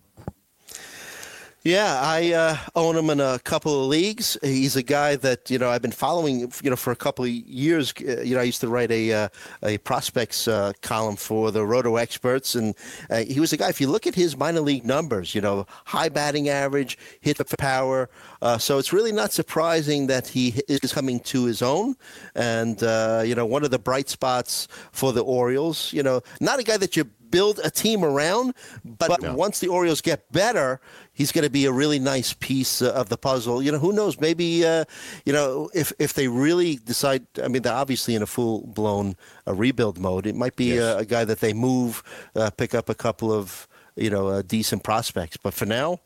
Yeah, 1.67 1.99
I 2.01 2.31
uh, 2.31 2.57
own 2.77 2.95
him 2.95 3.09
in 3.09 3.19
a 3.19 3.39
couple 3.39 3.83
of 3.83 3.89
leagues. 3.89 4.37
He's 4.41 4.77
a 4.77 4.81
guy 4.81 5.17
that 5.17 5.51
you 5.51 5.59
know 5.59 5.69
I've 5.69 5.81
been 5.81 5.91
following, 5.91 6.49
you 6.63 6.69
know, 6.69 6.77
for 6.77 6.91
a 6.91 6.95
couple 6.95 7.25
of 7.25 7.29
years. 7.29 7.93
Uh, 7.99 8.21
you 8.21 8.35
know, 8.35 8.39
I 8.39 8.45
used 8.45 8.61
to 8.61 8.69
write 8.69 8.89
a 8.89 9.11
uh, 9.11 9.29
a 9.63 9.77
prospects 9.79 10.47
uh, 10.47 10.71
column 10.81 11.17
for 11.17 11.51
the 11.51 11.65
Roto 11.65 11.97
Experts, 11.97 12.55
and 12.55 12.73
uh, 13.09 13.17
he 13.17 13.41
was 13.41 13.51
a 13.51 13.57
guy. 13.57 13.67
If 13.67 13.81
you 13.81 13.87
look 13.89 14.07
at 14.07 14.15
his 14.15 14.37
minor 14.37 14.61
league 14.61 14.85
numbers, 14.85 15.35
you 15.35 15.41
know, 15.41 15.65
high 15.83 16.07
batting 16.07 16.47
average, 16.47 16.97
hit 17.19 17.35
for 17.35 17.57
power. 17.57 18.09
Uh, 18.41 18.57
so 18.57 18.77
it's 18.77 18.93
really 18.93 19.11
not 19.11 19.33
surprising 19.33 20.07
that 20.07 20.25
he 20.25 20.61
is 20.69 20.93
coming 20.93 21.19
to 21.19 21.43
his 21.43 21.61
own, 21.61 21.97
and 22.33 22.79
you 23.27 23.35
know, 23.35 23.45
one 23.45 23.65
of 23.65 23.71
the 23.71 23.79
bright 23.79 24.07
spots 24.07 24.69
for 24.93 25.11
the 25.11 25.21
Orioles. 25.21 25.91
You 25.91 26.03
know, 26.03 26.21
not 26.39 26.59
a 26.59 26.63
guy 26.63 26.77
that 26.77 26.95
you 26.95 27.09
build 27.29 27.59
a 27.63 27.69
team 27.69 28.03
around. 28.03 28.53
But 28.83 29.21
no. 29.21 29.35
once 29.35 29.59
the 29.59 29.67
Orioles 29.67 30.01
get 30.01 30.31
better, 30.31 30.79
he's 31.13 31.31
going 31.31 31.43
to 31.43 31.49
be 31.49 31.65
a 31.65 31.71
really 31.71 31.99
nice 31.99 32.33
piece 32.33 32.81
uh, 32.81 32.91
of 32.93 33.09
the 33.09 33.17
puzzle. 33.17 33.61
You 33.61 33.71
know, 33.71 33.79
who 33.79 33.93
knows? 33.93 34.19
Maybe 34.19 34.65
uh, 34.65 34.85
you 35.25 35.33
know 35.33 35.69
if 35.73 35.91
if 35.99 36.13
they 36.13 36.27
really 36.27 36.77
decide. 36.77 37.25
I 37.43 37.47
mean, 37.47 37.61
they're 37.61 37.73
obviously 37.73 38.15
in 38.15 38.21
a 38.21 38.27
full 38.27 38.65
blown 38.67 39.15
uh, 39.47 39.53
rebuild 39.53 39.97
mode. 39.97 40.25
It 40.25 40.35
might 40.35 40.55
be 40.55 40.75
yes. 40.75 40.95
a, 40.95 40.99
a, 40.99 41.05
guy 41.05 41.25
that 41.25 41.39
they 41.39 41.53
move, 41.53 42.03
uh, 42.35 42.49
pick 42.51 42.73
up 42.73 42.89
a 42.89 42.95
couple 42.95 43.31
of 43.31 43.67
you 43.95 44.09
know 44.09 44.27
uh, 44.27 44.41
decent 44.41 44.83
prospects. 44.83 45.37
But 45.37 45.53
for 45.53 45.65
now, 45.65 45.99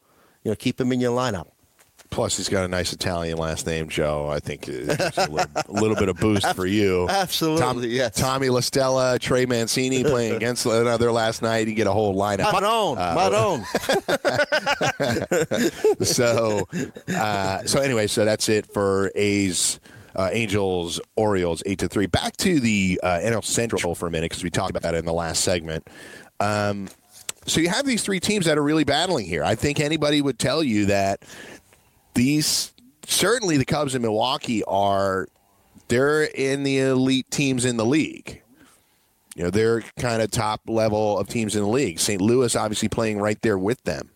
you 0.43 0.51
know, 0.51 0.55
keep 0.55 0.79
him 0.79 0.91
in 0.91 0.99
your 0.99 1.15
lineup. 1.15 1.47
Plus, 2.11 2.35
he's 2.35 2.49
got 2.49 2.65
a 2.65 2.67
nice 2.67 2.91
Italian 2.91 3.37
last 3.37 3.65
name, 3.65 3.87
Joe. 3.87 4.27
I 4.27 4.39
think 4.39 4.67
it's 4.67 5.17
a 5.17 5.29
little, 5.29 5.51
a 5.55 5.71
little 5.71 5.95
bit 5.95 6.09
of 6.09 6.17
boost 6.17 6.55
for 6.55 6.65
you. 6.65 7.07
Absolutely, 7.09 7.61
Tom, 7.61 7.83
yes. 7.83 8.15
Tommy 8.15 8.49
La 8.49 8.59
Stella, 8.59 9.17
Trey 9.17 9.45
Mancini 9.45 10.03
playing 10.03 10.35
against 10.35 10.65
another 10.65 11.09
last 11.09 11.41
night. 11.41 11.69
You 11.69 11.73
get 11.73 11.87
a 11.87 11.91
whole 11.93 12.13
lineup. 12.13 12.51
Madone, 12.51 12.97
uh, 15.99 16.03
so, 16.03 16.67
uh, 17.15 17.63
so 17.63 17.79
anyway, 17.79 18.07
so 18.07 18.25
that's 18.25 18.49
it 18.49 18.71
for 18.71 19.09
A's. 19.15 19.79
Uh, 20.13 20.29
Angels, 20.33 20.99
Orioles, 21.15 21.63
eight 21.65 21.79
to 21.79 21.87
three. 21.87 22.05
Back 22.05 22.35
to 22.37 22.59
the 22.59 22.99
uh, 23.01 23.19
NL 23.23 23.45
Central 23.45 23.95
for 23.95 24.07
a 24.07 24.11
minute 24.11 24.29
because 24.29 24.43
we 24.43 24.49
talked 24.49 24.69
about 24.69 24.81
that 24.81 24.93
in 24.93 25.05
the 25.05 25.13
last 25.13 25.41
segment. 25.41 25.87
Um, 26.41 26.89
so 27.45 27.61
you 27.61 27.69
have 27.69 27.85
these 27.85 28.03
three 28.03 28.19
teams 28.19 28.45
that 28.45 28.57
are 28.57 28.63
really 28.63 28.83
battling 28.83 29.25
here. 29.25 29.41
I 29.41 29.55
think 29.55 29.79
anybody 29.79 30.21
would 30.21 30.37
tell 30.37 30.61
you 30.61 30.87
that 30.87 31.23
these 32.13 32.73
certainly 33.05 33.57
the 33.57 33.65
Cubs 33.65 33.95
in 33.95 34.01
Milwaukee 34.01 34.63
are 34.65 35.27
they're 35.87 36.23
in 36.23 36.63
the 36.63 36.79
elite 36.79 37.29
teams 37.31 37.65
in 37.65 37.77
the 37.77 37.85
league. 37.85 38.41
You 39.35 39.45
know, 39.45 39.49
they're 39.49 39.81
kind 39.97 40.21
of 40.21 40.29
top 40.29 40.61
level 40.67 41.17
of 41.17 41.27
teams 41.27 41.55
in 41.55 41.63
the 41.63 41.69
league. 41.69 41.99
St. 41.99 42.21
Louis 42.21 42.55
obviously 42.55 42.89
playing 42.89 43.19
right 43.19 43.41
there 43.41 43.57
with 43.57 43.81
them. 43.83 44.09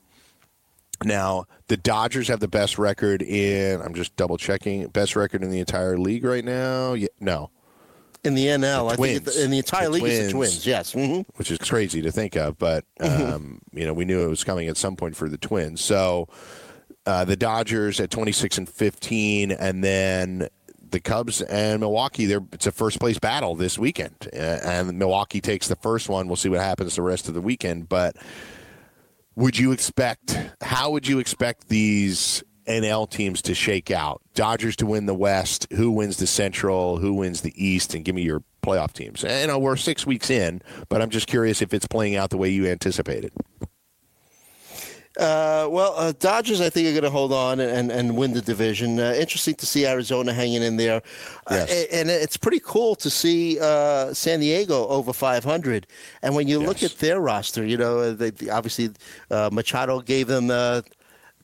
Now, 1.03 1.45
the 1.67 1.77
Dodgers 1.77 2.27
have 2.27 2.39
the 2.39 2.47
best 2.47 2.77
record 2.77 3.21
in 3.21 3.81
I'm 3.81 3.93
just 3.93 4.15
double 4.15 4.37
checking, 4.37 4.87
best 4.87 5.15
record 5.15 5.43
in 5.43 5.49
the 5.49 5.59
entire 5.59 5.97
league 5.97 6.23
right 6.23 6.43
now. 6.43 6.93
Yeah, 6.93 7.07
no. 7.19 7.49
In 8.23 8.33
the 8.33 8.47
NL, 8.47 8.87
the 8.87 8.93
I 8.93 8.95
think 8.95 9.27
in 9.37 9.51
the 9.51 9.57
entire 9.57 9.85
the 9.85 9.91
league 9.91 10.01
twins, 10.01 10.17
is 10.17 10.25
the 10.27 10.31
Twins, 10.31 10.65
yes. 10.65 10.93
Mm-hmm. 10.93 11.21
Which 11.35 11.51
is 11.51 11.59
crazy 11.59 12.01
to 12.01 12.11
think 12.11 12.35
of, 12.35 12.57
but 12.57 12.83
mm-hmm. 12.99 13.33
um, 13.35 13.61
you 13.71 13.85
know, 13.85 13.93
we 13.93 14.05
knew 14.05 14.25
it 14.25 14.29
was 14.29 14.43
coming 14.43 14.67
at 14.67 14.77
some 14.77 14.95
point 14.95 15.15
for 15.15 15.29
the 15.29 15.37
Twins. 15.37 15.81
So, 15.81 16.27
uh, 17.05 17.25
the 17.25 17.35
Dodgers 17.35 17.99
at 17.99 18.09
26 18.09 18.57
and 18.57 18.69
15, 18.69 19.51
and 19.51 19.83
then 19.83 20.49
the 20.89 20.99
Cubs 20.99 21.41
and 21.41 21.79
Milwaukee. 21.79 22.25
They're, 22.25 22.43
it's 22.53 22.67
a 22.67 22.71
first 22.71 22.99
place 22.99 23.19
battle 23.19 23.55
this 23.55 23.77
weekend, 23.77 24.29
and 24.33 24.97
Milwaukee 24.97 25.41
takes 25.41 25.67
the 25.67 25.75
first 25.75 26.09
one. 26.09 26.27
We'll 26.27 26.35
see 26.35 26.49
what 26.49 26.61
happens 26.61 26.95
the 26.95 27.01
rest 27.01 27.27
of 27.27 27.33
the 27.33 27.41
weekend. 27.41 27.89
But 27.89 28.15
would 29.35 29.57
you 29.57 29.71
expect? 29.71 30.39
How 30.61 30.91
would 30.91 31.07
you 31.07 31.19
expect 31.19 31.67
these 31.67 32.43
NL 32.67 33.09
teams 33.09 33.41
to 33.43 33.53
shake 33.53 33.91
out? 33.91 34.21
Dodgers 34.33 34.75
to 34.77 34.85
win 34.85 35.05
the 35.05 35.13
West. 35.13 35.67
Who 35.73 35.91
wins 35.91 36.17
the 36.17 36.27
Central? 36.27 36.97
Who 36.97 37.13
wins 37.13 37.41
the 37.41 37.53
East? 37.55 37.93
And 37.93 38.05
give 38.05 38.15
me 38.15 38.23
your 38.23 38.43
playoff 38.63 38.93
teams. 38.93 39.23
And, 39.23 39.41
you 39.41 39.47
know, 39.47 39.59
we're 39.59 39.75
six 39.75 40.05
weeks 40.05 40.29
in, 40.29 40.61
but 40.89 41.01
I'm 41.01 41.09
just 41.09 41.27
curious 41.27 41.61
if 41.61 41.73
it's 41.73 41.87
playing 41.87 42.15
out 42.15 42.29
the 42.29 42.37
way 42.37 42.49
you 42.49 42.65
anticipated. 42.67 43.31
Uh, 45.17 45.67
well, 45.69 45.93
uh, 45.95 46.13
Dodgers, 46.19 46.59
I 46.59 46.69
think, 46.69 46.87
are 46.87 46.91
going 46.91 47.03
to 47.03 47.09
hold 47.09 47.31
on 47.31 47.59
and, 47.59 47.91
and 47.91 48.17
win 48.17 48.33
the 48.33 48.41
division. 48.41 48.99
Uh, 48.99 49.13
interesting 49.17 49.55
to 49.55 49.65
see 49.65 49.85
Arizona 49.85 50.33
hanging 50.33 50.61
in 50.61 50.77
there. 50.77 51.01
Uh, 51.47 51.65
yes. 51.67 51.87
and 51.91 52.09
it's 52.09 52.37
pretty 52.37 52.59
cool 52.59 52.95
to 52.95 53.09
see 53.09 53.57
uh, 53.59 54.13
San 54.13 54.41
Diego 54.41 54.87
over 54.87 55.13
500. 55.13 55.87
And 56.21 56.35
when 56.35 56.47
you 56.47 56.59
yes. 56.59 56.67
look 56.67 56.83
at 56.83 56.97
their 56.99 57.21
roster, 57.21 57.65
you 57.65 57.77
know, 57.77 58.13
they, 58.13 58.49
obviously 58.49 58.89
uh, 59.31 59.49
Machado 59.51 60.01
gave 60.01 60.27
them 60.27 60.47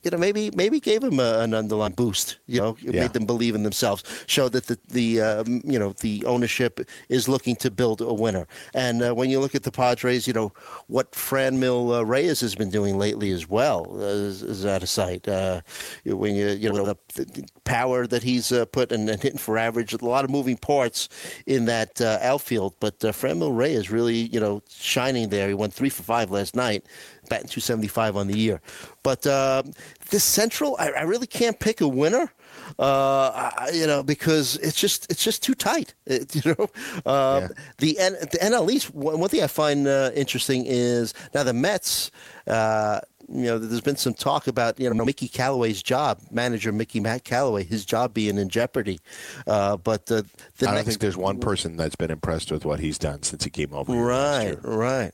you 0.02 0.10
know, 0.10 0.18
maybe 0.18 0.50
maybe 0.54 0.80
gave 0.80 1.02
them 1.02 1.20
a, 1.20 1.40
an 1.40 1.54
underlying 1.54 1.92
boost. 1.92 2.38
You 2.46 2.60
know, 2.60 2.76
it 2.82 2.94
yeah. 2.94 3.02
made 3.02 3.12
them 3.12 3.24
believe 3.24 3.54
in 3.54 3.62
themselves. 3.62 4.02
Showed 4.26 4.52
that 4.52 4.66
the 4.66 4.78
the 4.88 5.20
um, 5.20 5.60
you 5.64 5.78
know 5.78 5.92
the 6.00 6.24
ownership 6.26 6.80
is 7.08 7.28
looking 7.28 7.54
to 7.56 7.70
build 7.70 8.00
a 8.00 8.12
winner. 8.12 8.46
And 8.74 9.02
uh, 9.02 9.14
when 9.14 9.30
you 9.30 9.38
look 9.38 9.54
at 9.54 9.62
the 9.62 9.70
Padres, 9.70 10.26
you 10.26 10.32
know 10.32 10.52
what 10.88 11.12
Franmil 11.12 11.98
uh, 11.98 12.04
Reyes 12.04 12.40
has 12.40 12.54
been 12.54 12.70
doing 12.70 12.98
lately 12.98 13.30
as 13.30 13.48
well 13.48 13.86
uh, 13.94 14.04
is, 14.04 14.42
is 14.42 14.66
out 14.66 14.82
of 14.82 14.88
sight. 14.88 15.28
Uh, 15.28 15.60
when 16.04 16.34
you 16.34 16.48
you 16.48 16.72
know 16.72 16.84
the, 16.84 16.96
the 17.14 17.44
power 17.64 18.06
that 18.06 18.24
he's 18.24 18.50
uh, 18.50 18.64
put 18.66 18.90
and, 18.90 19.08
and, 19.08 19.22
hitting 19.22 19.38
for 19.38 19.56
average, 19.56 19.92
a 19.92 20.04
lot 20.04 20.24
of 20.24 20.30
moving 20.30 20.56
parts 20.56 21.08
in 21.46 21.66
that 21.66 22.00
uh, 22.00 22.18
outfield. 22.22 22.74
But 22.80 23.04
uh, 23.04 23.12
Franmil 23.12 23.56
Reyes 23.56 23.90
really 23.90 24.16
you 24.16 24.40
know 24.40 24.62
shining 24.68 25.28
there. 25.28 25.46
He 25.46 25.54
went 25.54 25.72
three 25.72 25.90
for 25.90 26.02
five 26.02 26.30
last 26.32 26.56
night 26.56 26.84
batting 27.28 27.48
275 27.48 28.16
on 28.16 28.26
the 28.26 28.36
year. 28.36 28.60
But 29.02 29.26
uh, 29.26 29.62
this 30.10 30.24
Central, 30.24 30.76
I, 30.78 30.90
I, 30.90 31.02
really 31.02 31.26
can't 31.26 31.58
pick 31.58 31.80
a 31.80 31.88
winner. 31.88 32.32
Uh, 32.78 33.50
I, 33.56 33.70
you 33.72 33.86
know, 33.86 34.02
because 34.02 34.56
it's 34.56 34.78
just 34.78 35.10
it's 35.10 35.22
just 35.22 35.42
too 35.42 35.54
tight. 35.54 35.94
It, 36.06 36.34
you 36.44 36.54
know, 36.58 36.68
uh, 37.06 37.40
yeah. 37.42 37.48
the 37.78 37.98
N, 37.98 38.12
the 38.20 38.38
NL 38.38 38.70
East. 38.70 38.94
One, 38.94 39.18
one 39.18 39.28
thing 39.28 39.42
I 39.42 39.46
find 39.46 39.86
uh, 39.86 40.10
interesting 40.14 40.64
is 40.66 41.14
now 41.34 41.42
the 41.42 41.52
Mets. 41.52 42.10
Uh, 42.46 43.00
you 43.28 43.44
know, 43.44 43.58
there's 43.58 43.80
been 43.80 43.96
some 43.96 44.14
talk 44.14 44.46
about 44.46 44.78
you 44.78 44.92
know 44.92 45.04
Mickey 45.04 45.28
Callaway's 45.28 45.82
job, 45.82 46.20
manager 46.30 46.72
Mickey 46.72 47.00
Matt 47.00 47.24
Callaway, 47.24 47.64
his 47.64 47.84
job 47.84 48.12
being 48.12 48.36
in 48.36 48.48
jeopardy. 48.48 49.00
Uh, 49.46 49.76
but 49.76 50.06
the, 50.06 50.26
the 50.58 50.68
I 50.68 50.74
don't 50.74 50.84
think 50.84 50.98
there's 50.98 51.16
one 51.16 51.38
person 51.38 51.76
that's 51.76 51.96
been 51.96 52.10
impressed 52.10 52.52
with 52.52 52.64
what 52.64 52.80
he's 52.80 52.98
done 52.98 53.22
since 53.22 53.44
he 53.44 53.50
came 53.50 53.72
over. 53.72 53.92
Right, 53.92 54.56
right. 54.62 55.12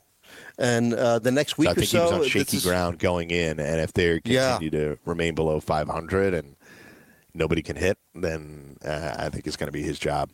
And 0.59 0.93
uh, 0.93 1.21
the 1.21 1.31
next 1.31 1.57
week 1.57 1.67
so 1.67 1.71
I 1.71 1.75
think 1.75 1.85
or 1.85 1.87
so, 1.87 1.99
he 1.99 2.05
was 2.05 2.13
on 2.13 2.29
shaky 2.29 2.57
is, 2.57 2.65
ground 2.65 2.99
going 2.99 3.31
in, 3.31 3.61
and 3.61 3.81
if 3.81 3.93
they 3.93 4.21
continue 4.21 4.71
yeah. 4.73 4.79
to 4.79 4.99
remain 5.05 5.35
below 5.35 5.61
500 5.61 6.35
and 6.35 6.57
nobody 7.33 7.63
can 7.63 7.77
hit, 7.77 7.99
then 8.15 8.77
uh, 8.85 9.15
I 9.19 9.29
think 9.29 9.47
it's 9.47 9.57
going 9.57 9.69
to 9.69 9.73
be 9.73 9.83
his 9.83 9.99
job 9.99 10.31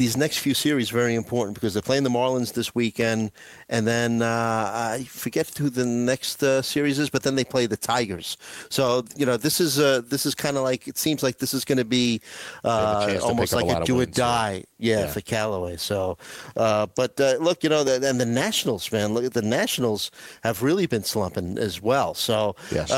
these 0.00 0.16
next 0.16 0.38
few 0.38 0.54
series 0.54 0.88
very 0.88 1.14
important 1.14 1.54
because 1.54 1.74
they're 1.74 1.82
playing 1.82 2.04
the 2.04 2.10
Marlins 2.10 2.54
this 2.54 2.74
weekend, 2.74 3.30
and 3.68 3.86
then 3.86 4.22
uh, 4.22 4.70
I 4.72 5.04
forget 5.04 5.56
who 5.56 5.68
the 5.68 5.84
next 5.84 6.42
uh, 6.42 6.62
series 6.62 6.98
is, 6.98 7.10
but 7.10 7.22
then 7.22 7.34
they 7.34 7.44
play 7.44 7.66
the 7.66 7.76
Tigers. 7.76 8.38
So 8.70 9.04
you 9.14 9.26
know 9.26 9.36
this 9.36 9.60
is 9.60 9.78
uh, 9.78 10.02
this 10.06 10.24
is 10.26 10.34
kind 10.34 10.56
of 10.56 10.62
like 10.62 10.88
it 10.88 10.96
seems 10.96 11.22
like 11.22 11.38
this 11.38 11.52
is 11.52 11.64
going 11.64 11.78
to 11.78 11.84
be 11.84 12.22
uh, 12.64 13.18
almost 13.22 13.52
like 13.52 13.66
a, 13.66 13.82
a 13.82 13.84
do 13.84 14.00
or 14.00 14.06
die, 14.06 14.64
yeah, 14.80 15.00
yeah, 15.00 15.06
for 15.06 15.20
Callaway. 15.20 15.76
So, 15.76 16.18
uh, 16.56 16.86
but 16.96 17.20
uh, 17.20 17.36
look, 17.40 17.62
you 17.62 17.70
know, 17.70 17.84
the, 17.84 18.08
and 18.08 18.20
the 18.20 18.26
Nationals, 18.26 18.90
man, 18.90 19.14
look 19.14 19.24
at 19.24 19.34
the 19.34 19.42
Nationals 19.42 20.10
have 20.42 20.62
really 20.62 20.86
been 20.86 21.04
slumping 21.04 21.58
as 21.58 21.80
well. 21.80 22.14
So 22.14 22.56
yes 22.72 22.90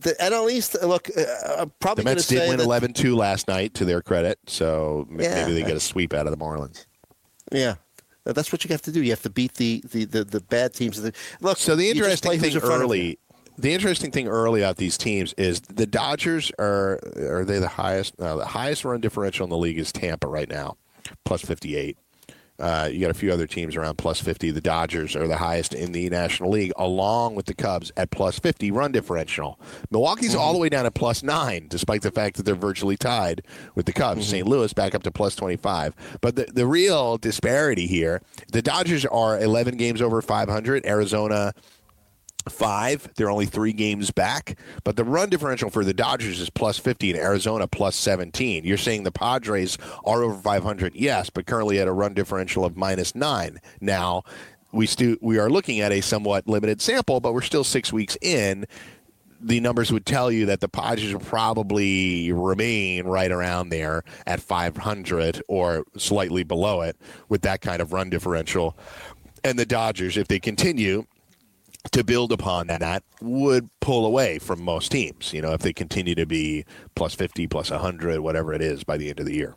the 0.00 0.14
NL 0.20 0.50
East, 0.50 0.76
look, 0.82 1.08
uh, 1.16 1.22
I'm 1.58 1.72
probably 1.80 2.04
the 2.04 2.10
Mets 2.10 2.26
did 2.26 2.48
win 2.48 2.58
11-2 2.58 3.16
last 3.16 3.48
night, 3.48 3.74
to 3.74 3.84
their 3.84 4.02
credit. 4.02 4.38
So 4.46 5.06
yeah, 5.10 5.42
maybe 5.42 5.54
they 5.54 5.62
get 5.62 5.76
a 5.76 5.80
sweep 5.80 6.14
out 6.14 6.26
of 6.26 6.36
the 6.36 6.42
Marlins. 6.42 6.86
Yeah, 7.52 7.76
that's 8.24 8.52
what 8.52 8.64
you 8.64 8.68
have 8.68 8.82
to 8.82 8.92
do. 8.92 9.02
You 9.02 9.10
have 9.10 9.22
to 9.22 9.30
beat 9.30 9.54
the 9.54 9.82
the 9.90 10.04
the, 10.04 10.24
the 10.24 10.40
bad 10.40 10.74
teams. 10.74 11.00
Look, 11.40 11.58
so 11.58 11.76
the 11.76 11.90
interesting 11.90 12.38
thing 12.38 12.56
early, 12.58 13.18
the 13.58 13.72
interesting 13.72 14.10
thing 14.10 14.28
early 14.28 14.64
out 14.64 14.76
these 14.76 14.96
teams 14.96 15.32
is 15.34 15.60
the 15.60 15.86
Dodgers 15.86 16.52
are 16.58 17.00
are 17.16 17.44
they 17.44 17.58
the 17.58 17.68
highest? 17.68 18.18
No, 18.18 18.38
the 18.38 18.46
highest 18.46 18.84
run 18.84 19.00
differential 19.00 19.44
in 19.44 19.50
the 19.50 19.58
league 19.58 19.78
is 19.78 19.92
Tampa 19.92 20.28
right 20.28 20.48
now, 20.48 20.76
plus 21.24 21.42
fifty 21.42 21.76
eight. 21.76 21.98
Uh, 22.60 22.90
you 22.92 23.00
got 23.00 23.10
a 23.10 23.14
few 23.14 23.32
other 23.32 23.46
teams 23.46 23.74
around 23.74 23.96
plus 23.96 24.20
50. 24.20 24.50
The 24.50 24.60
Dodgers 24.60 25.16
are 25.16 25.26
the 25.26 25.38
highest 25.38 25.72
in 25.72 25.92
the 25.92 26.10
National 26.10 26.50
League, 26.50 26.72
along 26.76 27.34
with 27.34 27.46
the 27.46 27.54
Cubs 27.54 27.90
at 27.96 28.10
plus 28.10 28.38
50 28.38 28.70
run 28.70 28.92
differential. 28.92 29.58
Milwaukee's 29.90 30.32
mm-hmm. 30.32 30.40
all 30.40 30.52
the 30.52 30.58
way 30.58 30.68
down 30.68 30.84
at 30.84 30.92
plus 30.92 31.22
nine, 31.22 31.68
despite 31.68 32.02
the 32.02 32.10
fact 32.10 32.36
that 32.36 32.42
they're 32.42 32.54
virtually 32.54 32.98
tied 32.98 33.42
with 33.74 33.86
the 33.86 33.94
Cubs. 33.94 34.22
Mm-hmm. 34.22 34.30
St. 34.30 34.46
Louis 34.46 34.72
back 34.74 34.94
up 34.94 35.02
to 35.04 35.10
plus 35.10 35.34
25. 35.36 35.94
But 36.20 36.36
the, 36.36 36.46
the 36.52 36.66
real 36.66 37.16
disparity 37.16 37.86
here 37.86 38.20
the 38.52 38.60
Dodgers 38.60 39.06
are 39.06 39.38
11 39.38 39.78
games 39.78 40.02
over 40.02 40.20
500, 40.20 40.84
Arizona 40.84 41.54
five. 42.48 43.08
They're 43.16 43.30
only 43.30 43.46
three 43.46 43.72
games 43.72 44.10
back, 44.10 44.58
but 44.84 44.96
the 44.96 45.04
run 45.04 45.28
differential 45.28 45.70
for 45.70 45.84
the 45.84 45.94
Dodgers 45.94 46.40
is 46.40 46.50
plus 46.50 46.78
50 46.78 47.10
and 47.10 47.18
Arizona 47.18 47.66
plus 47.66 47.96
17. 47.96 48.64
You're 48.64 48.76
saying 48.76 49.02
the 49.02 49.12
Padres 49.12 49.76
are 50.04 50.22
over 50.22 50.40
500, 50.40 50.94
yes, 50.94 51.30
but 51.30 51.46
currently 51.46 51.78
at 51.80 51.88
a 51.88 51.92
run 51.92 52.14
differential 52.14 52.64
of 52.64 52.76
minus 52.76 53.14
nine. 53.14 53.60
Now, 53.80 54.22
we 54.72 54.86
stu- 54.86 55.18
we 55.20 55.38
are 55.38 55.50
looking 55.50 55.80
at 55.80 55.92
a 55.92 56.00
somewhat 56.00 56.46
limited 56.46 56.80
sample, 56.80 57.20
but 57.20 57.34
we're 57.34 57.42
still 57.42 57.64
six 57.64 57.92
weeks 57.92 58.16
in. 58.22 58.66
the 59.42 59.58
numbers 59.58 59.90
would 59.90 60.04
tell 60.04 60.30
you 60.30 60.44
that 60.46 60.60
the 60.60 60.68
Padres 60.68 61.14
will 61.14 61.20
probably 61.20 62.30
remain 62.30 63.06
right 63.06 63.32
around 63.32 63.70
there 63.70 64.04
at 64.26 64.38
500 64.38 65.42
or 65.48 65.84
slightly 65.96 66.42
below 66.44 66.82
it 66.82 66.94
with 67.30 67.40
that 67.42 67.62
kind 67.62 67.80
of 67.80 67.92
run 67.94 68.10
differential. 68.10 68.76
And 69.42 69.58
the 69.58 69.64
Dodgers, 69.64 70.18
if 70.18 70.28
they 70.28 70.38
continue 70.38 71.06
to 71.92 72.04
build 72.04 72.32
upon 72.32 72.66
that, 72.68 73.02
would 73.20 73.68
pull 73.80 74.06
away 74.06 74.38
from 74.38 74.62
most 74.62 74.92
teams, 74.92 75.32
you 75.32 75.40
know, 75.40 75.52
if 75.52 75.60
they 75.60 75.72
continue 75.72 76.14
to 76.14 76.26
be 76.26 76.64
plus 76.94 77.14
50, 77.14 77.46
plus 77.46 77.70
100, 77.70 78.20
whatever 78.20 78.52
it 78.52 78.62
is 78.62 78.84
by 78.84 78.96
the 78.96 79.10
end 79.10 79.20
of 79.20 79.26
the 79.26 79.34
year. 79.34 79.54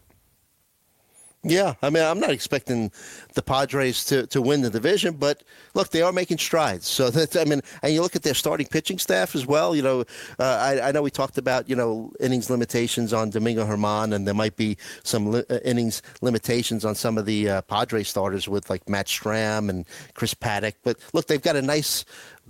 Yeah, 1.46 1.74
I 1.82 1.90
mean, 1.90 2.04
I'm 2.04 2.22
not 2.22 2.30
expecting 2.30 2.90
the 3.34 3.42
Padres 3.42 4.06
to, 4.06 4.26
to 4.28 4.42
win 4.42 4.62
the 4.62 4.70
division, 4.70 5.16
but 5.16 5.44
look, 5.74 5.90
they 5.90 6.02
are 6.02 6.14
making 6.14 6.38
strides. 6.38 6.88
So 6.88 7.10
that's, 7.10 7.36
I 7.36 7.44
mean, 7.44 7.62
and 7.82 7.94
you 7.94 8.02
look 8.02 8.16
at 8.16 8.24
their 8.24 8.34
starting 8.34 8.66
pitching 8.66 8.98
staff 8.98 9.36
as 9.36 9.46
well. 9.46 9.76
You 9.76 9.82
know, 9.82 10.02
uh, 10.40 10.44
I, 10.44 10.88
I 10.88 10.92
know 10.94 11.02
we 11.02 11.12
talked 11.12 11.38
about 11.38 11.70
you 11.70 11.76
know 11.76 12.14
innings 12.22 12.50
limitations 12.50 13.12
on 13.12 13.30
Domingo 13.30 13.66
Germán, 13.66 14.14
and 14.14 14.26
there 14.26 14.34
might 14.34 14.56
be 14.56 14.78
some 15.04 15.32
li- 15.32 15.44
uh, 15.50 15.60
innings 15.66 16.02
limitations 16.22 16.86
on 16.86 16.96
some 16.96 17.18
of 17.18 17.26
the 17.26 17.50
uh, 17.50 17.62
Padres 17.64 18.08
starters 18.08 18.48
with 18.48 18.70
like 18.70 18.88
Matt 18.88 19.08
Strahm 19.08 19.70
and 19.70 19.86
Chris 20.14 20.34
Paddack. 20.34 20.76
But 20.82 20.98
look, 21.12 21.28
they've 21.28 21.42
got 21.42 21.58
a 21.58 21.62
nice 21.62 22.06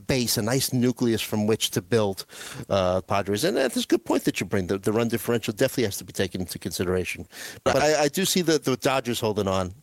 base, 0.07 0.37
a 0.37 0.41
nice 0.41 0.73
nucleus 0.73 1.21
from 1.21 1.47
which 1.47 1.71
to 1.71 1.81
build 1.81 2.25
uh, 2.69 3.01
Padres. 3.01 3.43
And 3.43 3.57
that's 3.57 3.77
a 3.77 3.87
good 3.87 4.05
point 4.05 4.23
that 4.25 4.39
you 4.39 4.45
bring. 4.45 4.67
The, 4.67 4.77
the 4.77 4.91
run 4.91 5.07
differential 5.07 5.53
definitely 5.53 5.85
has 5.85 5.97
to 5.97 6.03
be 6.03 6.13
taken 6.13 6.41
into 6.41 6.59
consideration. 6.59 7.27
But 7.63 7.77
I, 7.77 8.03
I 8.03 8.07
do 8.07 8.25
see 8.25 8.41
the, 8.41 8.59
the 8.59 8.75
Dodgers 8.77 9.19
holding 9.19 9.47
on. 9.47 9.73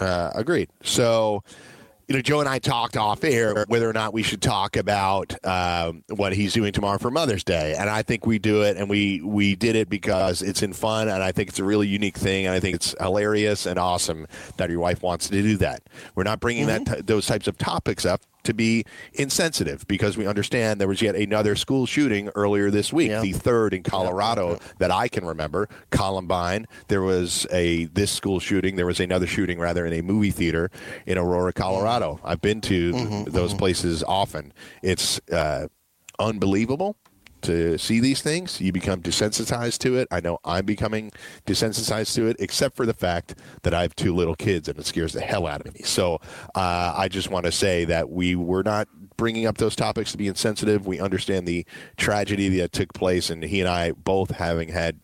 Uh, 0.00 0.30
agreed. 0.34 0.68
So, 0.82 1.44
you 2.08 2.16
know, 2.16 2.22
Joe 2.22 2.40
and 2.40 2.48
I 2.48 2.58
talked 2.58 2.96
off 2.96 3.22
air 3.22 3.64
whether 3.68 3.88
or 3.88 3.92
not 3.92 4.12
we 4.12 4.22
should 4.22 4.42
talk 4.42 4.76
about 4.76 5.34
um, 5.46 6.02
what 6.08 6.32
he's 6.32 6.52
doing 6.52 6.72
tomorrow 6.72 6.98
for 6.98 7.10
Mother's 7.10 7.44
Day, 7.44 7.74
and 7.78 7.88
I 7.88 8.02
think 8.02 8.26
we 8.26 8.38
do 8.38 8.62
it, 8.62 8.76
and 8.76 8.90
we 8.90 9.22
we 9.22 9.54
did 9.54 9.76
it 9.76 9.88
because 9.88 10.42
it's 10.42 10.62
in 10.62 10.72
fun, 10.72 11.08
and 11.08 11.22
I 11.22 11.30
think 11.30 11.50
it's 11.50 11.58
a 11.58 11.64
really 11.64 11.86
unique 11.86 12.18
thing, 12.18 12.46
and 12.46 12.54
I 12.54 12.60
think 12.60 12.74
it's 12.74 12.94
hilarious 13.00 13.64
and 13.64 13.78
awesome 13.78 14.26
that 14.56 14.68
your 14.68 14.80
wife 14.80 15.02
wants 15.02 15.28
to 15.28 15.40
do 15.40 15.56
that. 15.58 15.84
We're 16.14 16.24
not 16.24 16.40
bringing 16.40 16.66
mm-hmm. 16.66 16.84
that 16.84 16.96
t- 16.96 17.02
those 17.02 17.26
types 17.26 17.46
of 17.46 17.56
topics 17.56 18.04
up 18.04 18.22
to 18.44 18.54
be 18.54 18.84
insensitive 19.14 19.86
because 19.86 20.16
we 20.16 20.26
understand 20.26 20.80
there 20.80 20.88
was 20.88 21.02
yet 21.02 21.14
another 21.14 21.56
school 21.56 21.86
shooting 21.86 22.28
earlier 22.34 22.70
this 22.70 22.92
week, 22.92 23.10
the 23.20 23.32
third 23.32 23.74
in 23.74 23.82
Colorado 23.82 24.58
that 24.78 24.90
I 24.90 25.08
can 25.08 25.24
remember, 25.24 25.68
Columbine. 25.90 26.66
There 26.88 27.02
was 27.02 27.46
a 27.50 27.86
this 27.86 28.10
school 28.10 28.40
shooting. 28.40 28.76
There 28.76 28.86
was 28.86 29.00
another 29.00 29.26
shooting 29.26 29.58
rather 29.58 29.86
in 29.86 29.92
a 29.92 30.02
movie 30.02 30.30
theater 30.30 30.70
in 31.06 31.18
Aurora, 31.18 31.52
Colorado. 31.52 32.20
I've 32.24 32.40
been 32.40 32.60
to 32.62 32.92
mm-hmm, 32.92 33.30
those 33.30 33.50
mm-hmm. 33.50 33.58
places 33.58 34.02
often. 34.04 34.52
It's 34.82 35.20
uh, 35.30 35.68
unbelievable 36.18 36.96
to 37.42 37.78
see 37.78 38.00
these 38.00 38.22
things. 38.22 38.60
You 38.60 38.72
become 38.72 39.02
desensitized 39.02 39.78
to 39.78 39.96
it. 39.96 40.08
I 40.10 40.20
know 40.20 40.38
I'm 40.44 40.64
becoming 40.64 41.12
desensitized 41.46 42.14
to 42.14 42.26
it, 42.26 42.36
except 42.38 42.76
for 42.76 42.86
the 42.86 42.94
fact 42.94 43.34
that 43.62 43.74
I 43.74 43.82
have 43.82 43.94
two 43.94 44.14
little 44.14 44.34
kids 44.34 44.68
and 44.68 44.78
it 44.78 44.86
scares 44.86 45.12
the 45.12 45.20
hell 45.20 45.46
out 45.46 45.66
of 45.66 45.74
me. 45.74 45.82
So 45.84 46.20
uh, 46.54 46.94
I 46.96 47.08
just 47.08 47.30
want 47.30 47.46
to 47.46 47.52
say 47.52 47.84
that 47.86 48.10
we 48.10 48.34
were 48.36 48.62
not 48.62 48.88
bringing 49.16 49.46
up 49.46 49.58
those 49.58 49.76
topics 49.76 50.12
to 50.12 50.18
be 50.18 50.28
insensitive. 50.28 50.86
We 50.86 51.00
understand 51.00 51.46
the 51.46 51.66
tragedy 51.96 52.48
that 52.58 52.72
took 52.72 52.92
place, 52.92 53.30
and 53.30 53.42
he 53.42 53.60
and 53.60 53.68
I 53.68 53.92
both 53.92 54.30
having 54.30 54.68
had 54.68 54.98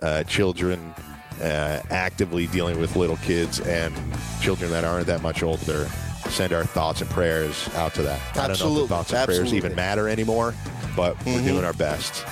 uh, 0.00 0.24
children. 0.24 0.94
Uh, 1.40 1.82
actively 1.90 2.46
dealing 2.48 2.78
with 2.80 2.94
little 2.96 3.16
kids 3.18 3.60
and 3.60 3.94
children 4.40 4.70
that 4.70 4.84
aren't 4.84 5.06
that 5.06 5.22
much 5.22 5.42
older 5.42 5.88
send 6.32 6.52
our 6.52 6.64
thoughts 6.64 7.00
and 7.00 7.10
prayers 7.10 7.68
out 7.74 7.94
to 7.94 8.02
that. 8.02 8.20
Absolutely. 8.36 8.42
I 8.42 8.46
don't 8.48 8.58
know 8.58 8.82
if 8.82 8.88
the 8.88 8.94
thoughts 8.94 9.10
and 9.10 9.18
Absolutely. 9.18 9.50
prayers 9.50 9.64
even 9.64 9.76
matter 9.76 10.08
anymore, 10.08 10.54
but 10.96 11.16
we're 11.24 11.34
mm-hmm. 11.34 11.46
doing 11.46 11.64
our 11.64 11.72
best. 11.74 12.26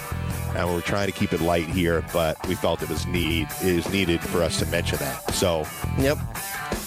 And 0.57 0.69
we're 0.69 0.81
trying 0.81 1.07
to 1.07 1.13
keep 1.13 1.33
it 1.33 1.41
light 1.41 1.67
here, 1.67 2.05
but 2.13 2.37
we 2.49 2.57
felt 2.57 2.83
it 2.83 2.89
was 2.89 3.07
need 3.07 3.47
is 3.63 3.89
needed 3.91 4.21
for 4.21 4.43
us 4.43 4.59
to 4.59 4.67
mention 4.67 4.99
that. 4.99 5.33
So, 5.33 5.65
yep. 5.99 6.19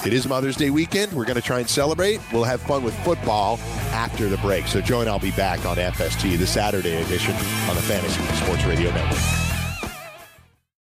It 0.06 0.12
is 0.12 0.28
Mother's 0.28 0.58
Day 0.58 0.70
weekend. 0.70 1.14
We're 1.14 1.24
going 1.24 1.38
to 1.38 1.42
try 1.42 1.60
and 1.60 1.70
celebrate. 1.70 2.20
We'll 2.34 2.44
have 2.44 2.62
fun 2.62 2.84
with 2.84 2.94
football 3.06 3.58
after 3.92 4.28
the 4.28 4.38
break. 4.38 4.68
So 4.68 4.82
Joe 4.82 5.00
and 5.00 5.10
I'll 5.10 5.18
be 5.18 5.32
back 5.32 5.66
on 5.66 5.78
FST, 5.78 6.38
the 6.38 6.48
Saturday 6.48 7.02
edition 7.02 7.34
on 7.70 7.76
the 7.76 7.82
Fantasy 7.82 8.22
Sports 8.44 8.66
Radio 8.66 8.92
Network. 8.92 9.53